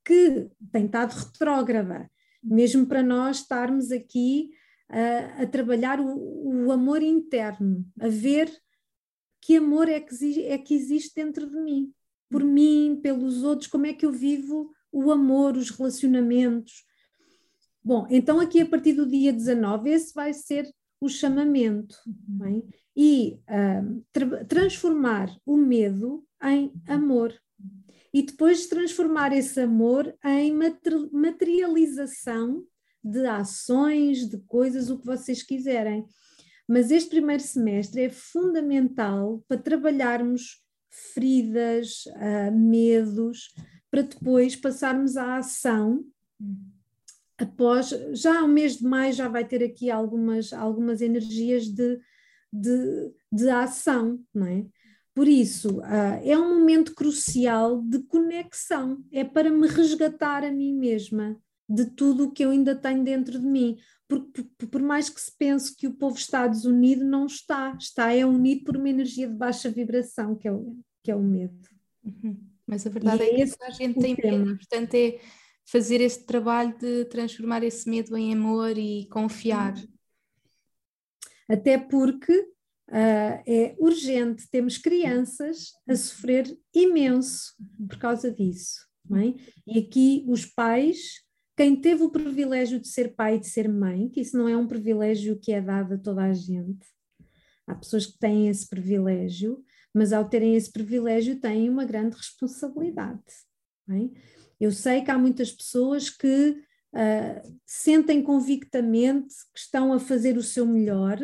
que 0.04 0.50
tem 0.72 0.86
estado 0.86 1.12
retrógrada, 1.12 2.10
mesmo 2.44 2.86
para 2.86 3.02
nós 3.02 3.38
estarmos 3.38 3.92
aqui 3.92 4.52
a, 4.90 5.44
a 5.44 5.48
trabalhar 5.48 6.00
o, 6.00 6.66
o, 6.66 6.72
amor 6.72 7.02
interno, 7.02 7.84
a 8.00 8.08
ver 8.08 8.52
que 9.42 9.58
amor 9.58 9.90
é 9.90 10.00
que, 10.00 10.44
é 10.44 10.58
que 10.58 10.76
existe 10.76 11.16
dentro 11.16 11.50
de 11.50 11.58
mim, 11.60 11.92
por 12.30 12.44
mim, 12.44 13.00
pelos 13.02 13.44
outros, 13.44 13.68
como 13.68 13.88
é 13.88 13.94
que 13.94 14.06
eu 14.06 14.12
vivo 14.12 14.72
o 14.96 15.12
amor, 15.12 15.58
os 15.58 15.70
relacionamentos. 15.70 16.86
Bom, 17.84 18.08
então 18.10 18.40
aqui 18.40 18.62
a 18.62 18.66
partir 18.66 18.94
do 18.94 19.06
dia 19.06 19.34
19, 19.34 19.90
esse 19.90 20.14
vai 20.14 20.34
ser 20.34 20.74
o 21.02 21.10
chamamento. 21.10 21.98
Bem? 22.06 22.56
Uhum. 22.56 22.70
E 22.96 23.40
tra 24.14 24.46
transformar 24.46 25.38
o 25.46 25.58
medo 25.58 26.26
em 26.42 26.72
amor. 26.88 27.34
E 28.14 28.24
depois 28.24 28.68
transformar 28.68 29.34
esse 29.34 29.60
amor 29.60 30.16
em 30.24 30.54
materialização 31.12 32.64
de 33.04 33.26
ações, 33.26 34.30
de 34.30 34.38
coisas, 34.48 34.90
o 34.90 34.98
que 34.98 35.06
vocês 35.06 35.44
quiserem. 35.44 36.06
Mas 36.66 36.90
este 36.90 37.10
primeiro 37.10 37.44
semestre 37.44 38.04
é 38.04 38.10
fundamental 38.10 39.44
para 39.46 39.62
trabalharmos 39.62 40.64
feridas, 40.90 42.06
uh, 42.06 42.58
medos, 42.58 43.54
para 43.96 44.02
depois 44.02 44.58
passarmos 44.58 45.16
à 45.16 45.38
ação. 45.38 46.04
Após, 47.38 47.94
já 48.12 48.44
o 48.44 48.48
mês 48.48 48.76
de 48.76 48.84
maio 48.84 49.14
já 49.14 49.30
vai 49.30 49.46
ter 49.46 49.64
aqui 49.64 49.90
algumas, 49.90 50.52
algumas 50.52 51.02
energias 51.02 51.68
de, 51.68 51.98
de, 52.52 53.14
de 53.32 53.50
ação, 53.50 54.22
não 54.34 54.48
é? 54.48 54.66
Por 55.14 55.30
isso, 55.30 55.80
uh, 55.80 56.20
é 56.26 56.38
um 56.38 56.60
momento 56.60 56.94
crucial 56.94 57.82
de 57.82 58.00
conexão, 58.00 59.02
é 59.14 59.24
para 59.24 59.50
me 59.50 59.66
resgatar 59.66 60.44
a 60.44 60.52
mim 60.52 60.74
mesma, 60.74 61.42
de 61.70 61.86
tudo 61.86 62.26
o 62.26 62.32
que 62.32 62.44
eu 62.44 62.52
ainda 62.52 62.76
tenho 62.76 63.02
dentro 63.02 63.40
de 63.40 63.48
mim. 63.48 63.78
Porque 64.10 64.44
por, 64.58 64.68
por 64.68 64.82
mais 64.82 65.10
que 65.10 65.22
se 65.22 65.32
pense 65.38 65.74
que 65.74 65.88
o 65.88 65.94
povo 65.94 66.18
está 66.18 66.46
desunido, 66.48 67.06
não 67.06 67.28
está. 67.28 67.74
Está 67.80 68.14
é 68.14 68.26
unido 68.26 68.66
por 68.66 68.76
uma 68.76 68.90
energia 68.90 69.30
de 69.30 69.36
baixa 69.36 69.70
vibração, 69.70 70.36
que 70.36 70.50
é 70.50 70.52
o, 70.52 70.78
que 71.02 71.12
é 71.12 71.16
o 71.16 71.24
medo. 71.24 71.58
Uhum. 72.04 72.55
Mas 72.68 72.86
a 72.86 72.90
verdade 72.90 73.24
e 73.24 73.42
é, 73.42 73.42
é 73.42 73.48
que 73.48 73.64
a 73.64 73.70
gente 73.70 74.00
tem 74.00 74.16
medo, 74.16 74.58
portanto 74.58 74.94
é 74.96 75.20
fazer 75.66 76.02
esse 76.02 76.26
trabalho 76.26 76.78
de 76.78 77.06
transformar 77.06 77.64
esse 77.64 77.90
medo 77.90 78.16
em 78.16 78.34
amor 78.34 78.78
e 78.78 79.08
confiar. 79.08 79.76
Até 81.50 81.78
porque 81.78 82.54
Uh, 82.88 83.42
é 83.48 83.76
urgente, 83.80 84.48
temos 84.48 84.78
crianças 84.78 85.72
a 85.90 85.96
sofrer 85.96 86.56
imenso 86.72 87.56
por 87.90 87.98
causa 87.98 88.32
disso. 88.32 88.86
É? 89.12 89.34
E 89.66 89.80
aqui 89.80 90.24
os 90.28 90.46
pais, 90.46 91.22
quem 91.58 91.76
teve 91.76 92.04
o 92.04 92.12
privilégio 92.12 92.80
de 92.80 92.88
ser 92.88 93.16
pai 93.16 93.36
e 93.36 93.40
de 93.40 93.48
ser 93.48 93.68
mãe, 93.68 94.08
que 94.10 94.22
isso 94.22 94.38
não 94.38 94.48
é 94.48 94.56
um 94.56 94.68
privilégio 94.68 95.40
que 95.40 95.52
é 95.52 95.62
dado 95.62 95.96
a 95.96 95.98
toda 95.98 96.24
a 96.24 96.34
gente, 96.34 96.86
há 97.68 97.76
pessoas 97.76 98.06
que 98.06 98.20
têm 98.20 98.50
esse 98.50 98.68
privilégio, 98.68 99.64
mas 99.96 100.14
ao 100.14 100.28
terem 100.28 100.56
esse 100.56 100.72
privilégio 100.72 101.40
têm 101.40 101.70
uma 101.70 101.86
grande 101.86 102.16
responsabilidade. 102.16 103.24
É? 103.90 104.10
Eu 104.60 104.72
sei 104.72 105.02
que 105.02 105.10
há 105.10 105.18
muitas 105.18 105.52
pessoas 105.52 106.10
que 106.10 106.50
uh, 106.94 107.58
sentem 107.66 108.22
convictamente 108.22 109.34
que 109.54 109.60
estão 109.60 109.94
a 109.94 110.00
fazer 110.00 110.38
o 110.38 110.44
seu 110.44 110.66
melhor 110.66 111.20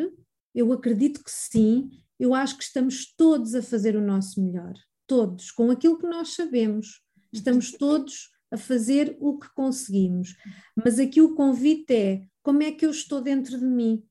eu 0.54 0.72
acredito 0.72 1.22
que 1.22 1.30
sim, 1.30 1.90
eu 2.18 2.34
acho 2.34 2.56
que 2.56 2.64
estamos 2.64 3.12
todos 3.14 3.54
a 3.54 3.62
fazer 3.62 3.96
o 3.96 4.00
nosso 4.00 4.42
melhor, 4.42 4.74
todos, 5.06 5.50
com 5.50 5.70
aquilo 5.70 5.98
que 5.98 6.06
nós 6.06 6.34
sabemos, 6.34 7.02
estamos 7.32 7.72
todos 7.72 8.30
a 8.50 8.56
fazer 8.56 9.16
o 9.18 9.38
que 9.38 9.48
conseguimos. 9.54 10.36
Mas 10.76 10.98
aqui 10.98 11.20
o 11.20 11.34
convite 11.34 11.94
é: 11.94 12.22
como 12.42 12.62
é 12.62 12.70
que 12.70 12.84
eu 12.84 12.90
estou 12.90 13.20
dentro 13.20 13.58
de 13.58 13.64
mim? 13.64 14.04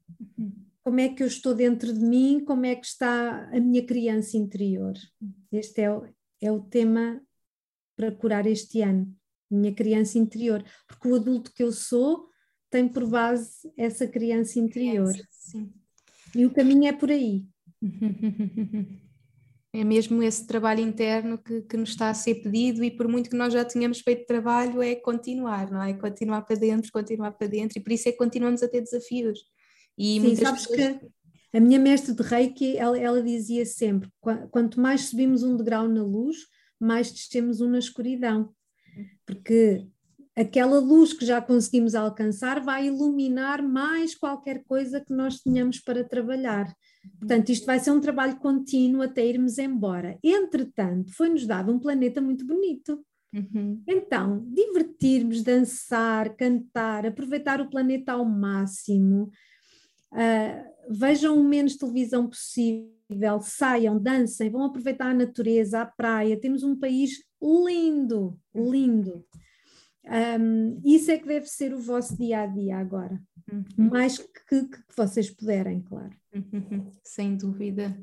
Como 0.83 0.99
é 0.99 1.09
que 1.09 1.21
eu 1.21 1.27
estou 1.27 1.53
dentro 1.53 1.93
de 1.93 1.99
mim? 1.99 2.43
Como 2.43 2.65
é 2.65 2.75
que 2.75 2.85
está 2.85 3.49
a 3.51 3.59
minha 3.59 3.85
criança 3.85 4.35
interior? 4.37 4.93
Este 5.51 5.81
é 5.81 5.91
o, 5.91 6.07
é 6.41 6.51
o 6.51 6.61
tema 6.61 7.21
para 7.95 8.11
curar 8.11 8.47
este 8.47 8.81
ano, 8.81 9.15
minha 9.49 9.73
criança 9.73 10.17
interior, 10.17 10.63
porque 10.87 11.07
o 11.07 11.15
adulto 11.15 11.53
que 11.53 11.61
eu 11.61 11.71
sou 11.71 12.29
tem 12.69 12.87
por 12.87 13.07
base 13.07 13.71
essa 13.77 14.07
criança 14.07 14.59
interior. 14.59 15.11
Criança, 15.11 15.27
sim. 15.31 15.71
E 16.35 16.45
o 16.45 16.51
caminho 16.51 16.87
é 16.87 16.93
por 16.93 17.11
aí. 17.11 17.45
É 19.73 19.85
mesmo 19.85 20.21
esse 20.21 20.45
trabalho 20.45 20.81
interno 20.81 21.37
que, 21.37 21.61
que, 21.61 21.77
nos 21.77 21.91
está 21.91 22.09
a 22.09 22.13
ser 22.13 22.35
pedido, 22.35 22.83
e 22.83 22.91
por 22.91 23.07
muito 23.07 23.29
que 23.29 23.37
nós 23.37 23.53
já 23.53 23.63
tenhamos 23.63 24.01
feito 24.01 24.25
trabalho, 24.25 24.81
é 24.81 24.95
continuar, 24.95 25.71
não 25.71 25.81
é? 25.81 25.93
Continuar 25.93 26.41
para 26.41 26.57
dentro, 26.57 26.91
continuar 26.91 27.31
para 27.31 27.47
dentro, 27.47 27.79
e 27.79 27.81
por 27.81 27.93
isso 27.93 28.09
é 28.09 28.11
que 28.11 28.17
continuamos 28.17 28.61
a 28.61 28.67
ter 28.67 28.81
desafios. 28.81 29.39
E 29.97 30.19
Sim, 30.19 30.35
sabes 30.35 30.65
pessoas... 30.65 30.99
que 30.99 31.11
a 31.53 31.59
minha 31.59 31.79
mestre 31.79 32.13
de 32.13 32.23
Reiki, 32.23 32.77
ela, 32.77 32.97
ela 32.97 33.21
dizia 33.21 33.65
sempre: 33.65 34.09
quanto 34.49 34.79
mais 34.79 35.01
subimos 35.01 35.43
um 35.43 35.55
degrau 35.55 35.87
na 35.87 36.03
luz, 36.03 36.37
mais 36.79 37.11
descemos 37.11 37.61
um 37.61 37.69
na 37.69 37.79
escuridão. 37.79 38.53
Porque 39.25 39.85
aquela 40.35 40.79
luz 40.79 41.13
que 41.13 41.25
já 41.25 41.41
conseguimos 41.41 41.93
alcançar 41.93 42.61
vai 42.61 42.87
iluminar 42.87 43.61
mais 43.61 44.15
qualquer 44.15 44.63
coisa 44.63 45.01
que 45.01 45.13
nós 45.13 45.39
tenhamos 45.39 45.79
para 45.79 46.03
trabalhar. 46.03 46.73
Portanto, 47.19 47.49
isto 47.49 47.65
vai 47.65 47.79
ser 47.79 47.91
um 47.91 47.99
trabalho 47.99 48.37
contínuo 48.37 49.01
até 49.01 49.25
irmos 49.25 49.57
embora. 49.57 50.17
Entretanto, 50.23 51.11
foi-nos 51.13 51.45
dado 51.45 51.71
um 51.71 51.79
planeta 51.79 52.21
muito 52.21 52.45
bonito. 52.45 53.03
Uhum. 53.33 53.81
Então, 53.87 54.45
divertirmos, 54.53 55.41
dançar, 55.41 56.35
cantar, 56.35 57.05
aproveitar 57.05 57.61
o 57.61 57.69
planeta 57.69 58.13
ao 58.13 58.25
máximo, 58.25 59.31
uh, 60.11 60.71
vejam 60.89 61.37
o 61.37 61.43
menos 61.43 61.75
televisão 61.75 62.27
possível, 62.27 63.41
saiam, 63.41 63.99
dancem, 63.99 64.49
vão 64.49 64.65
aproveitar 64.65 65.11
a 65.11 65.13
natureza, 65.13 65.81
a 65.81 65.85
praia. 65.85 66.39
Temos 66.39 66.63
um 66.63 66.77
país 66.77 67.23
lindo, 67.41 68.39
lindo. 68.53 69.25
Um, 70.03 70.81
isso 70.83 71.11
é 71.11 71.17
que 71.17 71.27
deve 71.27 71.45
ser 71.45 71.73
o 71.73 71.79
vosso 71.79 72.17
dia 72.17 72.41
a 72.41 72.47
dia 72.47 72.77
agora, 72.77 73.21
uhum. 73.51 73.65
mais 73.77 74.17
que, 74.17 74.27
que, 74.49 74.67
que, 74.67 74.95
vocês 74.97 75.29
puderem, 75.29 75.81
claro. 75.81 76.15
Uhum. 76.33 76.89
Sem 77.03 77.35
dúvida. 77.35 77.97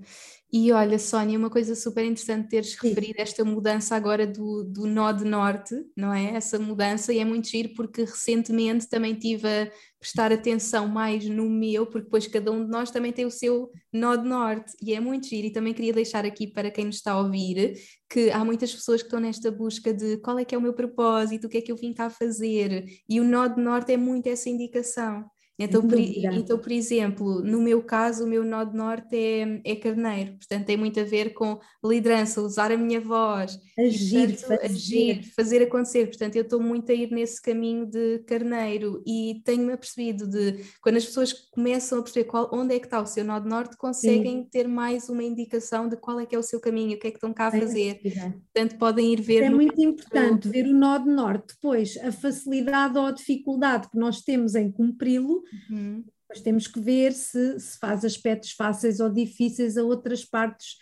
E 0.53 0.71
olha, 0.73 0.99
Sónia, 0.99 1.39
uma 1.39 1.51
coisa 1.51 1.75
super 1.75 2.05
interessante 2.05 2.49
teres 2.49 2.73
Sim. 2.73 2.89
referido 2.89 3.21
esta 3.21 3.45
mudança 3.45 3.97
agora 3.97 4.27
do, 4.27 4.65
do 4.65 4.87
nó 4.87 5.13
de 5.13 5.25
norte, 5.25 5.75
não 5.97 6.13
é? 6.13 6.35
Essa 6.35 6.59
mudança, 6.59 7.13
e 7.13 7.19
é 7.19 7.25
muito 7.25 7.49
giro 7.49 7.71
porque 7.75 8.03
recentemente 8.03 8.89
também 8.89 9.15
tive 9.15 9.47
a 9.47 9.71
prestar 9.99 10.33
atenção 10.33 10.89
mais 10.89 11.27
no 11.29 11.49
meu, 11.49 11.87
porque 11.87 12.05
depois 12.05 12.27
cada 12.27 12.53
um 12.53 12.65
de 12.65 12.71
nós 12.71 12.91
também 12.91 13.13
tem 13.13 13.27
o 13.27 13.31
seu 13.31 13.71
nó 13.93 14.17
de 14.17 14.29
norte, 14.29 14.73
e 14.83 14.95
é 14.95 15.01
muito 15.01 15.27
giro. 15.27 15.47
E 15.47 15.53
também 15.53 15.75
queria 15.75 15.93
deixar 15.93 16.25
aqui 16.25 16.47
para 16.47 16.71
quem 16.71 16.87
nos 16.87 16.97
está 16.97 17.13
a 17.13 17.21
ouvir 17.21 17.75
que 18.11 18.31
há 18.31 18.43
muitas 18.45 18.75
pessoas 18.75 19.03
que 19.03 19.07
estão 19.09 19.21
nesta 19.21 19.51
busca 19.51 19.93
de 19.93 20.17
qual 20.19 20.39
é 20.39 20.45
que 20.45 20.55
é 20.55 20.59
o 20.59 20.63
meu 20.63 20.73
propósito, 20.73 21.47
o 21.47 21.51
que 21.51 21.59
é 21.59 21.61
que 21.61 21.73
eu 21.73 21.77
vim 21.77 21.93
cá 21.93 22.09
fazer, 22.09 22.87
e 23.09 23.21
o 23.21 23.25
nó 23.25 23.47
de 23.49 23.61
norte 23.61 23.93
é 23.93 23.97
muito 23.97 24.29
essa 24.29 24.49
indicação. 24.49 25.25
Então 25.59 25.83
por, 25.83 25.99
então, 25.99 26.59
por 26.59 26.71
exemplo, 26.71 27.43
no 27.43 27.61
meu 27.61 27.83
caso, 27.83 28.25
o 28.25 28.29
meu 28.29 28.45
nó 28.45 28.65
de 28.65 28.77
norte 28.77 29.17
é, 29.17 29.61
é 29.65 29.75
carneiro, 29.75 30.35
portanto 30.37 30.67
tem 30.67 30.77
muito 30.77 31.01
a 31.01 31.05
ver 31.05 31.33
com 31.33 31.59
liderança, 31.85 32.41
usar 32.41 32.71
a 32.71 32.77
minha 32.77 33.01
voz, 33.01 33.59
agir, 33.79 34.37
portanto, 34.37 34.61
fazer. 34.61 34.75
agir 34.75 35.33
fazer 35.35 35.63
acontecer. 35.63 36.07
Portanto, 36.07 36.37
eu 36.37 36.43
estou 36.43 36.61
muito 36.61 36.91
a 36.91 36.95
ir 36.95 37.11
nesse 37.11 37.41
caminho 37.41 37.87
de 37.87 38.19
carneiro 38.27 39.03
e 39.07 39.41
tenho-me 39.45 39.73
apercebido 39.73 40.29
de 40.29 40.65
quando 40.81 40.97
as 40.97 41.05
pessoas 41.05 41.33
começam 41.33 41.99
a 41.99 42.03
perceber 42.03 42.25
qual, 42.25 42.51
onde 42.53 42.75
é 42.75 42.79
que 42.79 42.87
está 42.87 43.01
o 43.01 43.07
seu 43.07 43.25
nó 43.25 43.39
de 43.39 43.49
norte, 43.49 43.77
conseguem 43.77 44.43
Sim. 44.43 44.49
ter 44.51 44.69
mais 44.69 45.09
uma 45.09 45.23
indicação 45.23 45.89
de 45.89 45.97
qual 45.97 46.21
é 46.21 46.27
que 46.27 46.35
é 46.35 46.39
o 46.39 46.43
seu 46.43 46.61
caminho, 46.61 46.97
o 46.97 47.01
que 47.01 47.09
é 47.09 47.11
que 47.11 47.17
estão 47.17 47.33
cá 47.33 47.49
a 47.49 47.51
fazer. 47.53 48.01
Portanto, 48.01 48.79
podem 48.79 49.13
ir 49.13 49.21
ver. 49.21 49.43
É 49.43 49.51
muito 49.51 49.81
importante 49.81 50.49
ver 50.49 50.67
o 50.67 50.73
nó 50.73 50.99
de 50.99 51.11
norte, 51.11 51.55
depois 51.55 51.97
a 51.99 52.13
facilidade 52.13 52.99
ou 52.99 53.07
a 53.07 53.13
dificuldade 53.13 53.89
que 53.91 53.99
nós 53.99 54.23
temos 54.23 54.55
em 54.55 54.71
cumpri-lo 54.71 55.43
Uhum. 55.71 56.05
Depois 56.23 56.43
temos 56.43 56.67
que 56.67 56.79
ver 56.79 57.13
se, 57.13 57.59
se 57.59 57.79
faz 57.79 58.05
aspectos 58.05 58.53
fáceis 58.53 59.01
ou 59.01 59.09
difíceis 59.09 59.79
a 59.79 59.83
outras 59.83 60.25
partes 60.25 60.77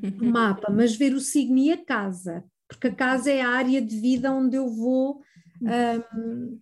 do 0.00 0.24
mapa, 0.30 0.70
mas 0.70 0.94
ver 0.94 1.12
o 1.12 1.20
signo 1.20 1.58
e 1.58 1.72
a 1.72 1.84
casa, 1.84 2.44
porque 2.68 2.88
a 2.88 2.94
casa 2.94 3.30
é 3.30 3.40
a 3.40 3.48
área 3.48 3.82
de 3.82 3.98
vida 3.98 4.32
onde 4.32 4.56
eu 4.56 4.68
vou, 4.68 5.20
um, 5.60 6.58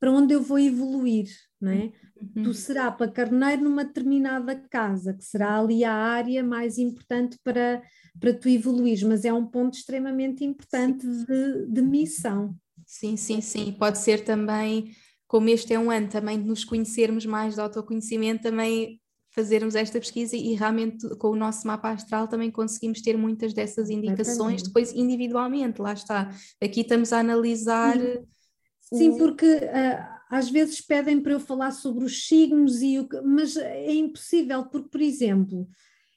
para 0.00 0.10
onde 0.10 0.34
eu 0.34 0.42
vou 0.42 0.58
evoluir, 0.58 1.28
não 1.60 1.72
é? 1.72 1.92
Uhum. 2.20 2.42
Tu 2.44 2.54
será 2.54 2.90
para 2.90 3.10
carneiro 3.10 3.62
numa 3.62 3.84
determinada 3.84 4.54
casa, 4.70 5.14
que 5.14 5.24
será 5.24 5.58
ali 5.58 5.84
a 5.84 5.92
área 5.92 6.42
mais 6.42 6.78
importante 6.78 7.38
para, 7.44 7.82
para 8.18 8.34
tu 8.34 8.48
evoluir, 8.48 9.06
mas 9.06 9.24
é 9.24 9.32
um 9.32 9.46
ponto 9.46 9.74
extremamente 9.74 10.44
importante 10.44 11.06
de, 11.06 11.66
de 11.66 11.82
missão. 11.82 12.54
Sim, 12.86 13.16
sim, 13.16 13.40
sim. 13.40 13.72
Pode 13.72 13.98
ser 13.98 14.24
também 14.24 14.92
como 15.30 15.48
este 15.48 15.72
é 15.72 15.78
um 15.78 15.92
ano 15.92 16.08
também 16.08 16.42
de 16.42 16.48
nos 16.48 16.64
conhecermos 16.64 17.24
mais, 17.24 17.54
de 17.54 17.60
autoconhecimento, 17.60 18.42
também 18.42 19.00
fazermos 19.30 19.76
esta 19.76 20.00
pesquisa 20.00 20.34
e 20.34 20.54
realmente 20.54 21.08
com 21.18 21.28
o 21.28 21.36
nosso 21.36 21.68
mapa 21.68 21.90
astral 21.90 22.26
também 22.26 22.50
conseguimos 22.50 23.00
ter 23.00 23.16
muitas 23.16 23.54
dessas 23.54 23.90
indicações, 23.90 24.60
depois 24.60 24.92
individualmente, 24.92 25.80
lá 25.80 25.92
está. 25.92 26.34
Aqui 26.60 26.80
estamos 26.80 27.12
a 27.12 27.20
analisar. 27.20 27.96
Sim, 27.96 28.98
Sim 28.98 29.18
porque 29.18 29.46
uh, 29.46 30.04
às 30.28 30.50
vezes 30.50 30.80
pedem 30.80 31.20
para 31.20 31.34
eu 31.34 31.38
falar 31.38 31.70
sobre 31.70 32.04
os 32.04 32.26
signos, 32.26 32.82
e 32.82 32.98
o 32.98 33.08
que, 33.08 33.20
mas 33.20 33.56
é 33.56 33.94
impossível, 33.94 34.64
porque, 34.64 34.88
por 34.88 35.00
exemplo, 35.00 35.68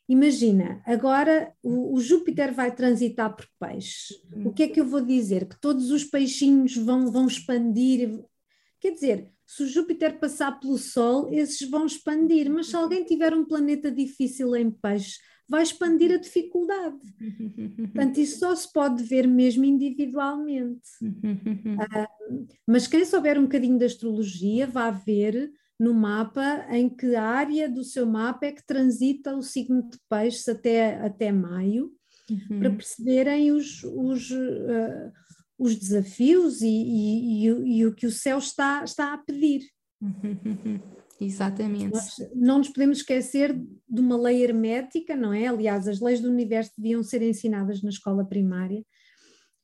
Imagina, 0.10 0.82
agora 0.86 1.54
o, 1.64 1.96
o, 1.96 2.02
Júpiter 2.02 2.54
vai 2.54 2.76
transitar 2.76 3.34
por 3.34 3.48
peixe. 3.58 4.14
O 4.46 4.52
que 4.52 4.64
é 4.64 4.68
que 4.68 4.82
eu 4.82 4.86
vou 4.86 5.00
dizer? 5.00 5.48
Que 5.48 5.58
todos 5.62 5.92
os 5.92 6.04
peixinhos 6.04 6.76
vão, 6.76 7.10
vão 7.10 7.26
expandir. 7.26 8.22
Quer 8.84 8.92
dizer, 8.92 9.30
se 9.48 9.64
o 9.64 9.66
Júpiter 9.66 10.20
passar 10.20 10.60
pelo 10.60 10.78
Sol, 10.78 11.32
esses 11.32 11.70
vão 11.70 11.86
expandir, 11.86 12.52
mas 12.52 12.68
se 12.68 12.76
alguém 12.76 13.06
tiver 13.06 13.34
um 13.34 13.46
planeta 13.46 13.90
difícil 13.90 14.54
em 14.58 14.70
peixe, 14.70 15.20
vai 15.48 15.64
expandir 15.64 16.12
a 16.12 16.18
dificuldade. 16.18 17.00
Portanto, 17.94 18.18
isso 18.18 18.40
só 18.40 18.54
se 18.54 18.70
pode 18.74 19.02
ver 19.02 19.26
mesmo 19.26 19.64
individualmente. 19.64 20.90
Uh, 21.02 22.46
mas 22.68 22.86
quem 22.86 23.06
souber 23.06 23.40
um 23.40 23.44
bocadinho 23.44 23.80
de 23.80 23.86
astrologia, 23.86 24.68
vai 24.68 24.92
ver 24.92 25.50
no 25.80 25.94
mapa 25.94 26.66
em 26.70 26.90
que 26.90 27.16
área 27.16 27.70
do 27.70 27.86
seu 27.86 28.06
mapa 28.06 28.48
é 28.48 28.52
que 28.52 28.68
transita 28.68 29.34
o 29.34 29.42
signo 29.42 29.90
de 29.90 29.98
peixes 30.10 30.50
até, 30.50 30.98
até 30.98 31.32
maio, 31.32 31.90
uhum. 32.30 32.60
para 32.60 32.70
perceberem 32.70 33.54
os, 33.54 33.82
os, 33.86 34.30
uh, 34.30 35.12
os 35.64 35.76
desafios 35.76 36.62
e, 36.62 36.68
e, 36.68 37.48
e, 37.48 37.78
e, 37.78 37.86
o 37.86 37.94
que 37.94 38.06
o 38.06 38.12
céu 38.12 38.38
está, 38.38 38.84
está 38.84 39.14
a 39.14 39.18
pedir. 39.18 39.62
Exatamente. 41.20 41.94
Nós 41.94 42.16
não 42.36 42.58
nos 42.58 42.70
podemos 42.70 42.98
esquecer 42.98 43.56
de 43.56 44.02
uma 44.02 44.18
lei 44.18 44.44
hermética, 44.44 45.16
não 45.16 45.32
é? 45.32 45.48
Aliás, 45.48 45.88
as 45.88 46.02
leis 46.02 46.20
do 46.20 46.30
universo 46.30 46.72
deviam 46.78 47.02
ser 47.02 47.22
ensinadas 47.22 47.82
na 47.82 47.90
escola 47.90 48.26
primária, 48.26 48.84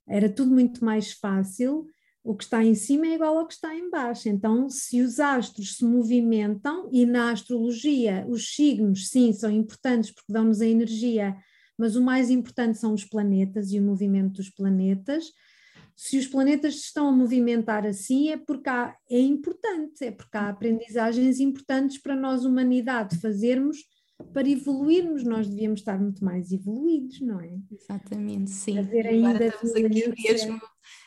era 0.08 0.30
tudo 0.30 0.52
muito 0.52 0.84
mais 0.84 1.12
fácil, 1.12 1.86
o 2.24 2.36
que 2.36 2.43
está 2.43 2.64
em 2.64 2.76
cima 2.76 3.08
é 3.08 3.16
igual 3.16 3.38
ao 3.38 3.47
que 3.47 3.54
está 3.54 3.76
em 3.76 3.89
baixo. 3.89 4.30
Então, 4.30 4.70
se 4.70 5.02
os 5.02 5.20
astros 5.20 5.78
se 5.78 5.86
movimentam, 5.86 6.89
e 6.91 7.06
na 7.06 7.32
astrologia 7.32 8.26
os 8.28 8.54
signos, 8.56 9.10
sim, 9.10 9.34
são 9.34 9.52
importantes 9.52 10.12
porque 10.12 10.32
dão-nos 10.32 10.62
a 10.62 10.68
energia, 10.68 11.36
mas 11.78 11.95
o 11.95 12.04
mais 12.04 12.30
importante 12.30 12.78
são 12.78 12.93
os 12.93 13.06
planetas 13.06 13.72
e 13.72 13.80
o 13.80 13.84
movimento 13.84 14.34
dos 14.34 14.50
planetas. 14.50 15.26
Se 16.02 16.18
os 16.18 16.28
planetas 16.28 16.76
estão 16.76 17.10
a 17.10 17.12
movimentar 17.12 17.86
assim, 17.86 18.30
é 18.30 18.38
porque 18.38 18.70
há, 18.70 18.95
é 19.12 19.20
importante, 19.20 20.06
é 20.06 20.12
porque 20.12 20.38
há 20.38 20.47
aprendizagens 20.47 21.41
importantes 21.41 21.97
para 21.97 22.16
nós, 22.16 22.45
humanidade, 22.45 23.20
fazermos 23.20 23.80
para 24.34 24.47
evoluirmos, 24.47 25.26
nós 25.26 25.50
devíamos 25.50 25.82
estar 25.82 26.00
muito 26.00 26.24
mais 26.24 26.54
evoluídos, 26.54 27.20
não 27.20 27.41
é? 27.41 27.52
Exatamente, 27.70 28.50
sim. 28.50 28.78
Fazer 28.78 29.08
ainda 29.08 29.45
estamos 29.45 29.76
aqui 29.76 30.24
mesmo 30.24 30.62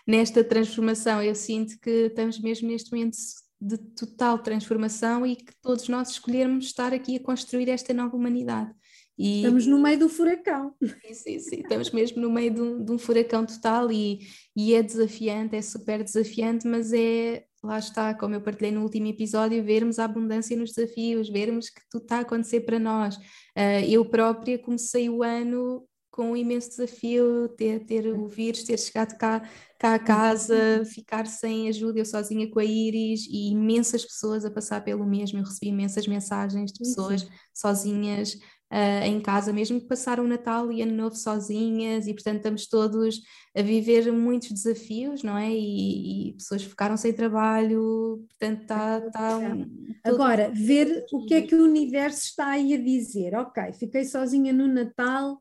nesta 0.07 0.45
transformação. 0.45 1.23
Eu 1.23 1.35
sinto 1.35 1.81
que 1.81 2.09
estamos 2.09 2.39
mesmo 2.39 2.69
neste 2.69 2.93
momento 2.93 3.17
de 3.59 3.79
total 3.79 4.41
transformação 4.41 5.27
e 5.27 5.37
que 5.37 5.55
todos 5.63 5.89
nós 5.89 6.11
escolhermos 6.11 6.67
estar 6.67 6.93
aqui 6.93 7.17
a 7.17 7.21
construir 7.21 7.71
esta 7.71 7.95
nova 7.95 8.15
humanidade. 8.15 8.71
E, 9.19 9.37
estamos 9.37 9.67
no 9.67 9.79
meio 9.79 9.99
do 9.99 10.09
furacão. 10.09 10.75
Sim, 10.83 11.15
sim, 11.15 11.39
sim, 11.39 11.61
estamos 11.61 11.91
mesmo 11.91 12.21
no 12.21 12.31
meio 12.31 12.53
de 12.53 12.61
um, 12.61 12.85
de 12.85 12.93
um 12.93 12.99
furacão 12.99 13.45
total 13.45 13.91
e, 13.93 14.21
e 14.57 14.75
é 14.75 14.83
desafiante, 14.83 15.57
é 15.57 15.63
super 15.63 16.03
desafiante, 16.03 16.67
mas 16.67 16.93
é 16.93 17.45
lá 17.63 17.79
está, 17.79 18.13
como 18.13 18.35
eu 18.35 18.41
partilhei 18.41 18.73
no 18.73 18.83
último 18.83 19.07
episódio, 19.07 19.63
vermos 19.63 19.99
a 19.99 20.05
abundância 20.05 20.57
nos 20.57 20.73
desafios, 20.73 21.29
vermos 21.29 21.71
que 21.71 21.81
tudo 21.89 22.03
está 22.03 22.17
a 22.17 22.21
acontecer 22.21 22.63
para 22.63 22.79
nós. 22.79 23.17
Uh, 23.17 23.87
eu 23.89 24.05
própria 24.05 24.59
comecei 24.59 25.09
o 25.09 25.23
ano 25.23 25.87
com 26.11 26.33
um 26.33 26.37
imenso 26.37 26.69
desafio, 26.69 27.49
ter, 27.57 27.87
ter 27.87 28.07
o 28.07 28.29
vírus, 28.29 28.65
ter 28.65 28.79
chegado 28.79 29.17
cá, 29.17 29.49
cá 29.79 29.95
a 29.95 29.99
casa, 29.99 30.85
ficar 30.85 31.27
sem 31.27 31.69
ajuda, 31.71 32.01
eu 32.01 32.05
sozinha 32.05 32.51
com 32.51 32.59
a 32.59 32.65
Iris 32.65 33.27
e 33.31 33.51
imensas 33.51 34.05
pessoas 34.05 34.45
a 34.45 34.51
passar 34.51 34.85
pelo 34.85 35.07
mesmo. 35.07 35.39
Eu 35.39 35.45
recebi 35.45 35.69
imensas 35.69 36.07
mensagens 36.07 36.71
de 36.71 36.81
pessoas 36.81 37.27
sozinhas 37.55 38.37
uh, 38.73 39.05
em 39.05 39.21
casa, 39.21 39.53
mesmo 39.53 39.81
que 39.81 39.87
passaram 39.87 40.25
o 40.25 40.29
Natal 40.29 40.73
e 40.73 40.81
Ano 40.81 40.95
Novo 40.95 41.15
sozinhas, 41.15 42.07
e 42.07 42.15
portanto 42.15 42.39
estamos 42.39 42.67
todos 42.67 43.21
a 43.55 43.61
viver 43.61 44.11
muitos 44.11 44.51
desafios, 44.51 45.23
não 45.23 45.37
é? 45.37 45.51
E, 45.53 46.31
e 46.31 46.33
pessoas 46.33 46.63
ficaram 46.63 46.97
sem 46.97 47.13
trabalho, 47.13 48.25
portanto 48.31 48.63
está. 48.63 49.01
tá 49.11 49.39
um, 49.39 49.93
Agora, 50.03 50.51
ver 50.51 51.05
o 51.13 51.27
que 51.27 51.35
é 51.35 51.43
que 51.43 51.55
o 51.55 51.65
universo 51.65 52.25
está 52.25 52.49
aí 52.49 52.75
a 52.75 52.83
dizer. 52.83 53.35
Ok, 53.35 53.63
fiquei 53.75 54.05
sozinha 54.05 54.53
no 54.53 54.67
Natal, 54.67 55.41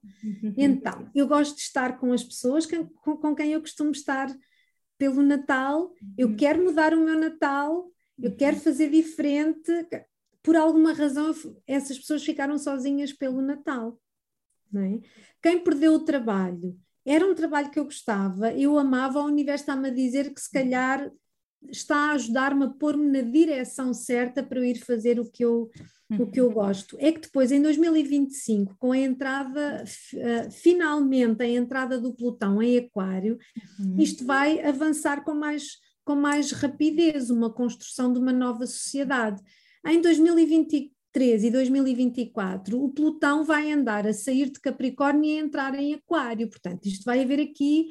então 0.57 1.09
eu 1.15 1.25
gosto 1.25 1.55
de 1.55 1.61
estar 1.61 1.97
com 1.97 2.11
as 2.11 2.23
pessoas 2.23 2.65
com, 2.65 2.85
com 3.17 3.33
quem 3.33 3.53
eu 3.53 3.61
costumo 3.61 3.91
estar 3.91 4.27
pelo 4.97 5.23
Natal, 5.23 5.91
eu 6.15 6.27
uhum. 6.27 6.35
quero 6.35 6.63
mudar 6.63 6.93
o 6.93 7.03
meu 7.03 7.17
Natal, 7.17 7.87
eu 8.21 8.35
quero 8.35 8.57
uhum. 8.57 8.61
fazer 8.61 8.91
diferente 8.91 9.71
por 10.43 10.55
alguma 10.55 10.93
razão 10.93 11.33
essas 11.67 11.97
pessoas 11.97 12.23
ficaram 12.23 12.57
sozinhas 12.57 13.13
pelo 13.13 13.41
Natal. 13.41 13.99
É? 14.75 14.99
Quem 15.41 15.63
perdeu 15.63 15.93
o 15.93 16.05
trabalho, 16.05 16.77
era 17.05 17.25
um 17.25 17.35
trabalho 17.35 17.69
que 17.69 17.79
eu 17.79 17.85
gostava, 17.85 18.53
eu 18.53 18.77
amava, 18.77 19.19
o 19.19 19.25
universo 19.25 19.63
está-me 19.63 19.89
a 19.89 19.93
dizer 19.93 20.33
que 20.33 20.39
se 20.39 20.49
calhar 20.49 21.11
está 21.69 21.95
a 21.95 22.11
ajudar-me 22.13 22.65
a 22.65 22.69
pôr-me 22.69 23.05
na 23.05 23.21
direção 23.21 23.93
certa 23.93 24.41
para 24.41 24.59
eu 24.59 24.65
ir 24.65 24.79
fazer 24.79 25.19
o 25.19 25.29
que 25.29 25.43
eu, 25.43 25.69
o 26.19 26.25
que 26.25 26.39
eu 26.39 26.47
uhum. 26.47 26.53
gosto. 26.53 26.97
É 26.99 27.11
que 27.11 27.21
depois, 27.21 27.51
em 27.51 27.61
2025, 27.61 28.75
com 28.79 28.91
a 28.91 28.97
entrada, 28.97 29.83
uh, 29.83 30.51
finalmente 30.51 31.43
a 31.43 31.47
entrada 31.47 31.99
do 31.99 32.13
Plutão 32.13 32.61
em 32.61 32.77
Aquário, 32.77 33.37
uhum. 33.79 33.95
isto 33.99 34.25
vai 34.25 34.61
avançar 34.61 35.23
com 35.23 35.35
mais, 35.35 35.77
com 36.03 36.15
mais 36.15 36.51
rapidez, 36.51 37.29
uma 37.29 37.51
construção 37.51 38.11
de 38.11 38.19
uma 38.19 38.33
nova 38.33 38.65
sociedade. 38.65 39.41
Em 39.85 40.01
2023 40.01 41.43
e 41.43 41.51
2024, 41.51 42.81
o 42.81 42.89
Plutão 42.89 43.43
vai 43.43 43.71
andar 43.71 44.07
a 44.07 44.13
sair 44.13 44.49
de 44.49 44.59
Capricórnio 44.59 45.25
e 45.25 45.37
a 45.37 45.41
entrar 45.41 45.73
em 45.75 45.93
Aquário. 45.95 46.49
Portanto, 46.49 46.85
isto 46.85 47.03
vai 47.03 47.23
haver 47.23 47.39
aqui 47.39 47.87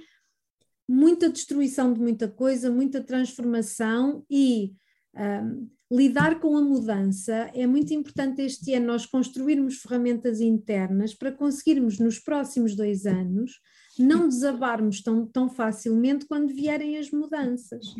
muita 0.88 1.28
destruição 1.28 1.92
de 1.92 2.00
muita 2.00 2.28
coisa, 2.28 2.70
muita 2.70 3.00
transformação 3.00 4.24
e 4.30 4.72
um, 5.14 5.68
lidar 5.90 6.38
com 6.40 6.56
a 6.56 6.62
mudança. 6.62 7.50
É 7.54 7.66
muito 7.66 7.92
importante 7.92 8.42
este 8.42 8.74
ano 8.74 8.86
nós 8.86 9.06
construirmos 9.06 9.78
ferramentas 9.78 10.40
internas 10.40 11.14
para 11.14 11.32
conseguirmos 11.32 11.98
nos 11.98 12.18
próximos 12.18 12.76
dois 12.76 13.06
anos 13.06 13.60
não 13.98 14.28
desabarmos 14.28 15.02
tão, 15.02 15.26
tão 15.26 15.48
facilmente 15.48 16.26
quando 16.26 16.54
vierem 16.54 16.96
as 16.96 17.10
mudanças. 17.10 17.94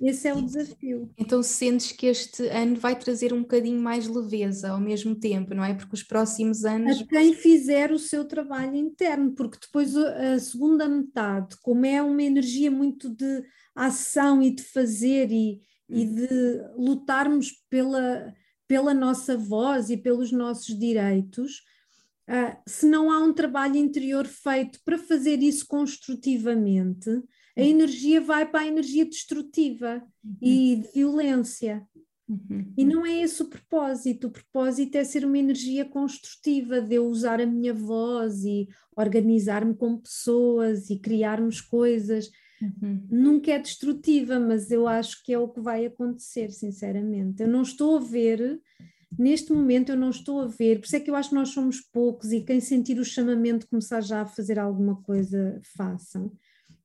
Esse 0.00 0.28
é 0.28 0.34
o 0.34 0.42
desafio. 0.42 1.10
Então 1.16 1.42
sentes 1.42 1.90
que 1.92 2.06
este 2.06 2.46
ano 2.48 2.76
vai 2.76 2.98
trazer 2.98 3.32
um 3.32 3.40
bocadinho 3.40 3.80
mais 3.80 4.06
leveza 4.06 4.70
ao 4.70 4.80
mesmo 4.80 5.14
tempo, 5.14 5.54
não 5.54 5.64
é? 5.64 5.72
Porque 5.72 5.94
os 5.94 6.02
próximos 6.02 6.64
anos. 6.66 7.00
A 7.00 7.06
quem 7.06 7.32
fizer 7.32 7.90
o 7.90 7.98
seu 7.98 8.26
trabalho 8.26 8.76
interno, 8.76 9.32
porque 9.32 9.58
depois 9.60 9.96
a 9.96 10.38
segunda 10.38 10.86
metade, 10.86 11.56
como 11.62 11.86
é 11.86 12.02
uma 12.02 12.22
energia 12.22 12.70
muito 12.70 13.08
de 13.08 13.42
ação 13.74 14.42
e 14.42 14.54
de 14.54 14.62
fazer 14.62 15.30
e, 15.30 15.60
e 15.88 16.04
hum. 16.04 16.14
de 16.14 16.28
lutarmos 16.76 17.52
pela, 17.70 18.34
pela 18.68 18.92
nossa 18.92 19.36
voz 19.36 19.88
e 19.88 19.96
pelos 19.96 20.30
nossos 20.30 20.78
direitos, 20.78 21.62
uh, 22.28 22.54
se 22.66 22.84
não 22.84 23.10
há 23.10 23.18
um 23.18 23.32
trabalho 23.32 23.76
interior 23.76 24.26
feito 24.26 24.78
para 24.84 24.98
fazer 24.98 25.42
isso 25.42 25.66
construtivamente 25.66 27.10
a 27.56 27.62
energia 27.62 28.20
vai 28.20 28.46
para 28.46 28.60
a 28.60 28.66
energia 28.68 29.04
destrutiva 29.06 30.02
uhum. 30.22 30.36
e 30.42 30.76
de 30.76 30.92
violência. 30.92 31.86
Uhum. 32.28 32.72
E 32.76 32.84
não 32.84 33.06
é 33.06 33.22
esse 33.22 33.40
o 33.40 33.48
propósito. 33.48 34.26
O 34.26 34.30
propósito 34.30 34.96
é 34.96 35.04
ser 35.04 35.24
uma 35.24 35.38
energia 35.38 35.84
construtiva, 35.84 36.80
de 36.80 36.96
eu 36.96 37.06
usar 37.06 37.40
a 37.40 37.46
minha 37.46 37.72
voz 37.72 38.44
e 38.44 38.68
organizar-me 38.94 39.74
com 39.74 39.96
pessoas 39.96 40.90
e 40.90 40.98
criarmos 40.98 41.60
coisas. 41.60 42.30
Uhum. 42.60 43.06
Nunca 43.10 43.52
é 43.52 43.58
destrutiva, 43.58 44.38
mas 44.38 44.70
eu 44.70 44.86
acho 44.86 45.22
que 45.24 45.32
é 45.32 45.38
o 45.38 45.48
que 45.48 45.60
vai 45.60 45.86
acontecer, 45.86 46.50
sinceramente. 46.50 47.42
Eu 47.42 47.48
não 47.48 47.62
estou 47.62 47.96
a 47.96 48.00
ver, 48.00 48.60
neste 49.18 49.52
momento, 49.52 49.90
eu 49.90 49.96
não 49.96 50.10
estou 50.10 50.40
a 50.40 50.46
ver, 50.46 50.80
por 50.80 50.86
isso 50.86 50.96
é 50.96 51.00
que 51.00 51.10
eu 51.10 51.14
acho 51.14 51.30
que 51.30 51.34
nós 51.34 51.50
somos 51.50 51.80
poucos 51.80 52.32
e 52.32 52.40
quem 52.40 52.60
sentir 52.60 52.98
o 52.98 53.04
chamamento 53.04 53.68
começar 53.68 54.00
já 54.00 54.22
a 54.22 54.26
fazer 54.26 54.58
alguma 54.58 55.00
coisa, 55.02 55.60
façam 55.76 56.32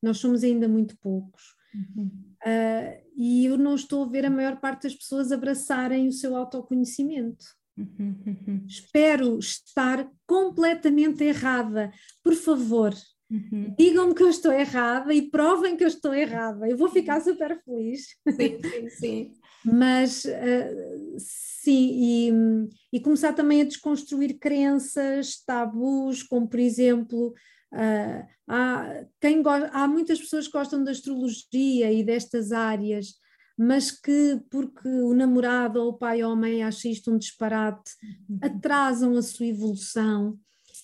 nós 0.01 0.17
somos 0.17 0.43
ainda 0.43 0.67
muito 0.67 0.97
poucos. 0.97 1.55
Uhum. 1.73 2.11
Uh, 2.43 3.01
e 3.15 3.45
eu 3.45 3.57
não 3.57 3.75
estou 3.75 4.03
a 4.03 4.07
ver 4.07 4.25
a 4.25 4.29
maior 4.29 4.59
parte 4.59 4.83
das 4.83 4.95
pessoas 4.95 5.31
abraçarem 5.31 6.07
o 6.07 6.11
seu 6.11 6.35
autoconhecimento. 6.35 7.45
Uhum, 7.77 8.15
uhum. 8.25 8.65
Espero 8.67 9.39
estar 9.39 10.09
completamente 10.27 11.23
errada. 11.23 11.91
Por 12.23 12.33
favor, 12.35 12.93
uhum. 13.29 13.73
digam-me 13.77 14.13
que 14.13 14.23
eu 14.23 14.29
estou 14.29 14.51
errada 14.51 15.13
e 15.13 15.29
provem 15.29 15.77
que 15.77 15.83
eu 15.83 15.87
estou 15.87 16.13
errada. 16.13 16.67
Eu 16.67 16.77
vou 16.77 16.89
ficar 16.89 17.17
uhum. 17.17 17.23
super 17.23 17.61
feliz. 17.63 18.07
Sim, 18.29 18.59
sim, 18.61 18.89
sim. 18.89 19.31
Mas 19.63 20.25
uh, 20.25 21.15
sim, 21.17 21.91
e, 21.93 22.97
e 22.97 22.99
começar 22.99 23.33
também 23.33 23.61
a 23.61 23.65
desconstruir 23.65 24.39
crenças, 24.39 25.43
tabus, 25.45 26.23
como 26.23 26.47
por 26.47 26.59
exemplo 26.59 27.33
Uh, 27.73 28.27
há, 28.47 29.05
quem 29.19 29.41
há 29.71 29.87
muitas 29.87 30.19
pessoas 30.19 30.47
que 30.47 30.53
gostam 30.53 30.83
da 30.83 30.91
astrologia 30.91 31.91
e 31.91 32.03
destas 32.03 32.51
áreas, 32.51 33.15
mas 33.57 33.91
que, 33.91 34.41
porque 34.49 34.87
o 34.87 35.13
namorado 35.13 35.79
ou 35.79 35.89
o 35.89 35.97
pai 35.97 36.23
ou 36.23 36.31
a 36.31 36.35
mãe 36.35 36.63
acha 36.63 36.89
isto 36.89 37.11
um 37.11 37.17
disparate, 37.17 37.91
uhum. 38.29 38.39
atrasam 38.41 39.15
a 39.15 39.21
sua 39.21 39.45
evolução. 39.45 40.37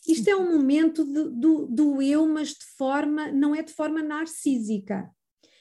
Isto 0.07 0.29
é 0.29 0.35
um 0.35 0.57
momento 0.57 1.03
de, 1.03 1.29
do, 1.29 1.65
do 1.67 2.01
eu, 2.01 2.27
mas 2.27 2.49
de 2.49 2.65
forma, 2.77 3.31
não 3.31 3.53
é 3.53 3.61
de 3.61 3.73
forma 3.73 4.01
narcísica, 4.01 5.09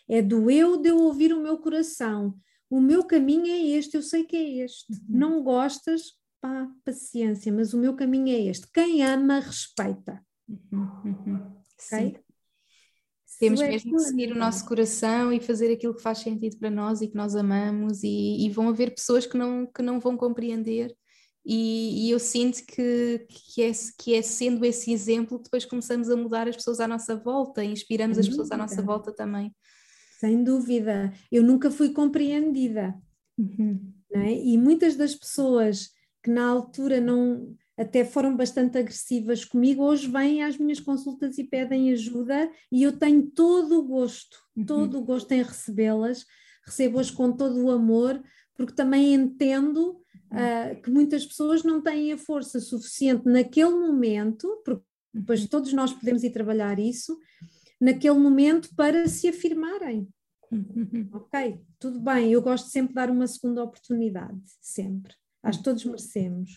é 0.08 0.22
do 0.22 0.50
eu 0.50 0.76
de 0.76 0.90
eu 0.90 0.98
ouvir 0.98 1.32
o 1.32 1.42
meu 1.42 1.58
coração. 1.58 2.34
O 2.70 2.80
meu 2.80 3.04
caminho 3.04 3.46
é 3.46 3.60
este, 3.60 3.96
eu 3.96 4.02
sei 4.02 4.24
que 4.24 4.36
é 4.36 4.64
este. 4.64 4.92
Uhum. 4.92 4.98
Não 5.08 5.42
gostas, 5.42 6.02
pá, 6.40 6.68
paciência, 6.84 7.52
mas 7.52 7.72
o 7.72 7.78
meu 7.78 7.94
caminho 7.94 8.28
é 8.28 8.40
este. 8.42 8.66
Quem 8.72 9.04
ama, 9.04 9.40
respeita. 9.40 10.24
Uhum, 10.48 10.88
uhum. 11.04 11.56
Sim. 11.78 11.96
Okay? 12.08 12.26
Temos 13.38 13.60
é 13.60 13.68
mesmo 13.68 13.92
que 13.92 13.98
seguir 14.00 14.32
o 14.32 14.38
nosso 14.38 14.64
coração 14.64 15.32
e 15.32 15.40
fazer 15.40 15.70
aquilo 15.70 15.94
que 15.94 16.02
faz 16.02 16.18
sentido 16.18 16.56
para 16.58 16.70
nós 16.70 17.02
e 17.02 17.08
que 17.08 17.16
nós 17.16 17.34
amamos, 17.34 18.02
e, 18.02 18.46
e 18.46 18.50
vão 18.50 18.68
haver 18.68 18.94
pessoas 18.94 19.26
que 19.26 19.36
não, 19.36 19.66
que 19.66 19.82
não 19.82 20.00
vão 20.00 20.16
compreender. 20.16 20.96
E, 21.44 22.06
e, 22.06 22.10
eu 22.10 22.18
sinto 22.18 22.64
que, 22.66 23.26
que, 23.28 23.62
é, 23.62 23.70
que 23.98 24.14
é 24.14 24.22
sendo 24.22 24.64
esse 24.64 24.92
exemplo 24.92 25.38
que 25.38 25.44
depois 25.44 25.64
começamos 25.64 26.10
a 26.10 26.16
mudar 26.16 26.48
as 26.48 26.56
pessoas 26.56 26.80
à 26.80 26.88
nossa 26.88 27.14
volta, 27.14 27.62
inspiramos 27.62 28.16
Sem 28.16 28.22
as 28.22 28.28
pessoas 28.28 28.50
à 28.50 28.56
nossa 28.56 28.82
volta 28.82 29.12
também. 29.12 29.54
Sem 30.18 30.42
dúvida, 30.42 31.12
eu 31.30 31.42
nunca 31.42 31.70
fui 31.70 31.90
compreendida. 31.90 32.94
Uhum. 33.38 33.92
É? 34.12 34.32
E 34.32 34.58
muitas 34.58 34.96
das 34.96 35.14
pessoas 35.14 35.90
que 36.22 36.30
na 36.30 36.48
altura 36.48 37.00
não 37.00 37.54
até 37.76 38.04
foram 38.04 38.34
bastante 38.34 38.78
agressivas 38.78 39.44
comigo, 39.44 39.82
hoje 39.82 40.08
vêm 40.08 40.42
às 40.42 40.56
minhas 40.56 40.80
consultas 40.80 41.36
e 41.36 41.44
pedem 41.44 41.92
ajuda 41.92 42.50
e 42.72 42.82
eu 42.82 42.98
tenho 42.98 43.30
todo 43.30 43.78
o 43.78 43.82
gosto, 43.82 44.38
uhum. 44.56 44.64
todo 44.64 44.98
o 44.98 45.04
gosto 45.04 45.32
em 45.32 45.42
recebê-las, 45.42 46.24
recebo-as 46.64 47.10
com 47.10 47.30
todo 47.30 47.62
o 47.62 47.70
amor, 47.70 48.22
porque 48.56 48.74
também 48.74 49.12
entendo 49.12 50.00
uh, 50.32 50.82
que 50.82 50.90
muitas 50.90 51.26
pessoas 51.26 51.62
não 51.62 51.82
têm 51.82 52.12
a 52.12 52.18
força 52.18 52.58
suficiente 52.60 53.26
naquele 53.26 53.74
momento, 53.74 54.62
porque 54.64 54.84
depois 55.12 55.42
uhum. 55.42 55.48
todos 55.48 55.72
nós 55.74 55.92
podemos 55.92 56.24
ir 56.24 56.30
trabalhar 56.30 56.78
isso, 56.78 57.18
naquele 57.78 58.18
momento 58.18 58.74
para 58.74 59.06
se 59.06 59.28
afirmarem. 59.28 60.08
Ok, 61.12 61.60
tudo 61.78 62.00
bem, 62.00 62.32
eu 62.32 62.40
gosto 62.40 62.68
sempre 62.68 62.90
de 62.90 62.94
dar 62.94 63.10
uma 63.10 63.26
segunda 63.26 63.62
oportunidade, 63.62 64.40
sempre. 64.60 65.12
Acho 65.42 65.58
que 65.58 65.64
todos 65.64 65.84
merecemos 65.84 66.50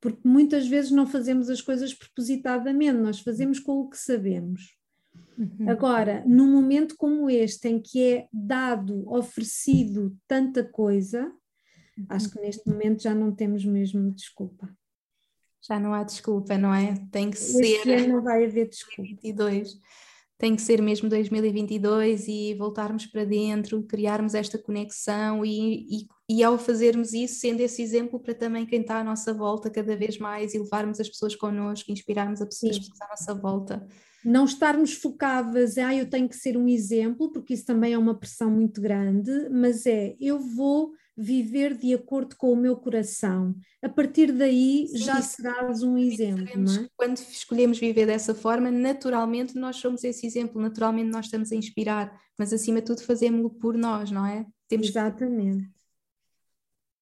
porque 0.00 0.26
muitas 0.26 0.66
vezes 0.66 0.90
não 0.90 1.06
fazemos 1.06 1.50
as 1.50 1.60
coisas 1.60 1.92
propositadamente, 1.92 2.98
nós 2.98 3.20
fazemos 3.20 3.58
com 3.58 3.80
o 3.80 3.90
que 3.90 3.98
sabemos. 3.98 4.76
Uhum. 5.36 5.68
Agora, 5.68 6.22
num 6.26 6.50
momento 6.50 6.96
como 6.96 7.28
este, 7.28 7.68
em 7.68 7.80
que 7.80 8.02
é 8.02 8.28
dado, 8.32 9.08
oferecido 9.10 10.16
tanta 10.26 10.64
coisa, 10.64 11.24
uhum. 11.98 12.06
acho 12.08 12.30
que 12.30 12.40
neste 12.40 12.68
momento 12.68 13.02
já 13.02 13.14
não 13.14 13.34
temos 13.34 13.64
mesmo 13.64 14.10
desculpa. 14.12 14.68
Já 15.62 15.78
não 15.78 15.92
há 15.92 16.02
desculpa, 16.02 16.56
não 16.56 16.74
é? 16.74 16.94
Tem 17.12 17.30
que 17.30 17.36
este 17.36 17.52
ser. 17.52 17.88
Ano 17.88 18.14
não 18.14 18.22
vai 18.22 18.44
haver 18.46 18.68
desculpa. 18.68 19.02
22 19.22 19.78
tem 20.40 20.56
que 20.56 20.62
ser 20.62 20.80
mesmo 20.80 21.06
2022 21.06 22.26
e 22.26 22.54
voltarmos 22.54 23.04
para 23.04 23.24
dentro, 23.24 23.82
criarmos 23.82 24.34
esta 24.34 24.56
conexão 24.56 25.44
e, 25.44 25.86
e, 25.86 26.08
e, 26.30 26.42
ao 26.42 26.56
fazermos 26.56 27.12
isso, 27.12 27.40
sendo 27.40 27.60
esse 27.60 27.82
exemplo 27.82 28.18
para 28.18 28.34
também 28.34 28.64
quem 28.64 28.80
está 28.80 29.00
à 29.00 29.04
nossa 29.04 29.34
volta 29.34 29.68
cada 29.68 29.94
vez 29.94 30.16
mais 30.16 30.54
e 30.54 30.58
levarmos 30.58 30.98
as 30.98 31.10
pessoas 31.10 31.36
connosco, 31.36 31.92
inspirarmos 31.92 32.40
as 32.40 32.48
pessoas 32.48 32.78
à 33.02 33.08
nossa 33.08 33.34
volta. 33.34 33.86
Não 34.24 34.46
estarmos 34.46 34.94
focadas, 34.94 35.76
ah, 35.76 35.94
eu 35.94 36.08
tenho 36.08 36.26
que 36.26 36.36
ser 36.36 36.56
um 36.56 36.66
exemplo, 36.66 37.30
porque 37.30 37.52
isso 37.52 37.66
também 37.66 37.92
é 37.92 37.98
uma 37.98 38.18
pressão 38.18 38.50
muito 38.50 38.80
grande, 38.80 39.30
mas 39.50 39.84
é, 39.84 40.16
eu 40.18 40.38
vou 40.40 40.92
viver 41.20 41.76
de 41.76 41.92
acordo 41.92 42.34
com 42.34 42.50
o 42.50 42.56
meu 42.56 42.74
coração. 42.76 43.54
A 43.82 43.88
partir 43.90 44.32
daí 44.32 44.86
Sim, 44.88 44.96
já 44.96 45.20
serás 45.20 45.82
um 45.82 45.98
exemplo. 45.98 46.44
É? 46.44 46.88
Quando 46.96 47.18
escolhemos 47.18 47.78
viver 47.78 48.06
dessa 48.06 48.34
forma, 48.34 48.70
naturalmente 48.70 49.54
nós 49.58 49.76
somos 49.76 50.02
esse 50.02 50.26
exemplo, 50.26 50.60
naturalmente 50.60 51.10
nós 51.10 51.26
estamos 51.26 51.52
a 51.52 51.56
inspirar, 51.56 52.18
mas 52.38 52.54
acima 52.54 52.80
de 52.80 52.86
tudo 52.86 53.02
fazemos-lo 53.02 53.50
por 53.50 53.76
nós, 53.76 54.10
não 54.10 54.24
é? 54.24 54.46
Temos 54.66 54.88
Exatamente. 54.88 55.64
Que... 55.64 55.80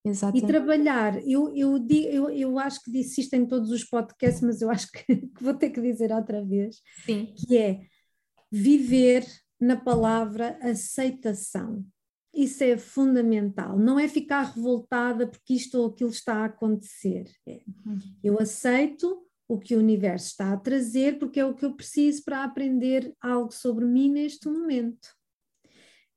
Exatamente. 0.09 0.45
E 0.45 0.47
trabalhar, 0.47 1.29
eu, 1.29 1.55
eu, 1.55 1.87
eu, 1.89 2.31
eu 2.31 2.59
acho 2.59 2.83
que 2.83 2.91
disse 2.91 3.21
isto 3.21 3.35
em 3.35 3.47
todos 3.47 3.71
os 3.71 3.85
podcasts, 3.85 4.43
mas 4.43 4.61
eu 4.61 4.69
acho 4.69 4.91
que, 4.91 5.05
que 5.31 5.43
vou 5.43 5.55
ter 5.55 5.71
que 5.71 5.81
dizer 5.81 6.11
outra 6.11 6.45
vez, 6.45 6.81
Sim. 7.07 7.33
que 7.37 7.57
é 7.57 7.83
viver 8.51 9.25
na 9.61 9.77
palavra 9.77 10.59
aceitação. 10.61 11.85
Isso 12.39 12.62
é 12.62 12.78
fundamental. 12.78 13.76
Não 13.76 13.99
é 13.99 14.07
ficar 14.07 14.43
revoltada 14.43 15.26
porque 15.26 15.55
isto 15.55 15.76
ou 15.76 15.89
aquilo 15.89 16.11
está 16.11 16.36
a 16.36 16.45
acontecer. 16.45 17.28
É, 17.45 17.62
uhum. 17.84 17.99
eu 18.22 18.39
aceito 18.41 19.26
o 19.49 19.59
que 19.59 19.74
o 19.74 19.80
universo 19.80 20.28
está 20.28 20.53
a 20.53 20.57
trazer 20.57 21.18
porque 21.18 21.41
é 21.41 21.45
o 21.45 21.53
que 21.53 21.64
eu 21.64 21.74
preciso 21.74 22.22
para 22.22 22.45
aprender 22.45 23.12
algo 23.20 23.53
sobre 23.53 23.84
mim 23.84 24.12
neste 24.12 24.47
momento. 24.47 25.09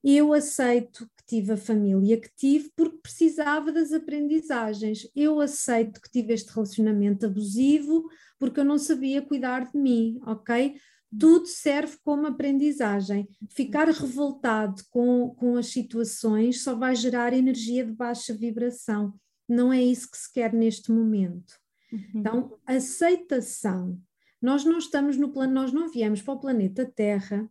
Eu 0.04 0.32
aceito 0.32 1.10
que 1.18 1.26
tive 1.26 1.54
a 1.54 1.58
família 1.58 2.22
que 2.22 2.30
tive 2.36 2.72
porque 2.76 3.00
precisava 3.02 3.72
das 3.72 3.92
aprendizagens. 3.92 5.10
Eu 5.16 5.42
aceito 5.42 6.00
que 6.00 6.12
tive 6.12 6.34
este 6.34 6.54
relacionamento 6.54 7.26
abusivo 7.26 8.08
porque 8.38 8.60
eu 8.60 8.66
não 8.66 8.78
sabia 8.78 9.24
cuidar 9.24 9.72
de 9.72 9.76
mim, 9.76 10.20
ok? 10.24 10.76
Tudo 11.20 11.46
serve 11.46 11.98
como 12.04 12.28
aprendizagem. 12.28 13.28
Ficar 13.50 13.88
revoltado 13.88 14.82
com, 14.90 15.30
com 15.36 15.58
as 15.58 15.68
situações 15.68 16.64
só 16.64 16.76
vai 16.76 16.96
gerar 16.96 17.34
energia 17.34 17.86
de 17.86 17.92
baixa 17.92 18.34
vibração. 18.34 19.14
Não 19.48 19.74
é 19.74 19.82
isso 19.82 20.10
que 20.10 20.18
se 20.18 20.32
quer 20.32 20.54
neste 20.54 20.92
momento. 20.92 21.54
Uhum. 21.92 22.12
Então, 22.16 22.60
aceitação. 22.66 24.00
Nós 24.42 24.64
não 24.64 24.78
estamos 24.78 25.18
no 25.18 25.32
plano, 25.32 25.54
nós 25.54 25.74
não 25.74 25.90
viemos 25.90 26.22
para 26.22 26.34
o 26.34 26.40
planeta 26.40 26.86
Terra 26.86 27.50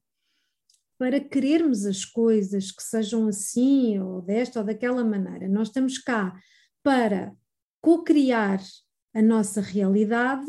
para 0.98 1.20
querermos 1.20 1.86
as 1.86 2.04
coisas 2.04 2.70
que 2.70 2.82
sejam 2.82 3.26
assim 3.26 3.98
ou 3.98 4.20
desta 4.20 4.60
ou 4.60 4.64
daquela 4.64 5.04
maneira. 5.04 5.48
Nós 5.48 5.68
estamos 5.68 5.98
cá 5.98 6.38
para 6.82 7.34
co-criar 7.80 8.60
a 9.14 9.22
nossa 9.22 9.60
realidade, 9.60 10.46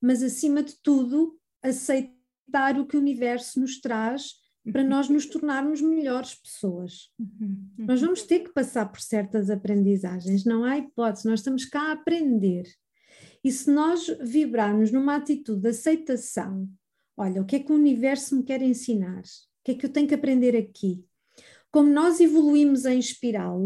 mas 0.00 0.22
acima 0.22 0.62
de 0.62 0.74
tudo, 0.82 1.38
aceitar 1.62 2.14
aceitar 2.44 2.78
o 2.78 2.86
que 2.86 2.96
o 2.96 3.00
universo 3.00 3.60
nos 3.60 3.80
traz 3.80 4.34
para 4.72 4.82
uhum. 4.82 4.88
nós 4.88 5.08
nos 5.08 5.26
tornarmos 5.26 5.80
melhores 5.82 6.34
pessoas. 6.34 7.10
Uhum. 7.18 7.68
Nós 7.78 8.00
vamos 8.00 8.22
ter 8.22 8.40
que 8.40 8.52
passar 8.52 8.90
por 8.90 9.00
certas 9.00 9.50
aprendizagens, 9.50 10.44
não 10.44 10.64
há 10.64 10.78
hipótese, 10.78 11.28
nós 11.28 11.40
estamos 11.40 11.66
cá 11.66 11.88
a 11.88 11.92
aprender. 11.92 12.64
E 13.42 13.52
se 13.52 13.70
nós 13.70 14.06
vibrarmos 14.22 14.90
numa 14.90 15.16
atitude 15.16 15.60
de 15.60 15.68
aceitação, 15.68 16.68
olha, 17.16 17.42
o 17.42 17.44
que 17.44 17.56
é 17.56 17.60
que 17.60 17.72
o 17.72 17.74
universo 17.74 18.36
me 18.36 18.42
quer 18.42 18.62
ensinar? 18.62 19.20
O 19.20 19.64
que 19.64 19.72
é 19.72 19.74
que 19.74 19.86
eu 19.86 19.92
tenho 19.92 20.08
que 20.08 20.14
aprender 20.14 20.56
aqui? 20.56 21.04
Como 21.70 21.90
nós 21.90 22.20
evoluímos 22.20 22.86
em 22.86 22.98
espiral, 22.98 23.60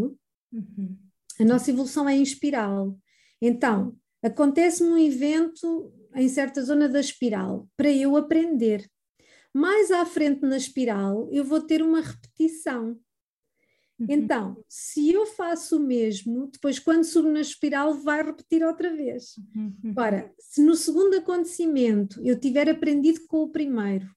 uhum. 0.53 0.97
a 1.39 1.45
nossa 1.45 1.71
evolução 1.71 2.09
é 2.09 2.17
em 2.17 2.23
espiral. 2.23 2.99
Então, 3.41 3.97
acontece 4.21 4.83
um 4.83 4.99
evento 4.99 5.93
em 6.15 6.29
certa 6.29 6.63
zona 6.63 6.89
da 6.89 7.01
espiral 7.01 7.69
para 7.77 7.91
eu 7.91 8.17
aprender. 8.17 8.89
Mais 9.55 9.91
à 9.91 10.05
frente 10.05 10.43
na 10.43 10.57
espiral, 10.57 11.29
eu 11.33 11.45
vou 11.45 11.61
ter 11.61 11.83
uma 11.83 12.01
repetição. 12.01 12.99
Uhum. 13.99 14.07
Então, 14.09 14.65
se 14.69 15.11
eu 15.11 15.27
faço 15.27 15.79
o 15.79 15.81
mesmo, 15.81 16.49
depois 16.53 16.79
quando 16.79 17.05
subo 17.05 17.29
na 17.29 17.41
espiral 17.41 17.95
vai 17.95 18.23
repetir 18.23 18.63
outra 18.63 18.95
vez. 18.95 19.35
Uhum. 19.55 19.95
Ora, 19.97 20.33
se 20.39 20.63
no 20.63 20.77
segundo 20.77 21.17
acontecimento 21.17 22.21
eu 22.25 22.39
tiver 22.39 22.69
aprendido 22.69 23.21
com 23.27 23.43
o 23.43 23.51
primeiro 23.51 24.09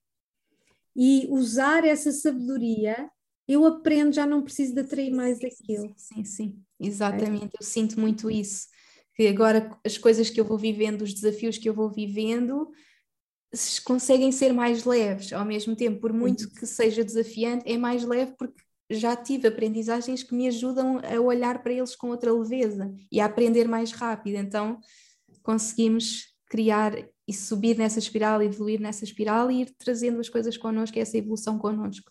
e 0.94 1.26
usar 1.30 1.84
essa 1.84 2.12
sabedoria, 2.12 3.10
eu 3.48 3.64
aprendo, 3.66 4.12
já 4.12 4.26
não 4.26 4.42
preciso 4.42 4.74
de 4.74 4.80
atrair 4.80 5.12
mais 5.12 5.38
sim, 5.38 5.46
aquilo. 5.46 5.94
Sim, 5.96 6.24
sim, 6.24 6.62
exatamente. 6.78 7.56
É. 7.56 7.58
Eu 7.60 7.66
sinto 7.66 7.98
muito 7.98 8.30
isso 8.30 8.68
que 9.14 9.26
agora 9.28 9.70
as 9.84 9.98
coisas 9.98 10.30
que 10.30 10.40
eu 10.40 10.44
vou 10.44 10.58
vivendo, 10.58 11.02
os 11.02 11.14
desafios 11.14 11.58
que 11.58 11.68
eu 11.68 11.74
vou 11.74 11.90
vivendo, 11.90 12.70
conseguem 13.84 14.32
ser 14.32 14.52
mais 14.52 14.84
leves 14.84 15.32
ao 15.32 15.44
mesmo 15.44 15.76
tempo, 15.76 16.00
por 16.00 16.12
muito 16.12 16.50
que 16.50 16.66
seja 16.66 17.04
desafiante, 17.04 17.70
é 17.70 17.76
mais 17.76 18.04
leve 18.04 18.34
porque 18.38 18.62
já 18.90 19.16
tive 19.16 19.48
aprendizagens 19.48 20.22
que 20.22 20.34
me 20.34 20.48
ajudam 20.48 20.98
a 20.98 21.20
olhar 21.20 21.62
para 21.62 21.72
eles 21.72 21.94
com 21.94 22.08
outra 22.08 22.32
leveza 22.32 22.92
e 23.10 23.20
a 23.20 23.26
aprender 23.26 23.66
mais 23.68 23.92
rápido. 23.92 24.36
Então 24.36 24.78
conseguimos 25.42 26.32
criar 26.46 26.92
e 27.26 27.32
subir 27.32 27.78
nessa 27.78 27.98
espiral, 27.98 28.42
evoluir 28.42 28.80
nessa 28.80 29.04
espiral 29.04 29.50
e 29.50 29.62
ir 29.62 29.74
trazendo 29.78 30.20
as 30.20 30.28
coisas 30.28 30.56
connosco, 30.56 30.98
essa 30.98 31.16
evolução 31.16 31.58
connosco. 31.58 32.10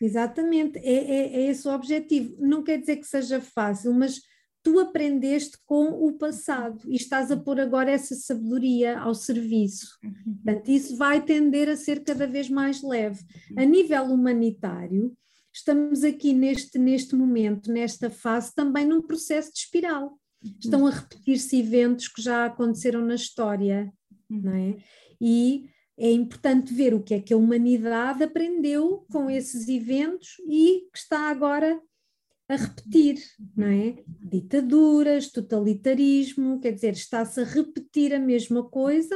Exatamente, 0.00 0.78
é, 0.78 0.92
é, 0.92 1.36
é 1.36 1.50
esse 1.50 1.66
o 1.68 1.72
objetivo. 1.72 2.36
Não 2.38 2.62
quer 2.62 2.78
dizer 2.78 2.96
que 2.96 3.06
seja 3.06 3.40
fácil, 3.40 3.92
mas 3.92 4.20
tu 4.62 4.78
aprendeste 4.78 5.58
com 5.64 5.88
o 6.06 6.12
passado 6.12 6.80
e 6.86 6.96
estás 6.96 7.30
a 7.30 7.36
pôr 7.36 7.60
agora 7.60 7.90
essa 7.90 8.14
sabedoria 8.14 8.98
ao 8.98 9.14
serviço. 9.14 9.98
Uhum. 10.04 10.34
Portanto, 10.44 10.68
isso 10.68 10.96
vai 10.96 11.22
tender 11.22 11.68
a 11.68 11.76
ser 11.76 12.04
cada 12.04 12.26
vez 12.26 12.48
mais 12.48 12.82
leve. 12.82 13.20
A 13.56 13.64
nível 13.64 14.04
humanitário, 14.04 15.16
estamos 15.52 16.04
aqui 16.04 16.32
neste, 16.32 16.78
neste 16.78 17.14
momento, 17.14 17.72
nesta 17.72 18.10
fase, 18.10 18.54
também 18.54 18.86
num 18.86 19.02
processo 19.02 19.52
de 19.52 19.60
espiral. 19.60 20.18
Estão 20.58 20.86
a 20.86 20.90
repetir-se 20.90 21.58
eventos 21.58 22.08
que 22.08 22.22
já 22.22 22.46
aconteceram 22.46 23.04
na 23.04 23.14
história, 23.14 23.92
não 24.28 24.54
é? 24.54 24.76
E 25.20 25.66
é 25.98 26.10
importante 26.10 26.72
ver 26.72 26.94
o 26.94 27.02
que 27.02 27.12
é 27.12 27.20
que 27.20 27.34
a 27.34 27.36
humanidade 27.36 28.22
aprendeu 28.22 29.04
com 29.10 29.28
esses 29.28 29.68
eventos 29.68 30.36
e 30.48 30.88
que 30.90 30.98
está 30.98 31.28
agora 31.28 31.78
a 32.50 32.56
repetir, 32.56 33.22
não 33.56 33.68
é? 33.68 34.02
Ditaduras, 34.06 35.30
totalitarismo, 35.30 36.60
quer 36.60 36.72
dizer, 36.72 36.94
está-se 36.94 37.40
a 37.40 37.44
repetir 37.44 38.12
a 38.12 38.18
mesma 38.18 38.68
coisa, 38.68 39.14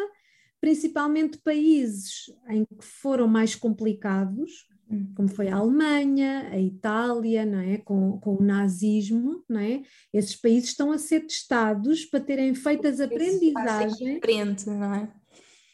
principalmente 0.61 1.39
países 1.39 2.26
em 2.49 2.64
que 2.64 2.85
foram 2.85 3.26
mais 3.26 3.57
complicados, 3.57 4.68
como 5.16 5.28
foi 5.28 5.49
a 5.49 5.57
Alemanha, 5.57 6.49
a 6.51 6.59
Itália, 6.61 7.45
não 7.45 7.59
é? 7.59 7.78
com, 7.78 8.20
com 8.20 8.37
o 8.37 8.43
nazismo, 8.43 9.43
não 9.49 9.59
é? 9.59 9.82
esses 10.12 10.37
países 10.37 10.70
estão 10.70 10.93
a 10.93 10.99
ser 10.99 11.26
testados 11.26 12.05
para 12.05 12.20
terem 12.20 12.55
feito 12.55 12.87
as 12.87 13.01
aprendizagens. 13.01 13.97
Diferente, 13.97 14.66
não 14.68 14.95
é? 14.95 15.12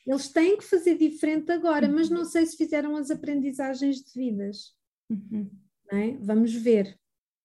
Eles 0.06 0.28
têm 0.28 0.56
que 0.56 0.64
fazer 0.64 0.96
diferente 0.96 1.52
agora, 1.52 1.86
mas 1.86 2.08
não 2.08 2.24
sei 2.24 2.46
se 2.46 2.56
fizeram 2.56 2.96
as 2.96 3.10
aprendizagens 3.10 4.02
devidas. 4.02 4.72
Uhum. 5.10 5.50
Não 5.92 5.98
é? 5.98 6.16
Vamos 6.22 6.54
ver. 6.54 6.99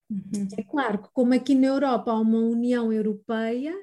Uhum. 0.10 0.48
É 0.58 0.64
claro 0.64 1.02
que, 1.02 1.10
como 1.14 1.34
aqui 1.34 1.56
na 1.56 1.68
Europa 1.68 2.12
há 2.12 2.20
uma 2.20 2.40
União 2.40 2.92
Europeia, 2.94 3.74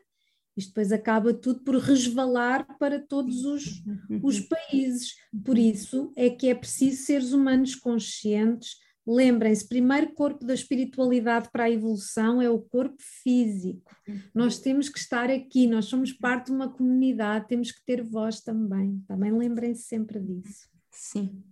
Isto 0.57 0.69
depois 0.69 0.93
acaba 0.93 1.33
tudo 1.33 1.61
por 1.61 1.77
resvalar 1.77 2.67
para 2.79 3.01
todos 3.01 3.45
os, 3.45 3.83
os 4.23 4.41
países. 4.41 5.15
Por 5.45 5.57
isso 5.57 6.13
é 6.15 6.29
que 6.29 6.49
é 6.49 6.55
preciso 6.55 7.05
seres 7.05 7.33
humanos 7.33 7.75
conscientes. 7.75 8.77
Lembrem-se, 9.07 9.67
primeiro 9.67 10.13
corpo 10.13 10.45
da 10.45 10.55
espiritualidade 10.55 11.49
para 11.51 11.65
a 11.65 11.71
evolução 11.71 12.41
é 12.41 12.51
o 12.51 12.61
corpo 12.61 12.97
físico. 13.01 13.91
Nós 14.35 14.61
temos 14.61 14.89
que 14.89 14.99
estar 14.99 15.31
aqui, 15.31 15.67
nós 15.67 15.87
somos 15.87 16.13
parte 16.13 16.47
de 16.47 16.53
uma 16.53 16.69
comunidade, 16.69 17.49
temos 17.49 17.73
que 17.73 17.85
ter 17.85 18.03
voz 18.03 18.41
também. 18.41 19.03
Também 19.09 19.33
lembrem-se 19.33 19.85
sempre 19.85 20.21
disso. 20.21 20.69
Sim. 20.91 21.43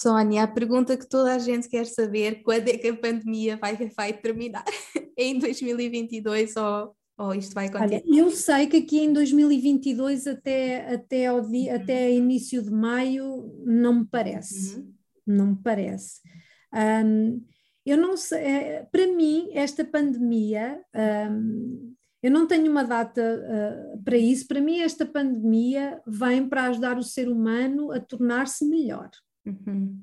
Sónia, 0.00 0.44
a 0.44 0.48
pergunta 0.48 0.96
que 0.96 1.06
toda 1.06 1.34
a 1.34 1.38
gente 1.38 1.68
quer 1.68 1.84
saber, 1.84 2.42
quando 2.42 2.68
é 2.68 2.78
que 2.78 2.88
a 2.88 2.96
pandemia 2.96 3.56
vai, 3.56 3.76
vai 3.94 4.12
terminar? 4.12 4.64
em 5.16 5.38
2022 5.38 6.56
ou 6.56 6.96
ou 7.20 7.34
isto 7.34 7.52
vai 7.52 7.66
acontecer? 7.66 8.02
Olha, 8.06 8.18
eu 8.18 8.30
sei 8.30 8.66
que 8.66 8.78
aqui 8.78 9.00
em 9.00 9.12
2022 9.12 10.26
até, 10.26 10.94
até, 10.94 11.26
ao 11.26 11.42
dia, 11.42 11.74
uhum. 11.74 11.82
até 11.82 12.10
início 12.10 12.62
de 12.62 12.70
maio 12.70 13.62
não 13.62 14.00
me 14.00 14.06
parece, 14.06 14.78
uhum. 14.78 14.94
não 15.26 15.46
me 15.48 15.56
parece. 15.62 16.22
Um, 16.72 17.44
eu 17.84 17.98
não 17.98 18.16
sei, 18.16 18.38
é, 18.38 18.88
para 18.90 19.06
mim 19.06 19.50
esta 19.52 19.84
pandemia, 19.84 20.80
um, 21.30 21.94
eu 22.22 22.30
não 22.30 22.46
tenho 22.46 22.70
uma 22.70 22.84
data 22.84 23.20
uh, 23.20 24.02
para 24.02 24.16
isso, 24.16 24.48
para 24.48 24.62
mim 24.62 24.80
esta 24.80 25.04
pandemia 25.04 26.00
vem 26.06 26.48
para 26.48 26.64
ajudar 26.68 26.96
o 26.96 27.02
ser 27.02 27.28
humano 27.28 27.92
a 27.92 28.00
tornar-se 28.00 28.64
melhor. 28.64 29.10
Uhum. 29.44 30.00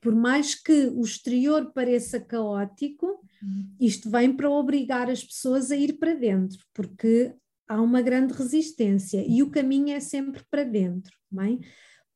Por 0.00 0.14
mais 0.14 0.54
que 0.54 0.86
o 0.94 1.00
exterior 1.00 1.72
pareça 1.72 2.20
caótico, 2.20 3.20
isto 3.80 4.08
vem 4.10 4.34
para 4.36 4.50
obrigar 4.50 5.10
as 5.10 5.24
pessoas 5.24 5.70
a 5.70 5.76
ir 5.76 5.98
para 5.98 6.14
dentro, 6.14 6.64
porque 6.72 7.34
há 7.68 7.80
uma 7.80 8.00
grande 8.00 8.32
resistência 8.32 9.24
e 9.26 9.42
o 9.42 9.50
caminho 9.50 9.90
é 9.90 10.00
sempre 10.00 10.44
para 10.50 10.62
dentro. 10.62 11.12
Bem? 11.30 11.60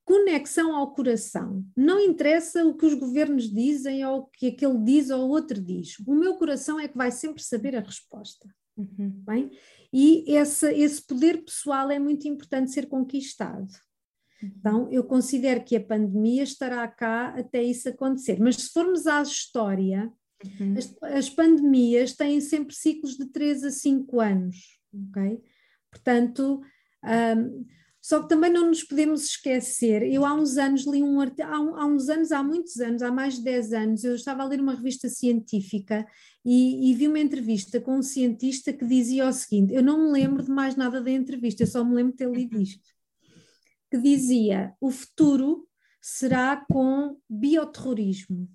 Conexão 0.04 0.74
ao 0.74 0.92
coração. 0.92 1.64
Não 1.76 2.00
interessa 2.00 2.64
o 2.64 2.76
que 2.76 2.86
os 2.86 2.94
governos 2.94 3.52
dizem 3.52 4.04
ou 4.04 4.20
o 4.20 4.26
que 4.26 4.48
aquele 4.48 4.78
diz 4.78 5.10
ou 5.10 5.26
o 5.26 5.30
outro 5.30 5.60
diz. 5.60 5.98
O 6.06 6.14
meu 6.14 6.34
coração 6.34 6.78
é 6.78 6.88
que 6.88 6.96
vai 6.96 7.10
sempre 7.10 7.42
saber 7.42 7.76
a 7.76 7.80
resposta. 7.80 8.48
Uhum. 8.76 9.10
Bem? 9.26 9.50
E 9.92 10.24
esse, 10.32 10.72
esse 10.74 11.04
poder 11.04 11.44
pessoal 11.44 11.90
é 11.90 11.98
muito 11.98 12.26
importante 12.28 12.70
ser 12.70 12.86
conquistado. 12.86 13.68
Uhum. 14.42 14.52
Então, 14.58 14.88
eu 14.90 15.04
considero 15.04 15.64
que 15.64 15.76
a 15.76 15.84
pandemia 15.84 16.42
estará 16.42 16.86
cá 16.88 17.34
até 17.36 17.62
isso 17.62 17.88
acontecer. 17.88 18.38
Mas 18.40 18.56
se 18.56 18.72
formos 18.72 19.06
à 19.06 19.22
história, 19.22 20.12
Uhum. 20.58 20.74
As, 20.76 20.96
as, 21.02 21.28
pandemias 21.28 22.14
têm 22.14 22.40
sempre 22.40 22.74
ciclos 22.74 23.16
de 23.16 23.26
3 23.26 23.64
a 23.64 23.70
5 23.70 24.20
anos, 24.20 24.56
ok? 25.10 25.38
Portanto, 25.90 26.62
um, 27.04 27.64
só 28.00 28.22
que 28.22 28.28
também 28.28 28.50
não 28.50 28.68
nos 28.68 28.82
podemos 28.82 29.26
esquecer. 29.26 30.02
Eu 30.02 30.24
há 30.24 30.32
uns 30.32 30.56
anos 30.56 30.86
li 30.86 31.02
um 31.02 31.20
artigo, 31.20 31.42
há, 31.42 31.56
há, 31.56 31.86
uns 31.86 32.08
anos, 32.08 32.32
há 32.32 32.42
muitos 32.42 32.80
anos, 32.80 33.02
há 33.02 33.12
mais 33.12 33.36
de 33.36 33.44
10 33.44 33.72
anos, 33.72 34.04
eu 34.04 34.14
estava 34.14 34.42
a 34.42 34.46
ler 34.46 34.60
uma 34.60 34.74
revista 34.74 35.08
científica 35.08 36.06
e, 36.42 36.90
e, 36.90 36.94
vi 36.94 37.06
uma 37.06 37.18
entrevista 37.18 37.78
com 37.78 37.98
um 37.98 38.02
cientista 38.02 38.72
que 38.72 38.86
dizia 38.86 39.28
o 39.28 39.32
seguinte: 39.32 39.74
eu 39.74 39.82
não 39.82 40.06
me 40.06 40.12
lembro 40.12 40.42
de 40.42 40.50
mais 40.50 40.74
nada 40.74 41.02
da 41.02 41.10
entrevista, 41.10 41.62
eu 41.62 41.66
só 41.66 41.84
me 41.84 41.94
lembro 41.94 42.12
de 42.12 42.18
ter 42.18 42.30
lido 42.30 42.56
uhum. 42.56 42.62
isto. 42.62 42.88
Que 43.90 43.98
dizia: 43.98 44.74
o 44.80 44.90
futuro 44.90 45.68
será 46.00 46.56
com 46.56 47.18
bioterrorismo. 47.28 48.48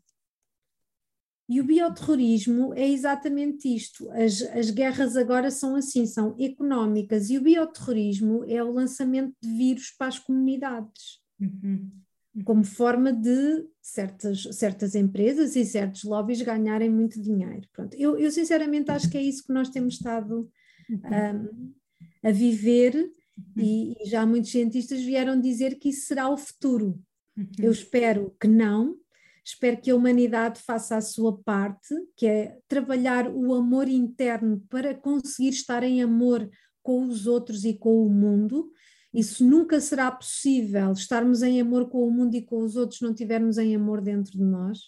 E 1.48 1.62
o 1.62 1.64
bioterrorismo 1.64 2.74
é 2.74 2.90
exatamente 2.90 3.74
isto. 3.74 4.10
As, 4.12 4.42
as 4.42 4.72
guerras 4.72 5.16
agora 5.16 5.52
são 5.52 5.76
assim, 5.76 6.06
são 6.08 6.36
económicas, 6.40 7.30
e 7.30 7.38
o 7.38 7.42
bioterrorismo 7.42 8.44
é 8.48 8.64
o 8.64 8.72
lançamento 8.72 9.34
de 9.42 9.50
vírus 9.50 9.92
para 9.92 10.08
as 10.08 10.18
comunidades, 10.18 11.20
uhum. 11.40 11.92
como 12.44 12.64
forma 12.64 13.14
de 13.14 13.64
certas, 13.80 14.42
certas 14.54 14.96
empresas 14.96 15.56
e 15.56 15.64
certos 15.64 16.04
lobbies 16.04 16.42
ganharem 16.42 16.90
muito 16.90 17.22
dinheiro. 17.22 17.68
Pronto, 17.72 17.96
eu, 17.96 18.18
eu 18.18 18.32
sinceramente 18.32 18.90
acho 18.90 19.08
que 19.08 19.18
é 19.18 19.22
isso 19.22 19.46
que 19.46 19.54
nós 19.54 19.70
temos 19.70 19.96
estado 19.96 20.50
uhum. 20.90 21.00
um, 21.44 21.74
a 22.24 22.32
viver, 22.32 23.08
uhum. 23.38 23.64
e, 23.64 23.96
e 24.02 24.10
já 24.10 24.26
muitos 24.26 24.52
cientistas 24.52 25.02
vieram 25.02 25.40
dizer 25.40 25.76
que 25.76 25.90
isso 25.90 26.08
será 26.08 26.30
o 26.30 26.38
futuro. 26.38 27.00
Eu 27.60 27.72
espero 27.72 28.34
que 28.40 28.48
não, 28.48 28.98
Espero 29.48 29.80
que 29.80 29.92
a 29.92 29.96
humanidade 29.96 30.60
faça 30.60 30.98
a 30.98 31.02
sua 31.02 31.38
parte, 31.44 31.94
que 32.18 32.26
é 32.26 32.58
trabalhar 32.68 33.30
o 33.30 33.54
amor 33.54 33.88
interno 33.88 34.60
para 34.72 34.96
conseguir 34.96 35.50
estar 35.50 35.84
em 35.84 36.02
amor 36.02 36.50
com 36.82 37.06
os 37.06 37.28
outros 37.28 37.64
e 37.64 37.76
com 37.76 38.04
o 38.08 38.10
mundo. 38.10 38.72
Isso 39.14 39.46
nunca 39.46 39.80
será 39.80 40.10
possível 40.10 40.92
estarmos 40.94 41.44
em 41.44 41.62
amor 41.62 41.90
com 41.90 42.08
o 42.08 42.12
mundo 42.12 42.34
e 42.34 42.42
com 42.42 42.58
os 42.58 42.76
outros 42.76 43.02
não 43.02 43.14
tivermos 43.14 43.60
em 43.60 43.76
amor 43.76 44.02
dentro 44.02 44.32
de 44.32 44.44
nós. 44.44 44.80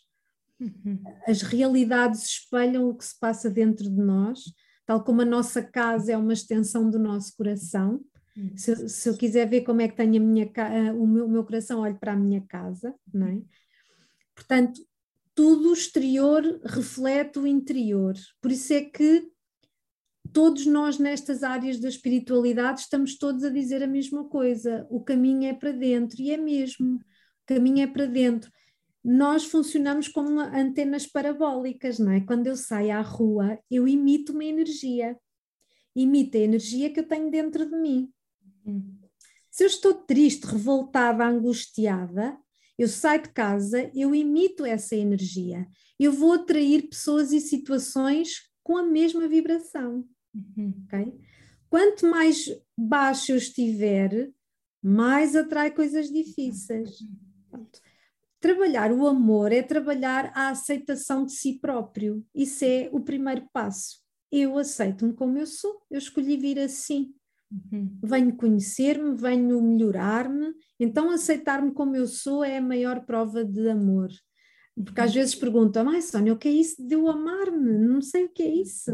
Uhum. 0.59 1.03
As 1.27 1.43
realidades 1.43 2.23
espelham 2.23 2.89
o 2.89 2.95
que 2.95 3.05
se 3.05 3.17
passa 3.19 3.51
dentro 3.51 3.87
de 3.87 4.01
nós, 4.01 4.39
tal 4.87 5.03
como 5.03 5.21
a 5.21 5.25
nossa 5.25 5.61
casa 5.61 6.13
é 6.13 6.17
uma 6.17 6.33
extensão 6.33 6.89
do 6.89 6.97
nosso 6.97 7.37
coração. 7.37 8.03
Uhum. 8.37 8.55
Se, 8.55 8.87
se, 8.87 9.09
eu 9.09 9.17
quiser 9.17 9.49
ver 9.49 9.61
como 9.61 9.81
é 9.81 9.87
que 9.87 9.97
tenho 9.97 10.21
a 10.21 10.25
minha, 10.25 10.47
o, 10.95 11.07
meu, 11.07 11.25
o 11.25 11.29
meu 11.29 11.43
coração, 11.43 11.81
olho 11.81 11.97
para 11.97 12.13
a 12.13 12.15
minha 12.15 12.41
casa, 12.41 12.93
não 13.11 13.27
é? 13.27 13.41
Portanto, 14.35 14.79
tudo 15.33 15.73
exterior 15.73 16.43
reflete 16.63 17.39
o 17.39 17.47
interior. 17.47 18.13
Por 18.39 18.51
isso 18.51 18.73
é 18.73 18.81
que 18.81 19.27
todos 20.31 20.67
nós 20.67 20.99
nestas 20.99 21.41
áreas 21.41 21.79
da 21.79 21.89
espiritualidade 21.89 22.81
estamos 22.81 23.17
todos 23.17 23.43
a 23.43 23.49
dizer 23.49 23.81
a 23.81 23.87
mesma 23.87 24.25
coisa. 24.25 24.85
O 24.89 25.03
caminho 25.03 25.49
é 25.49 25.53
para 25.53 25.71
dentro 25.71 26.21
e 26.21 26.31
é 26.31 26.37
mesmo. 26.37 26.97
O 26.97 27.01
caminho 27.47 27.81
é 27.81 27.87
para 27.87 28.05
dentro. 28.05 28.51
Nós 29.03 29.45
funcionamos 29.45 30.07
como 30.07 30.39
antenas 30.39 31.07
parabólicas, 31.07 31.97
não 31.97 32.11
é? 32.11 32.21
Quando 32.21 32.47
eu 32.47 32.55
saio 32.55 32.93
à 32.93 33.01
rua, 33.01 33.57
eu 33.71 33.87
imito 33.87 34.33
uma 34.33 34.43
energia. 34.43 35.17
Imito 35.95 36.37
a 36.37 36.41
energia 36.41 36.91
que 36.91 36.99
eu 36.99 37.07
tenho 37.07 37.31
dentro 37.31 37.67
de 37.67 37.75
mim. 37.75 38.11
Hum. 38.67 38.97
Se 39.49 39.63
eu 39.63 39.67
estou 39.67 39.93
triste, 39.93 40.45
revoltada, 40.45 41.25
angustiada, 41.25 42.37
eu 42.77 42.87
saio 42.87 43.23
de 43.23 43.29
casa, 43.29 43.89
eu 43.95 44.13
imito 44.13 44.63
essa 44.63 44.95
energia. 44.95 45.67
Eu 45.99 46.11
vou 46.11 46.33
atrair 46.33 46.89
pessoas 46.89 47.31
e 47.31 47.39
situações 47.39 48.51
com 48.63 48.77
a 48.77 48.83
mesma 48.83 49.27
vibração. 49.27 50.07
Uhum. 50.35 50.85
Okay? 50.85 51.13
Quanto 51.69 52.05
mais 52.05 52.47
baixo 52.77 53.31
eu 53.31 53.37
estiver, 53.37 54.31
mais 54.83 55.35
atrai 55.35 55.71
coisas 55.71 56.11
difíceis. 56.11 56.99
Pronto. 57.49 57.81
Trabalhar 58.39 58.91
o 58.91 59.07
amor 59.07 59.51
é 59.51 59.63
trabalhar 59.63 60.31
a 60.35 60.49
aceitação 60.49 61.25
de 61.25 61.33
si 61.33 61.59
próprio. 61.59 62.23
Isso 62.35 62.63
é 62.63 62.89
o 62.91 63.01
primeiro 63.01 63.49
passo. 63.51 64.01
Eu 64.31 64.57
aceito-me 64.57 65.13
como 65.13 65.37
eu 65.37 65.47
sou, 65.47 65.81
eu 65.89 65.97
escolhi 65.97 66.37
vir 66.37 66.59
assim. 66.59 67.15
Uhum. 67.51 67.97
Venho 68.03 68.35
conhecer-me, 68.35 69.15
venho 69.15 69.61
melhorar-me, 69.61 70.53
então 70.79 71.09
aceitar-me 71.09 71.71
como 71.71 71.95
eu 71.95 72.05
sou 72.05 72.43
é 72.43 72.57
a 72.57 72.61
maior 72.61 73.05
prova 73.05 73.43
de 73.43 73.69
amor. 73.69 74.09
Porque 74.83 75.01
às 75.01 75.11
uhum. 75.11 75.15
vezes 75.15 75.35
perguntam, 75.35 75.89
ai 75.89 76.01
Sónia, 76.01 76.33
o 76.33 76.37
que 76.37 76.47
é 76.47 76.51
isso 76.51 76.85
de 76.85 76.93
eu 76.93 77.07
amar-me? 77.07 77.77
Não 77.79 78.01
sei 78.01 78.25
o 78.25 78.29
que 78.29 78.43
é 78.43 78.53
isso. 78.53 78.91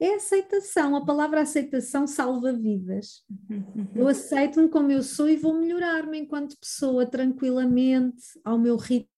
É 0.00 0.14
aceitação, 0.14 0.96
a 0.96 1.04
palavra 1.04 1.42
aceitação 1.42 2.08
salva 2.08 2.52
vidas. 2.52 3.22
Uhum. 3.48 3.88
Eu 3.94 4.08
aceito-me 4.08 4.68
como 4.68 4.90
eu 4.90 5.02
sou 5.02 5.28
e 5.28 5.36
vou 5.36 5.54
melhorar-me 5.54 6.18
enquanto 6.18 6.58
pessoa, 6.58 7.06
tranquilamente, 7.06 8.22
ao 8.44 8.58
meu 8.58 8.76
ritmo. 8.76 9.08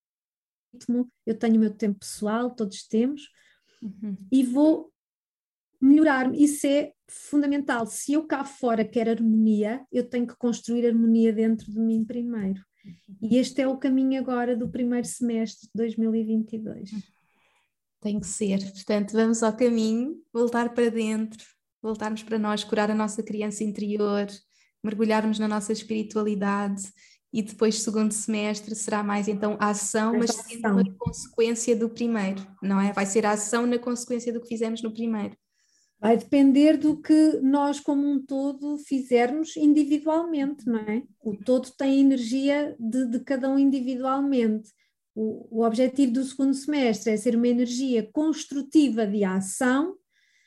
Eu 1.24 1.38
tenho 1.38 1.56
o 1.56 1.60
meu 1.60 1.72
tempo 1.72 2.00
pessoal, 2.00 2.50
todos 2.50 2.86
temos, 2.86 3.30
uhum. 3.82 4.16
e 4.30 4.42
vou 4.42 4.92
melhorar-me. 5.84 6.42
Isso 6.42 6.66
é 6.66 6.92
fundamental. 7.08 7.86
Se 7.86 8.14
eu 8.14 8.26
cá 8.26 8.44
fora 8.44 8.84
quero 8.84 9.10
harmonia, 9.10 9.84
eu 9.92 10.08
tenho 10.08 10.26
que 10.26 10.36
construir 10.36 10.86
harmonia 10.86 11.32
dentro 11.32 11.70
de 11.70 11.78
mim 11.78 12.04
primeiro. 12.04 12.62
E 13.22 13.36
este 13.36 13.62
é 13.62 13.68
o 13.68 13.78
caminho 13.78 14.20
agora 14.20 14.56
do 14.56 14.68
primeiro 14.68 15.06
semestre 15.06 15.66
de 15.66 15.72
2022. 15.74 16.90
Tem 18.00 18.20
que 18.20 18.26
ser. 18.26 18.60
Portanto, 18.72 19.12
vamos 19.12 19.42
ao 19.42 19.56
caminho, 19.56 20.20
voltar 20.32 20.74
para 20.74 20.90
dentro, 20.90 21.44
voltarmos 21.82 22.22
para 22.22 22.38
nós, 22.38 22.64
curar 22.64 22.90
a 22.90 22.94
nossa 22.94 23.22
criança 23.22 23.64
interior, 23.64 24.26
mergulharmos 24.82 25.38
na 25.38 25.48
nossa 25.48 25.72
espiritualidade 25.72 26.82
e 27.32 27.42
depois 27.42 27.82
segundo 27.82 28.12
semestre 28.12 28.74
será 28.74 29.02
mais 29.02 29.26
então 29.26 29.56
a 29.58 29.70
ação, 29.70 30.16
mas 30.16 30.30
sendo 30.30 30.68
uma 30.68 30.94
consequência 30.98 31.74
do 31.74 31.88
primeiro, 31.88 32.46
não 32.62 32.80
é? 32.80 32.92
Vai 32.92 33.06
ser 33.06 33.26
a 33.26 33.32
ação 33.32 33.66
na 33.66 33.78
consequência 33.78 34.32
do 34.32 34.40
que 34.40 34.48
fizemos 34.48 34.82
no 34.82 34.92
primeiro. 34.92 35.34
Vai 36.04 36.18
depender 36.18 36.76
do 36.76 37.00
que 37.00 37.40
nós, 37.40 37.80
como 37.80 38.06
um 38.06 38.22
todo, 38.22 38.76
fizermos 38.76 39.56
individualmente, 39.56 40.66
não 40.66 40.78
é? 40.78 41.02
O 41.22 41.34
todo 41.34 41.70
tem 41.78 42.00
energia 42.00 42.76
de, 42.78 43.06
de 43.06 43.20
cada 43.20 43.48
um 43.48 43.58
individualmente. 43.58 44.70
O, 45.14 45.60
o 45.60 45.64
objetivo 45.64 46.12
do 46.12 46.24
segundo 46.24 46.52
semestre 46.52 47.12
é 47.12 47.16
ser 47.16 47.34
uma 47.34 47.48
energia 47.48 48.06
construtiva 48.12 49.06
de 49.06 49.24
ação, 49.24 49.96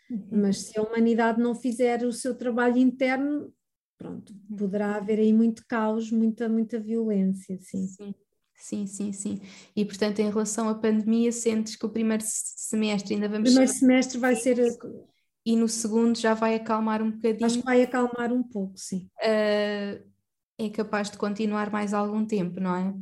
Uhum. 0.10 0.28
Mas 0.32 0.62
se 0.64 0.80
a 0.80 0.82
humanidade 0.82 1.40
não 1.40 1.54
fizer 1.54 2.04
o 2.04 2.14
seu 2.14 2.36
trabalho 2.36 2.78
interno, 2.78 3.54
pronto, 3.98 4.34
poderá 4.58 4.96
haver 4.96 5.20
aí 5.20 5.34
muito 5.34 5.66
caos, 5.68 6.12
muita, 6.12 6.48
muita 6.48 6.80
violência, 6.80 7.58
sim. 7.62 7.88
sim. 7.88 8.16
Sim, 8.60 8.88
sim, 8.88 9.14
sim. 9.14 9.40
E 9.76 9.86
portanto, 9.86 10.18
em 10.18 10.30
relação 10.30 10.68
à 10.68 10.74
pandemia, 10.74 11.32
sentes 11.32 11.76
que 11.76 11.86
o 11.86 11.90
primeiro 11.90 12.24
semestre 12.26 13.14
ainda 13.14 13.30
vamos. 13.30 13.52
O 13.52 13.54
primeiro 13.54 13.72
semestre 13.72 14.18
vai 14.18 14.36
ser. 14.36 14.58
E 15.48 15.56
no 15.56 15.70
segundo 15.70 16.20
já 16.20 16.34
vai 16.34 16.56
acalmar 16.56 17.02
um 17.02 17.10
bocadinho. 17.10 17.46
Acho 17.46 17.60
que 17.60 17.64
vai 17.64 17.82
acalmar 17.82 18.34
um 18.34 18.44
pouco, 18.44 18.74
sim. 18.78 19.10
Uh, 19.22 20.04
é 20.58 20.70
capaz 20.74 21.10
de 21.10 21.18
continuar 21.18 21.72
mais 21.72 21.94
algum 21.94 22.26
tempo, 22.26 22.60
não 22.60 22.76
é? 22.76 22.94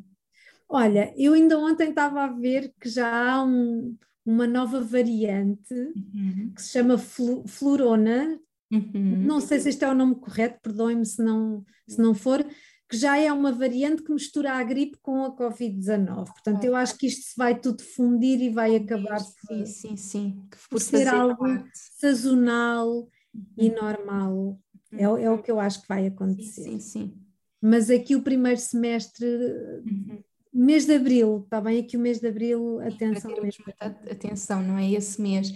Olha, 0.69 1.11
eu 1.17 1.33
ainda 1.33 1.57
ontem 1.57 1.89
estava 1.89 2.23
a 2.23 2.27
ver 2.27 2.71
que 2.79 2.87
já 2.87 3.31
há 3.31 3.43
um, 3.43 3.97
uma 4.23 4.45
nova 4.45 4.79
variante 4.79 5.73
uhum. 5.73 6.51
que 6.55 6.61
se 6.61 6.69
chama 6.69 6.99
flu, 6.99 7.43
Flurona. 7.47 8.39
Uhum. 8.71 9.23
Não 9.23 9.39
sei 9.41 9.59
se 9.59 9.69
este 9.69 9.83
é 9.83 9.89
o 9.89 9.95
nome 9.95 10.13
correto, 10.13 10.59
perdoem-me 10.61 11.05
se 11.05 11.23
não, 11.23 11.65
se 11.87 11.99
não 11.99 12.13
for, 12.13 12.45
que 12.87 12.97
já 12.97 13.17
é 13.17 13.31
uma 13.33 13.51
variante 13.51 14.03
que 14.03 14.13
mistura 14.13 14.53
a 14.53 14.63
gripe 14.63 14.97
com 15.01 15.23
a 15.23 15.35
Covid-19. 15.35 16.25
Portanto, 16.25 16.63
eu 16.63 16.75
acho 16.75 16.97
que 16.97 17.07
isto 17.07 17.23
se 17.23 17.33
vai 17.35 17.59
tudo 17.59 17.81
fundir 17.81 18.39
e 18.41 18.49
vai 18.49 18.75
acabar 18.75 19.19
sim, 19.19 19.65
sim, 19.65 19.97
sim. 19.97 20.43
por 20.69 20.79
ser 20.79 21.07
algo 21.07 21.37
parte. 21.37 21.69
sazonal 21.73 22.89
uhum. 22.89 23.09
e 23.57 23.69
normal. 23.69 24.33
Uhum. 24.33 24.59
É, 24.91 25.03
é, 25.23 25.31
o 25.31 25.41
que 25.41 25.49
eu 25.49 25.59
acho 25.59 25.81
que 25.81 25.87
vai 25.87 26.05
acontecer. 26.05 26.63
Sim, 26.63 26.79
sim, 26.79 26.79
sim. 26.79 27.17
Mas 27.59 27.89
aqui 27.89 28.15
o 28.15 28.21
primeiro 28.21 28.59
semestre, 28.59 29.25
uhum. 29.25 30.19
mês 30.53 30.85
de 30.85 30.93
abril, 30.93 31.41
está 31.43 31.59
bem? 31.59 31.79
Aqui 31.79 31.97
o 31.97 31.99
mês 31.99 32.19
de 32.19 32.27
abril, 32.27 32.79
atenção. 32.81 33.31
Muita 33.31 33.85
atenção, 34.11 34.61
não 34.61 34.77
é? 34.77 34.91
Esse 34.91 35.19
mês. 35.19 35.51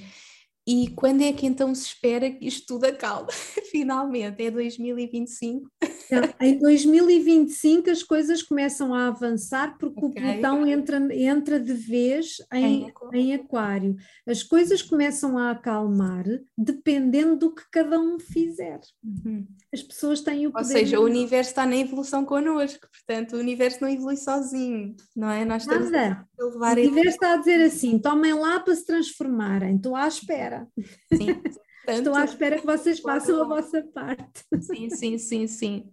E 0.67 0.87
quando 0.89 1.21
é 1.21 1.31
que 1.33 1.45
então 1.45 1.73
se 1.73 1.85
espera 1.85 2.29
que 2.29 2.47
isto 2.47 2.65
tudo 2.67 2.85
acalme? 2.85 3.31
Finalmente, 3.71 4.43
é 4.43 4.51
2025? 4.51 5.69
Não, 6.09 6.47
em 6.47 6.57
2025 6.57 7.89
as 7.89 8.01
coisas 8.01 8.41
começam 8.41 8.93
a 8.93 9.07
avançar 9.07 9.77
porque 9.77 10.03
okay. 10.03 10.21
o 10.21 10.33
Plutão 10.33 10.65
entra, 10.65 11.15
entra 11.15 11.59
de 11.59 11.73
vez 11.73 12.37
em, 12.53 12.85
em, 12.85 12.93
em, 13.13 13.33
aquário. 13.33 13.95
As 14.27 14.41
coisas 14.41 14.81
começam 14.81 15.37
a 15.37 15.51
acalmar 15.51 16.25
dependendo 16.57 17.35
do 17.35 17.53
que 17.53 17.63
cada 17.71 17.99
um 17.99 18.19
fizer. 18.19 18.79
Uhum. 19.03 19.45
As 19.73 19.83
pessoas 19.83 20.21
têm 20.21 20.47
o 20.47 20.51
poder. 20.51 20.65
Ou 20.65 20.71
seja, 20.71 20.99
o 20.99 21.03
universo 21.03 21.51
está 21.51 21.65
na 21.65 21.75
evolução 21.75 22.25
connosco, 22.25 22.87
portanto 22.91 23.35
o 23.35 23.39
universo 23.39 23.79
não 23.81 23.89
evolui 23.89 24.17
sozinho, 24.17 24.95
não 25.15 25.29
é? 25.29 25.45
Nós 25.45 25.63
estamos 25.63 25.91
Nada. 25.91 26.27
a 26.39 26.43
levar 26.43 26.77
O 26.77 26.81
universo 26.81 27.09
está 27.09 27.33
a 27.33 27.37
dizer 27.37 27.61
assim, 27.61 27.99
tomem 27.99 28.33
lá 28.33 28.59
para 28.59 28.75
se 28.75 28.85
transformarem, 28.85 29.75
estou 29.75 29.95
à 29.95 30.07
espera 30.07 30.29
espera. 30.29 30.67
Sim. 31.85 31.95
Estou 31.97 32.15
à 32.15 32.25
espera 32.25 32.59
que 32.59 32.65
vocês 32.65 32.99
façam 32.99 33.41
a 33.41 33.45
vossa 33.45 33.81
parte. 33.81 34.43
Sim, 34.61 34.89
sim, 34.89 35.17
sim, 35.17 35.47
sim. 35.47 35.91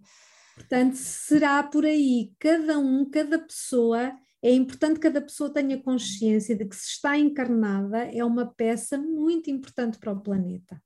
Portanto, 0.54 0.94
será 0.94 1.62
por 1.62 1.84
aí, 1.84 2.32
cada 2.38 2.78
um, 2.78 3.08
cada 3.08 3.38
pessoa, 3.38 4.14
é 4.42 4.52
importante 4.52 4.94
que 4.94 5.00
cada 5.00 5.20
pessoa 5.20 5.52
tenha 5.52 5.82
consciência 5.82 6.56
de 6.56 6.64
que 6.64 6.76
se 6.76 6.92
está 6.92 7.18
encarnada 7.18 7.98
é 8.04 8.24
uma 8.24 8.46
peça 8.46 8.96
muito 8.96 9.50
importante 9.50 9.98
para 9.98 10.12
o 10.12 10.20
planeta. 10.20 10.82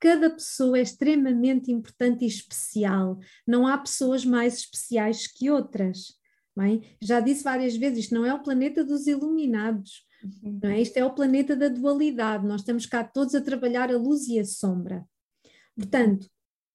Cada 0.00 0.30
pessoa 0.30 0.78
é 0.78 0.82
extremamente 0.82 1.72
importante 1.72 2.24
e 2.24 2.28
especial. 2.28 3.18
Não 3.46 3.66
há 3.66 3.76
pessoas 3.76 4.24
mais 4.24 4.58
especiais 4.58 5.26
que 5.26 5.50
outras. 5.50 6.16
Bem, 6.56 6.82
já 7.00 7.20
disse 7.20 7.42
várias 7.42 7.76
vezes, 7.76 8.04
isto 8.04 8.14
não 8.14 8.24
é 8.24 8.32
o 8.32 8.42
planeta 8.42 8.84
dos 8.84 9.06
iluminados. 9.06 10.04
Uhum. 10.22 10.60
É? 10.64 10.80
Isto 10.80 10.96
é 10.96 11.04
o 11.04 11.14
planeta 11.14 11.54
da 11.56 11.68
dualidade, 11.68 12.46
nós 12.46 12.60
estamos 12.60 12.86
cá 12.86 13.04
todos 13.04 13.34
a 13.34 13.40
trabalhar 13.40 13.90
a 13.90 13.96
luz 13.96 14.26
e 14.28 14.38
a 14.38 14.44
sombra. 14.44 15.04
Portanto, 15.76 16.28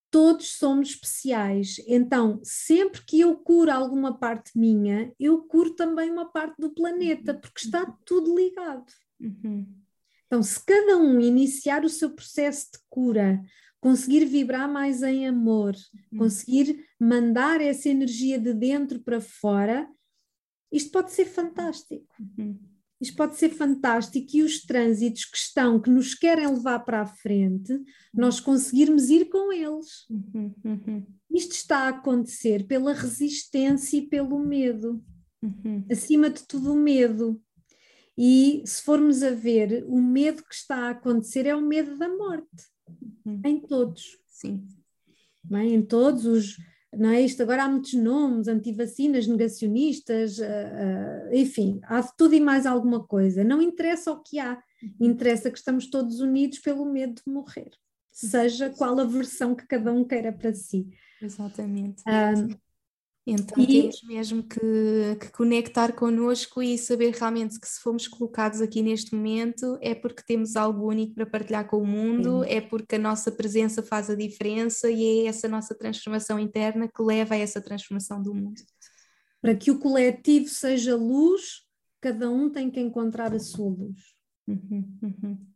todos 0.10 0.58
somos 0.58 0.90
especiais. 0.92 1.78
Então, 1.88 2.40
sempre 2.44 3.04
que 3.04 3.20
eu 3.20 3.36
curo 3.36 3.72
alguma 3.72 4.18
parte 4.18 4.52
minha, 4.56 5.12
eu 5.20 5.42
curo 5.42 5.76
também 5.76 6.12
uma 6.12 6.32
parte 6.32 6.56
do 6.60 6.70
planeta, 6.70 7.34
uhum. 7.34 7.42
porque 7.42 7.66
está 7.66 7.86
tudo 8.06 8.36
ligado. 8.36 8.86
Uhum. 9.20 9.68
Então, 10.28 10.42
se 10.42 10.64
cada 10.64 10.98
um 10.98 11.20
iniciar 11.20 11.84
o 11.84 11.90
seu 11.90 12.12
processo 12.12 12.72
de 12.74 12.80
cura, 12.90 13.42
conseguir 13.82 14.26
vibrar 14.26 14.72
mais 14.72 15.04
em 15.04 15.28
amor, 15.28 15.76
uhum. 16.12 16.20
conseguir 16.20 16.86
mandar 17.00 17.60
essa 17.60 17.90
energia 17.90 18.40
de 18.40 18.54
dentro 18.54 19.00
para 19.02 19.20
fora, 19.20 19.90
isto 20.72 20.92
pode 20.92 21.12
ser 21.12 21.26
fantástico. 21.26 22.16
Uhum. 22.20 22.58
Isto 23.04 23.18
pode 23.18 23.36
ser 23.36 23.50
fantástico 23.50 24.30
e 24.34 24.44
os 24.44 24.62
trânsitos 24.62 25.26
que 25.26 25.36
estão, 25.36 25.78
que 25.78 25.90
nos 25.90 26.16
querem 26.16 26.48
levar 26.48 26.80
para 26.80 27.02
a 27.02 27.06
frente, 27.06 27.78
nós 28.14 28.40
conseguirmos 28.40 29.10
ir 29.10 29.26
com 29.26 29.52
eles. 29.52 30.10
Uhum, 30.10 30.56
uhum. 30.64 31.06
Isto 31.30 31.52
está 31.52 31.80
a 31.80 31.90
acontecer 31.90 32.66
pela 32.66 32.94
resistência 32.94 33.98
e 33.98 34.08
pelo 34.08 34.40
medo. 34.40 35.04
Uhum. 35.42 35.86
Acima 35.92 36.30
de 36.30 36.44
tudo, 36.48 36.72
o 36.72 36.78
medo. 36.78 37.42
E 38.18 38.64
se 38.66 38.82
formos 38.82 39.22
a 39.22 39.32
ver, 39.32 39.84
o 39.86 40.02
medo 40.02 40.42
que 40.42 40.56
está 40.56 40.88
a 40.88 40.92
acontecer 40.92 41.46
é 41.46 41.54
o 41.54 41.62
medo 41.62 41.98
da 41.98 42.08
morte. 42.08 42.48
Uhum. 43.26 43.42
Em 43.44 43.60
todos. 43.60 44.18
Sim. 44.30 44.66
Bem, 45.44 45.74
em 45.76 45.82
todos 45.82 46.26
os 46.26 46.56
não 46.98 47.10
é? 47.10 47.22
Isto 47.22 47.44
agora 47.44 47.64
há 47.64 47.70
muitos 47.70 47.94
nomes, 47.94 48.48
antivacinas, 48.48 49.28
negacionistas, 49.28 50.38
uh, 50.38 50.44
uh, 50.44 51.36
enfim, 51.36 51.80
há 51.84 52.02
de 52.02 52.16
tudo 52.18 52.36
e 52.36 52.40
mais 52.40 52.66
alguma 52.66 53.04
coisa. 53.04 53.44
Não 53.44 53.62
interessa 53.62 54.12
o 54.12 54.22
que 54.22 54.40
há, 54.40 54.62
uhum. 54.82 55.08
interessa 55.08 55.52
que 55.52 55.58
estamos 55.58 55.88
todos 55.90 56.20
unidos 56.20 56.60
pelo 56.60 56.86
medo 56.86 57.22
de 57.26 57.32
morrer, 57.32 57.72
seja 58.12 58.70
qual 58.70 59.00
a 59.00 59.06
versão 59.06 59.56
que 59.56 59.68
cada 59.68 59.92
um 59.92 60.04
queira 60.04 60.32
para 60.32 60.54
si. 60.54 60.88
Exatamente. 61.22 62.04
Então 63.26 63.64
e... 63.64 63.68
temos 63.68 64.04
mesmo 64.04 64.44
que, 64.44 64.60
que, 65.20 65.32
conectar 65.32 65.94
connosco 65.94 66.62
e 66.62 66.78
saber 66.78 67.14
realmente 67.14 67.60
que 67.60 67.68
se 67.68 67.80
fomos 67.80 68.08
colocados 68.08 68.62
aqui 68.62 68.82
neste 68.82 69.16
momento 69.16 69.78
é 69.82 69.96
porque 69.96 70.24
temos 70.26 70.56
algo 70.58 70.88
único 70.88 71.16
para 71.16 71.26
partilhar 71.26 71.68
com 71.68 71.78
o 71.78 71.88
mundo, 71.88 72.44
é 72.44 72.60
porque 72.60 72.96
a 72.96 73.00
nossa 73.00 73.32
presença 73.32 73.82
faz 73.82 74.10
a 74.10 74.16
diferença 74.16 74.90
e 74.92 75.04
é 75.04 75.28
essa 75.28 75.48
nossa 75.48 75.74
transformação 75.74 76.38
interna 76.38 76.88
que 76.88 77.02
leva 77.02 77.36
a 77.36 77.38
essa 77.38 77.62
transformação 77.62 78.22
do 78.22 78.34
mundo. 78.34 78.62
Para 79.42 79.56
que 79.56 79.72
o 79.72 79.80
coletivo 79.80 80.50
seja 80.50 80.96
luz, 80.96 81.64
cada 82.02 82.30
um 82.30 82.50
tem 82.50 82.70
que 82.70 82.80
encontrar 82.80 83.34
a 83.34 83.40
sua 83.40 83.70
luz. 83.70 84.00
Uhum, 84.46 84.98
uhum. 85.02 85.53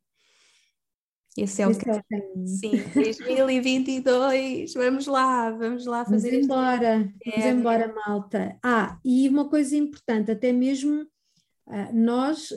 Esse 1.37 1.61
é 1.61 1.67
o 1.67 1.77
que. 1.77 1.87
É 1.87 2.01
Sim, 2.47 2.71
2022, 2.95 4.73
vamos 4.73 5.05
lá, 5.05 5.51
vamos 5.51 5.85
lá 5.85 6.03
fazer 6.03 6.31
Vamos 6.31 6.45
embora, 6.45 7.13
vamos 7.23 7.45
embora, 7.45 7.93
malta. 7.93 8.57
Ah, 8.63 8.99
e 9.05 9.29
uma 9.29 9.47
coisa 9.47 9.77
importante, 9.77 10.31
até 10.31 10.51
mesmo 10.51 11.03
uh, 11.03 11.93
nós, 11.93 12.49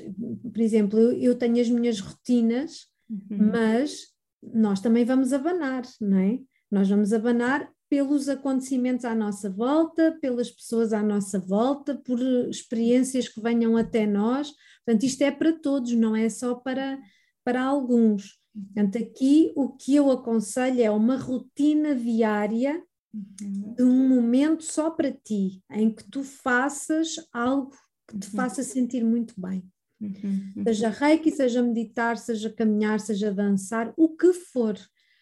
por 0.50 0.60
exemplo, 0.62 0.98
eu, 0.98 1.12
eu, 1.12 1.34
tenho 1.34 1.60
as 1.60 1.68
minhas 1.68 2.00
rotinas, 2.00 2.86
uhum. 3.10 3.50
mas 3.52 4.08
nós 4.42 4.80
também 4.80 5.04
vamos 5.04 5.34
abanar, 5.34 5.82
não 6.00 6.18
é? 6.18 6.38
Nós 6.70 6.88
vamos 6.88 7.12
abanar 7.12 7.70
pelos 7.90 8.30
acontecimentos 8.30 9.04
à 9.04 9.14
nossa 9.14 9.50
volta, 9.50 10.16
pelas 10.22 10.50
pessoas 10.50 10.94
à 10.94 11.02
nossa 11.02 11.38
volta, 11.38 11.96
por 11.96 12.18
experiências 12.48 13.28
que 13.28 13.42
venham 13.42 13.76
até 13.76 14.06
nós. 14.06 14.52
Portanto, 14.86 15.04
isto 15.04 15.20
é 15.22 15.30
para 15.30 15.52
todos, 15.52 15.92
não 15.92 16.16
é 16.16 16.30
só 16.30 16.54
para, 16.54 16.98
para 17.44 17.62
alguns. 17.62 18.39
Portanto, 18.52 18.98
aqui 18.98 19.52
o 19.54 19.68
que 19.70 19.94
eu 19.94 20.10
aconselho 20.10 20.82
é 20.82 20.90
uma 20.90 21.16
rotina 21.16 21.94
diária 21.94 22.82
uhum. 23.14 23.74
de 23.76 23.82
um 23.82 24.08
momento 24.08 24.64
só 24.64 24.90
para 24.90 25.12
ti, 25.12 25.62
em 25.70 25.94
que 25.94 26.04
tu 26.04 26.24
faças 26.24 27.14
algo 27.32 27.70
que 28.08 28.18
te 28.18 28.26
uhum. 28.26 28.32
faça 28.32 28.62
sentir 28.62 29.04
muito 29.04 29.34
bem. 29.40 29.64
Uhum. 30.00 30.64
Seja 30.64 30.88
reiki, 30.88 31.30
seja 31.30 31.62
meditar, 31.62 32.16
seja 32.16 32.50
caminhar, 32.50 32.98
seja 33.00 33.32
dançar, 33.32 33.92
o 33.96 34.16
que 34.16 34.32
for, 34.32 34.76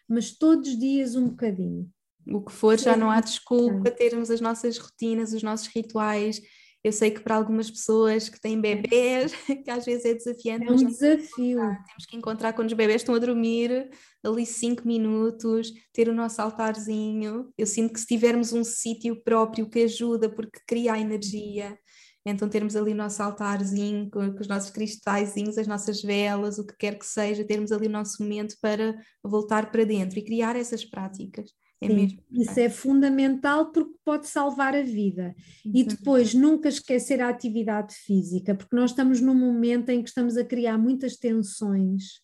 mas 0.08 0.30
todos 0.30 0.70
os 0.70 0.78
dias 0.78 1.16
um 1.16 1.28
bocadinho. 1.28 1.90
O 2.26 2.42
que 2.42 2.52
for, 2.52 2.78
já 2.78 2.96
não 2.96 3.10
há 3.10 3.20
desculpa 3.20 3.90
termos 3.90 4.30
as 4.30 4.40
nossas 4.40 4.78
rotinas, 4.78 5.32
os 5.32 5.42
nossos 5.42 5.66
rituais, 5.68 6.40
eu 6.88 6.92
sei 6.92 7.10
que 7.10 7.20
para 7.20 7.36
algumas 7.36 7.70
pessoas 7.70 8.28
que 8.28 8.40
têm 8.40 8.60
bebês, 8.60 9.32
que 9.64 9.70
às 9.70 9.84
vezes 9.84 10.04
é 10.06 10.14
desafiante. 10.14 10.66
É 10.66 10.72
um 10.72 10.76
desafio. 10.76 11.58
Temos 11.58 12.06
que 12.08 12.16
encontrar 12.16 12.54
quando 12.54 12.68
os 12.68 12.74
bebês 12.74 13.02
estão 13.02 13.14
a 13.14 13.18
dormir, 13.18 13.90
ali 14.24 14.46
cinco 14.46 14.86
minutos, 14.86 15.70
ter 15.92 16.08
o 16.08 16.14
nosso 16.14 16.40
altarzinho. 16.40 17.52
Eu 17.56 17.66
sinto 17.66 17.92
que 17.92 18.00
se 18.00 18.06
tivermos 18.06 18.52
um 18.52 18.64
sítio 18.64 19.22
próprio 19.22 19.68
que 19.68 19.80
ajuda, 19.80 20.30
porque 20.30 20.60
cria 20.66 20.94
a 20.94 20.98
energia, 20.98 21.78
então 22.24 22.48
termos 22.48 22.74
ali 22.74 22.92
o 22.92 22.96
nosso 22.96 23.22
altarzinho 23.22 24.10
com, 24.10 24.32
com 24.32 24.40
os 24.40 24.48
nossos 24.48 24.70
cristalzinhos, 24.70 25.58
as 25.58 25.66
nossas 25.66 26.02
velas, 26.02 26.58
o 26.58 26.66
que 26.66 26.76
quer 26.76 26.98
que 26.98 27.06
seja, 27.06 27.44
termos 27.44 27.70
ali 27.70 27.86
o 27.86 27.90
nosso 27.90 28.22
momento 28.22 28.56
para 28.60 28.96
voltar 29.22 29.70
para 29.70 29.84
dentro 29.84 30.18
e 30.18 30.24
criar 30.24 30.56
essas 30.56 30.84
práticas. 30.84 31.50
É 31.80 31.86
Sim. 31.86 32.18
Isso 32.32 32.58
é 32.58 32.68
fundamental 32.68 33.70
porque 33.70 33.94
pode 34.04 34.26
salvar 34.26 34.74
a 34.74 34.82
vida. 34.82 35.34
E 35.64 35.84
depois 35.84 36.34
nunca 36.34 36.68
esquecer 36.68 37.20
a 37.20 37.28
atividade 37.28 37.94
física, 37.94 38.54
porque 38.54 38.74
nós 38.74 38.90
estamos 38.90 39.20
num 39.20 39.34
momento 39.34 39.90
em 39.90 40.02
que 40.02 40.08
estamos 40.08 40.36
a 40.36 40.44
criar 40.44 40.76
muitas 40.76 41.16
tensões 41.16 42.20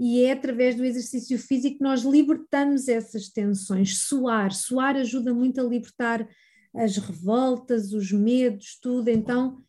e 0.00 0.24
é 0.24 0.32
através 0.32 0.76
do 0.76 0.84
exercício 0.84 1.38
físico 1.38 1.76
que 1.76 1.84
nós 1.84 2.00
libertamos 2.00 2.88
essas 2.88 3.28
tensões. 3.28 3.98
Suar, 3.98 4.50
suar 4.50 4.96
ajuda 4.96 5.34
muito 5.34 5.60
a 5.60 5.64
libertar 5.64 6.26
as 6.74 6.96
revoltas, 6.96 7.92
os 7.92 8.10
medos, 8.10 8.78
tudo. 8.80 9.08
Então, 9.08 9.62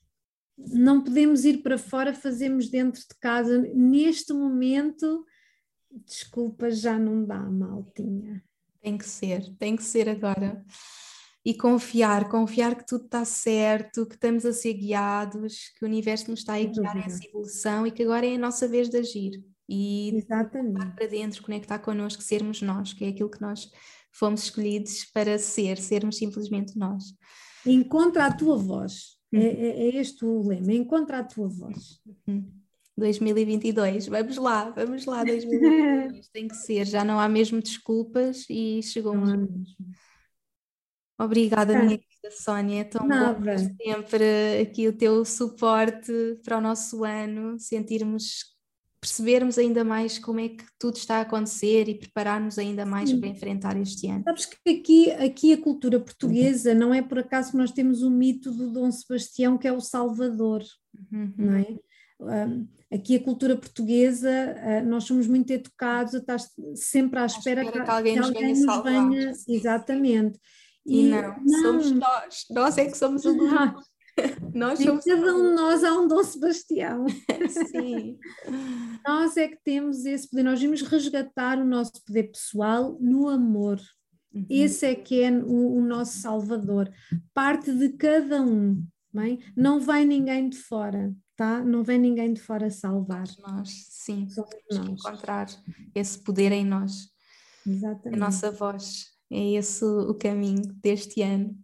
não 0.57 1.03
podemos 1.03 1.43
ir 1.43 1.61
para 1.61 1.77
fora, 1.77 2.13
fazemos 2.13 2.69
dentro 2.69 3.01
de 3.01 3.19
casa. 3.19 3.57
Neste 3.75 4.31
momento, 4.31 5.25
desculpa, 6.05 6.71
já 6.71 6.97
não 6.97 7.25
dá, 7.25 7.41
maltinha. 7.41 8.41
Tem 8.81 8.97
que 8.97 9.05
ser, 9.05 9.55
tem 9.57 9.75
que 9.75 9.83
ser 9.83 10.09
agora. 10.09 10.63
E 11.43 11.55
confiar, 11.55 12.29
confiar 12.29 12.75
que 12.75 12.85
tudo 12.85 13.05
está 13.05 13.25
certo, 13.25 14.05
que 14.05 14.15
estamos 14.15 14.45
a 14.45 14.53
ser 14.53 14.73
guiados, 14.73 15.69
que 15.77 15.83
o 15.83 15.87
universo 15.87 16.29
nos 16.29 16.41
está 16.41 16.55
a 16.55 16.63
guiar 16.63 16.97
essa 16.97 17.25
evolução 17.25 17.85
e 17.85 17.91
que 17.91 18.03
agora 18.03 18.25
é 18.25 18.35
a 18.35 18.39
nossa 18.39 18.67
vez 18.67 18.89
de 18.89 18.97
agir. 18.97 19.43
E 19.67 20.15
Exatamente. 20.15 20.95
para 20.95 21.07
dentro, 21.07 21.41
conectar 21.41 21.79
connosco, 21.79 22.21
sermos 22.21 22.61
nós, 22.61 22.93
que 22.93 23.05
é 23.05 23.07
aquilo 23.07 23.29
que 23.29 23.41
nós 23.41 23.71
fomos 24.11 24.43
escolhidos 24.43 25.05
para 25.05 25.39
ser, 25.39 25.77
sermos 25.77 26.17
simplesmente 26.17 26.77
nós. 26.77 27.05
Encontra 27.65 28.25
a 28.25 28.35
tua 28.35 28.57
voz. 28.57 29.17
É, 29.33 29.37
uhum. 29.37 29.43
é, 29.43 29.67
é 29.67 29.95
este 29.95 30.25
o 30.25 30.45
lema, 30.45 30.73
encontra 30.73 31.19
a 31.19 31.23
tua 31.23 31.47
voz. 31.47 32.01
Uhum. 32.27 32.60
2022, 32.97 34.07
vamos 34.07 34.37
lá, 34.37 34.69
vamos 34.69 35.05
lá, 35.05 35.23
2022, 35.23 36.29
tem 36.33 36.47
que 36.47 36.55
ser, 36.55 36.85
já 36.85 37.03
não 37.03 37.19
há 37.19 37.27
mesmo 37.27 37.61
desculpas 37.61 38.45
e 38.49 38.81
chegou. 38.83 39.15
Obrigada, 41.19 41.73
é. 41.73 41.81
minha 41.83 41.97
querida 41.97 42.31
Sónia, 42.31 42.81
é 42.81 42.83
tão 42.83 43.07
Nada. 43.07 43.39
bom 43.39 43.75
sempre 43.81 44.61
aqui 44.61 44.87
o 44.87 44.93
teu 44.93 45.23
suporte 45.23 46.11
para 46.43 46.57
o 46.57 46.61
nosso 46.61 47.03
ano, 47.03 47.59
sentirmos 47.59 48.51
percebermos 49.01 49.57
ainda 49.57 49.83
mais 49.83 50.19
como 50.19 50.39
é 50.39 50.49
que 50.49 50.63
tudo 50.77 50.95
está 50.95 51.17
a 51.17 51.21
acontecer 51.21 51.89
e 51.89 51.97
prepararmos 51.97 52.59
ainda 52.59 52.85
mais 52.85 53.09
Sim. 53.09 53.19
para 53.19 53.29
enfrentar 53.29 53.75
este 53.77 54.07
ano. 54.07 54.23
Sabes 54.23 54.45
que 54.45 54.69
aqui, 54.69 55.11
aqui 55.11 55.53
a 55.53 55.61
cultura 55.61 55.99
portuguesa 55.99 56.75
não 56.75 56.93
é 56.93 57.01
por 57.01 57.17
acaso 57.17 57.51
que 57.51 57.57
nós 57.57 57.71
temos 57.71 58.03
o 58.03 58.11
mito 58.11 58.51
do 58.51 58.71
Dom 58.71 58.91
Sebastião 58.91 59.57
que 59.57 59.67
é 59.67 59.73
o 59.73 59.81
Salvador, 59.81 60.61
uhum. 61.11 61.33
não 61.35 61.55
é? 61.55 61.79
Aqui 62.93 63.15
a 63.15 63.23
cultura 63.23 63.55
portuguesa, 63.55 64.29
uh, 64.29 64.87
nós 64.87 65.05
somos 65.05 65.25
muito 65.25 65.49
educados, 65.51 66.13
estás 66.13 66.49
sempre 66.75 67.19
à 67.19 67.25
espera, 67.25 67.63
espera 67.63 67.71
que, 67.71 67.85
que, 67.85 67.91
alguém, 67.91 68.13
que 68.15 68.19
alguém 68.19 68.49
nos, 68.49 68.63
venha, 68.65 69.05
nos 69.05 69.45
venha 69.45 69.57
exatamente. 69.57 70.39
E, 70.85 71.05
e 71.05 71.09
não, 71.09 71.35
não, 71.41 71.61
somos 71.61 71.91
nós, 71.91 72.45
nós 72.49 72.77
é 72.77 72.85
que 72.85 72.97
somos 72.97 73.23
o 73.25 73.35
grupo. 73.35 73.81
Nós 74.53 74.79
somos... 74.83 75.05
cada 75.05 75.35
um 75.35 75.49
de 75.49 75.55
nós 75.55 75.83
há 75.83 75.93
um 75.93 76.07
Dom 76.07 76.23
Sebastião. 76.23 77.05
Sim. 77.71 78.17
nós 79.07 79.37
é 79.37 79.47
que 79.47 79.59
temos 79.63 80.05
esse 80.05 80.29
poder, 80.29 80.43
nós 80.43 80.59
vimos 80.59 80.81
resgatar 80.81 81.59
o 81.59 81.65
nosso 81.65 81.93
poder 82.05 82.31
pessoal 82.31 82.97
no 82.99 83.27
amor. 83.29 83.79
Uhum. 84.33 84.45
Esse 84.49 84.85
é 84.85 84.95
que 84.95 85.21
é 85.21 85.31
o, 85.31 85.77
o, 85.77 85.81
nosso 85.81 86.19
salvador. 86.19 86.91
Parte 87.33 87.71
de 87.73 87.89
cada 87.89 88.41
um, 88.41 88.83
bem? 89.13 89.39
não 89.55 89.79
vai 89.79 90.05
ninguém 90.05 90.49
de 90.49 90.57
fora, 90.57 91.13
tá? 91.41 91.63
Não 91.63 91.83
vem 91.83 91.97
ninguém 91.97 92.33
de 92.33 92.39
fora 92.39 92.69
salvar. 92.69 93.25
Nós, 93.39 93.87
sim, 93.89 94.29
Somos 94.29 94.51
nós. 94.71 94.89
encontrar 94.89 95.47
esse 95.95 96.19
poder 96.19 96.51
em 96.51 96.63
nós. 96.63 97.09
Exatamente. 97.65 98.15
A 98.15 98.25
nossa 98.25 98.51
voz. 98.51 99.07
É 99.31 99.53
esse 99.53 99.83
o 99.83 100.13
caminho 100.13 100.61
deste 100.83 101.23
ano. 101.23 101.57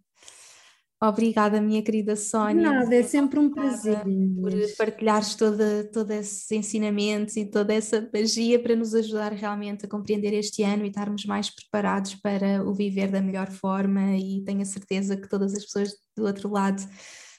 Obrigada, 1.00 1.60
minha 1.60 1.80
querida 1.80 2.16
Sónia. 2.16 2.72
Nada, 2.72 2.92
é 2.92 3.04
sempre 3.04 3.38
um 3.38 3.50
prazer. 3.50 4.02
Por 4.02 4.52
partilhares 4.76 5.36
todos 5.36 6.10
esses 6.10 6.50
ensinamentos 6.50 7.36
e 7.36 7.44
toda 7.44 7.72
essa 7.72 8.10
magia 8.12 8.60
para 8.60 8.74
nos 8.74 8.92
ajudar 8.96 9.32
realmente 9.32 9.86
a 9.86 9.88
compreender 9.88 10.32
este 10.32 10.64
ano 10.64 10.84
e 10.84 10.88
estarmos 10.88 11.24
mais 11.24 11.54
preparados 11.54 12.16
para 12.16 12.64
o 12.64 12.74
viver 12.74 13.12
da 13.12 13.20
melhor 13.20 13.48
forma. 13.48 14.16
E 14.16 14.42
tenho 14.44 14.62
a 14.62 14.64
certeza 14.64 15.16
que 15.16 15.28
todas 15.28 15.54
as 15.54 15.62
pessoas 15.62 15.92
do 16.16 16.24
outro 16.24 16.48
lado 16.48 16.82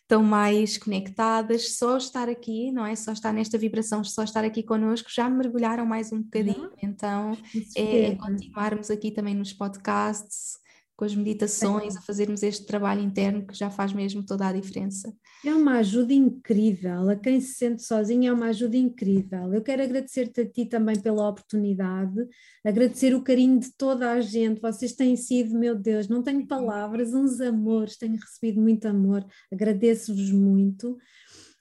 estão 0.09 0.23
mais 0.23 0.75
conectadas. 0.75 1.77
Só 1.77 1.97
estar 1.97 2.27
aqui, 2.27 2.71
não 2.71 2.83
é? 2.83 2.95
Só 2.95 3.13
estar 3.13 3.31
nesta 3.31 3.59
vibração, 3.59 4.03
só 4.03 4.23
estar 4.23 4.43
aqui 4.43 4.63
connosco, 4.63 5.07
já 5.11 5.29
mergulharam 5.29 5.85
mais 5.85 6.11
um 6.11 6.19
bocadinho. 6.23 6.63
Uhum. 6.63 6.69
Então, 6.81 7.37
é, 7.75 8.07
é 8.07 8.15
continuarmos 8.15 8.89
aqui 8.89 9.11
também 9.11 9.35
nos 9.35 9.53
podcasts 9.53 10.57
com 10.99 11.05
as 11.05 11.15
meditações, 11.15 11.95
a 11.95 12.01
fazermos 12.01 12.43
este 12.43 12.65
trabalho 12.65 12.99
interno 12.99 13.47
que 13.47 13.57
já 13.57 13.69
faz 13.69 13.93
mesmo 13.93 14.21
toda 14.21 14.45
a 14.45 14.51
diferença. 14.51 15.13
É 15.45 15.55
uma 15.55 15.77
ajuda 15.77 16.11
incrível, 16.11 17.09
a 17.09 17.15
quem 17.15 17.39
se 17.39 17.53
sente 17.53 17.83
sozinho 17.83 18.29
é 18.29 18.33
uma 18.33 18.47
ajuda 18.47 18.75
incrível. 18.75 19.53
Eu 19.53 19.61
quero 19.61 19.81
agradecer-te 19.81 20.41
a 20.41 20.45
ti 20.45 20.65
também 20.65 20.99
pela 20.99 21.29
oportunidade, 21.29 22.27
agradecer 22.65 23.15
o 23.15 23.23
carinho 23.23 23.61
de 23.61 23.71
toda 23.77 24.11
a 24.11 24.19
gente, 24.19 24.59
vocês 24.59 24.91
têm 24.91 25.15
sido, 25.15 25.57
meu 25.57 25.73
Deus, 25.73 26.09
não 26.09 26.21
tenho 26.21 26.45
palavras, 26.45 27.13
uns 27.13 27.39
amores, 27.39 27.97
tenho 27.97 28.17
recebido 28.17 28.59
muito 28.61 28.85
amor, 28.85 29.25
agradeço-vos 29.49 30.33
muito. 30.33 30.97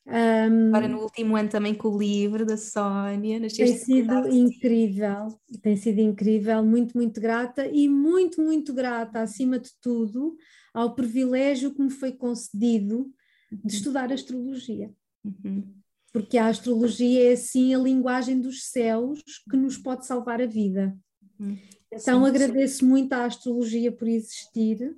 Um, 0.08 0.68
Agora 0.68 0.88
no 0.88 1.02
último 1.02 1.36
ano 1.36 1.50
também 1.50 1.74
com 1.74 1.88
o 1.88 1.98
livro 1.98 2.46
da 2.46 2.56
Sónia. 2.56 3.38
Tem 3.40 3.76
sido 3.76 4.26
incrível, 4.28 5.38
tem 5.60 5.76
sido 5.76 6.00
incrível, 6.00 6.64
muito, 6.64 6.96
muito 6.96 7.20
grata 7.20 7.66
e 7.66 7.86
muito, 7.88 8.40
muito 8.40 8.72
grata, 8.72 9.20
acima 9.20 9.58
de 9.58 9.70
tudo, 9.82 10.34
ao 10.72 10.94
privilégio 10.94 11.74
que 11.74 11.82
me 11.82 11.90
foi 11.90 12.12
concedido 12.12 13.12
de 13.52 13.56
uhum. 13.56 13.60
estudar 13.66 14.10
astrologia. 14.10 14.90
Uhum. 15.22 15.74
Porque 16.10 16.38
a 16.38 16.46
astrologia 16.46 17.28
é 17.28 17.32
assim 17.34 17.74
a 17.74 17.78
linguagem 17.78 18.40
dos 18.40 18.64
céus 18.64 19.20
que 19.50 19.56
nos 19.58 19.76
pode 19.76 20.06
salvar 20.06 20.40
a 20.40 20.46
vida. 20.46 20.96
Uhum. 21.38 21.58
Então 21.92 22.22
sim, 22.22 22.28
agradeço 22.28 22.78
sim. 22.78 22.86
muito 22.86 23.12
à 23.12 23.26
astrologia 23.26 23.92
por 23.92 24.08
existir 24.08 24.96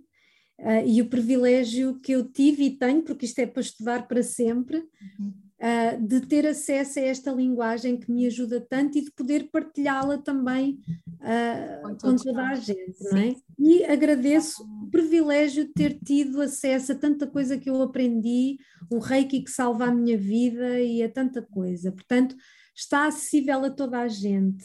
uh, 0.60 0.86
e 0.86 1.00
o 1.02 1.08
privilégio 1.08 1.98
que 2.00 2.12
eu 2.12 2.24
tive 2.24 2.64
e 2.64 2.70
tenho, 2.70 3.02
porque 3.02 3.26
isto 3.26 3.38
é 3.38 3.46
para 3.46 3.60
estudar 3.60 4.06
para 4.06 4.22
sempre, 4.22 4.78
uhum. 4.78 5.32
uh, 5.60 6.06
de 6.06 6.20
ter 6.26 6.46
acesso 6.46 6.98
a 6.98 7.02
esta 7.02 7.32
linguagem 7.32 7.98
que 7.98 8.10
me 8.10 8.26
ajuda 8.26 8.60
tanto 8.60 8.98
e 8.98 9.04
de 9.04 9.10
poder 9.10 9.50
partilhá-la 9.50 10.18
também 10.18 10.80
uh, 11.20 11.82
com, 11.82 11.96
com 11.96 12.16
toda 12.16 12.42
a 12.42 12.54
gente, 12.54 13.02
não 13.10 13.18
é? 13.18 13.34
E 13.58 13.84
agradeço 13.84 14.62
o 14.62 14.90
privilégio 14.90 15.64
de 15.64 15.72
ter 15.72 15.98
tido 15.98 16.40
acesso 16.40 16.92
a 16.92 16.96
tanta 16.96 17.26
coisa 17.26 17.58
que 17.58 17.68
eu 17.68 17.80
aprendi, 17.82 18.58
o 18.90 18.98
reiki 18.98 19.42
que 19.42 19.50
salva 19.50 19.86
a 19.86 19.94
minha 19.94 20.16
vida 20.16 20.80
e 20.80 21.02
a 21.02 21.08
tanta 21.08 21.42
coisa. 21.42 21.92
Portanto, 21.92 22.36
está 22.74 23.06
acessível 23.06 23.64
a 23.64 23.70
toda 23.70 23.98
a 23.98 24.08
gente. 24.08 24.64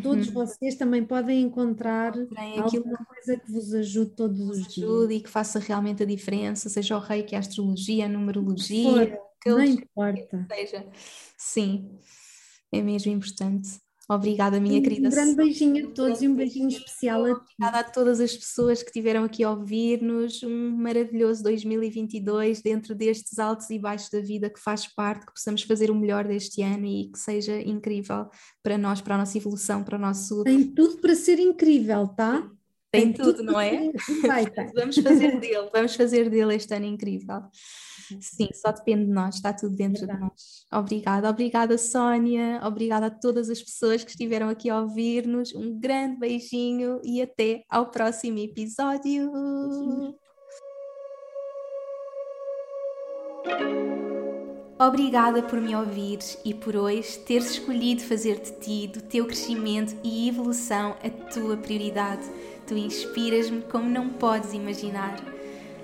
Todos 0.00 0.28
uhum. 0.28 0.34
vocês 0.34 0.74
também 0.76 1.04
podem 1.04 1.42
encontrar 1.42 2.14
alguma 2.56 3.04
coisa 3.04 3.38
que 3.38 3.50
vos 3.50 3.74
ajude 3.74 4.10
todos 4.12 4.40
os 4.40 4.66
dias. 4.66 4.88
Ajude 4.88 5.14
e 5.14 5.20
que 5.20 5.28
faça 5.28 5.58
realmente 5.58 6.02
a 6.02 6.06
diferença, 6.06 6.68
seja 6.68 6.96
o 6.96 7.00
reiki, 7.00 7.36
a 7.36 7.40
astrologia, 7.40 8.06
a 8.06 8.08
numerologia. 8.08 9.18
que 9.40 9.50
não 9.50 9.62
importa. 9.62 10.46
Seja. 10.50 10.86
Sim, 11.36 11.98
é 12.70 12.80
mesmo 12.80 13.12
importante. 13.12 13.80
Obrigada, 14.14 14.60
minha 14.60 14.78
um 14.78 14.82
querida. 14.82 15.08
Um 15.08 15.10
grande 15.10 15.34
beijinho 15.34 15.88
a 15.88 15.90
todos 15.90 16.22
e 16.22 16.28
um 16.28 16.34
beijinho 16.34 16.68
especial 16.68 17.24
a 17.24 17.34
ti. 17.34 17.40
Obrigada 17.58 17.78
a 17.78 17.84
todas 17.84 18.20
as 18.20 18.36
pessoas 18.36 18.82
que 18.82 18.88
estiveram 18.88 19.24
aqui 19.24 19.42
a 19.42 19.50
ouvir-nos. 19.50 20.42
Um 20.42 20.70
maravilhoso 20.70 21.42
2022 21.42 22.60
dentro 22.62 22.94
destes 22.94 23.38
altos 23.38 23.70
e 23.70 23.78
baixos 23.78 24.10
da 24.10 24.20
vida 24.20 24.50
que 24.50 24.60
faz 24.60 24.86
parte, 24.86 25.26
que 25.26 25.32
possamos 25.32 25.62
fazer 25.62 25.90
o 25.90 25.94
melhor 25.94 26.26
deste 26.26 26.62
ano 26.62 26.86
e 26.86 27.10
que 27.10 27.18
seja 27.18 27.60
incrível 27.60 28.28
para 28.62 28.76
nós, 28.76 29.00
para 29.00 29.14
a 29.14 29.18
nossa 29.18 29.36
evolução, 29.38 29.82
para 29.82 29.96
o 29.96 30.00
nosso. 30.00 30.42
Tem 30.44 30.62
tudo 30.62 30.98
para 30.98 31.14
ser 31.14 31.38
incrível, 31.38 32.08
tá? 32.08 32.48
Tem, 32.92 33.10
Tem 33.10 33.12
tudo, 33.14 33.36
tudo, 33.36 33.44
não 33.44 33.58
é? 33.58 33.90
Vamos 34.76 34.98
fazer 34.98 35.40
dele, 35.40 35.70
vamos 35.72 35.96
fazer 35.96 36.28
dele 36.28 36.54
este 36.54 36.74
ano 36.74 36.84
incrível. 36.84 37.42
Sim, 38.20 38.48
só 38.54 38.72
depende 38.72 39.06
de 39.06 39.12
nós, 39.12 39.36
está 39.36 39.52
tudo 39.52 39.76
dentro 39.76 40.00
Verdade. 40.06 40.20
de 40.20 40.24
nós. 40.24 40.66
Obrigada, 40.72 41.30
obrigada 41.30 41.78
Sónia, 41.78 42.60
obrigada 42.64 43.06
a 43.06 43.10
todas 43.10 43.48
as 43.48 43.62
pessoas 43.62 44.04
que 44.04 44.10
estiveram 44.10 44.48
aqui 44.48 44.70
a 44.70 44.80
ouvir-nos. 44.80 45.54
Um 45.54 45.78
grande 45.78 46.18
beijinho 46.18 47.00
e 47.04 47.22
até 47.22 47.64
ao 47.68 47.90
próximo 47.90 48.38
episódio. 48.38 49.30
Obrigada 54.78 55.44
por 55.44 55.60
me 55.60 55.76
ouvires 55.76 56.36
e 56.44 56.52
por 56.52 56.74
hoje 56.74 57.16
teres 57.20 57.52
escolhido 57.52 58.02
fazer 58.02 58.40
de 58.40 58.50
ti, 58.58 58.88
do 58.88 59.00
teu 59.00 59.26
crescimento 59.26 59.96
e 60.02 60.28
evolução, 60.28 60.96
a 61.04 61.08
tua 61.32 61.56
prioridade. 61.56 62.28
Tu 62.66 62.74
inspiras-me 62.74 63.62
como 63.62 63.88
não 63.88 64.08
podes 64.08 64.52
imaginar. 64.52 65.31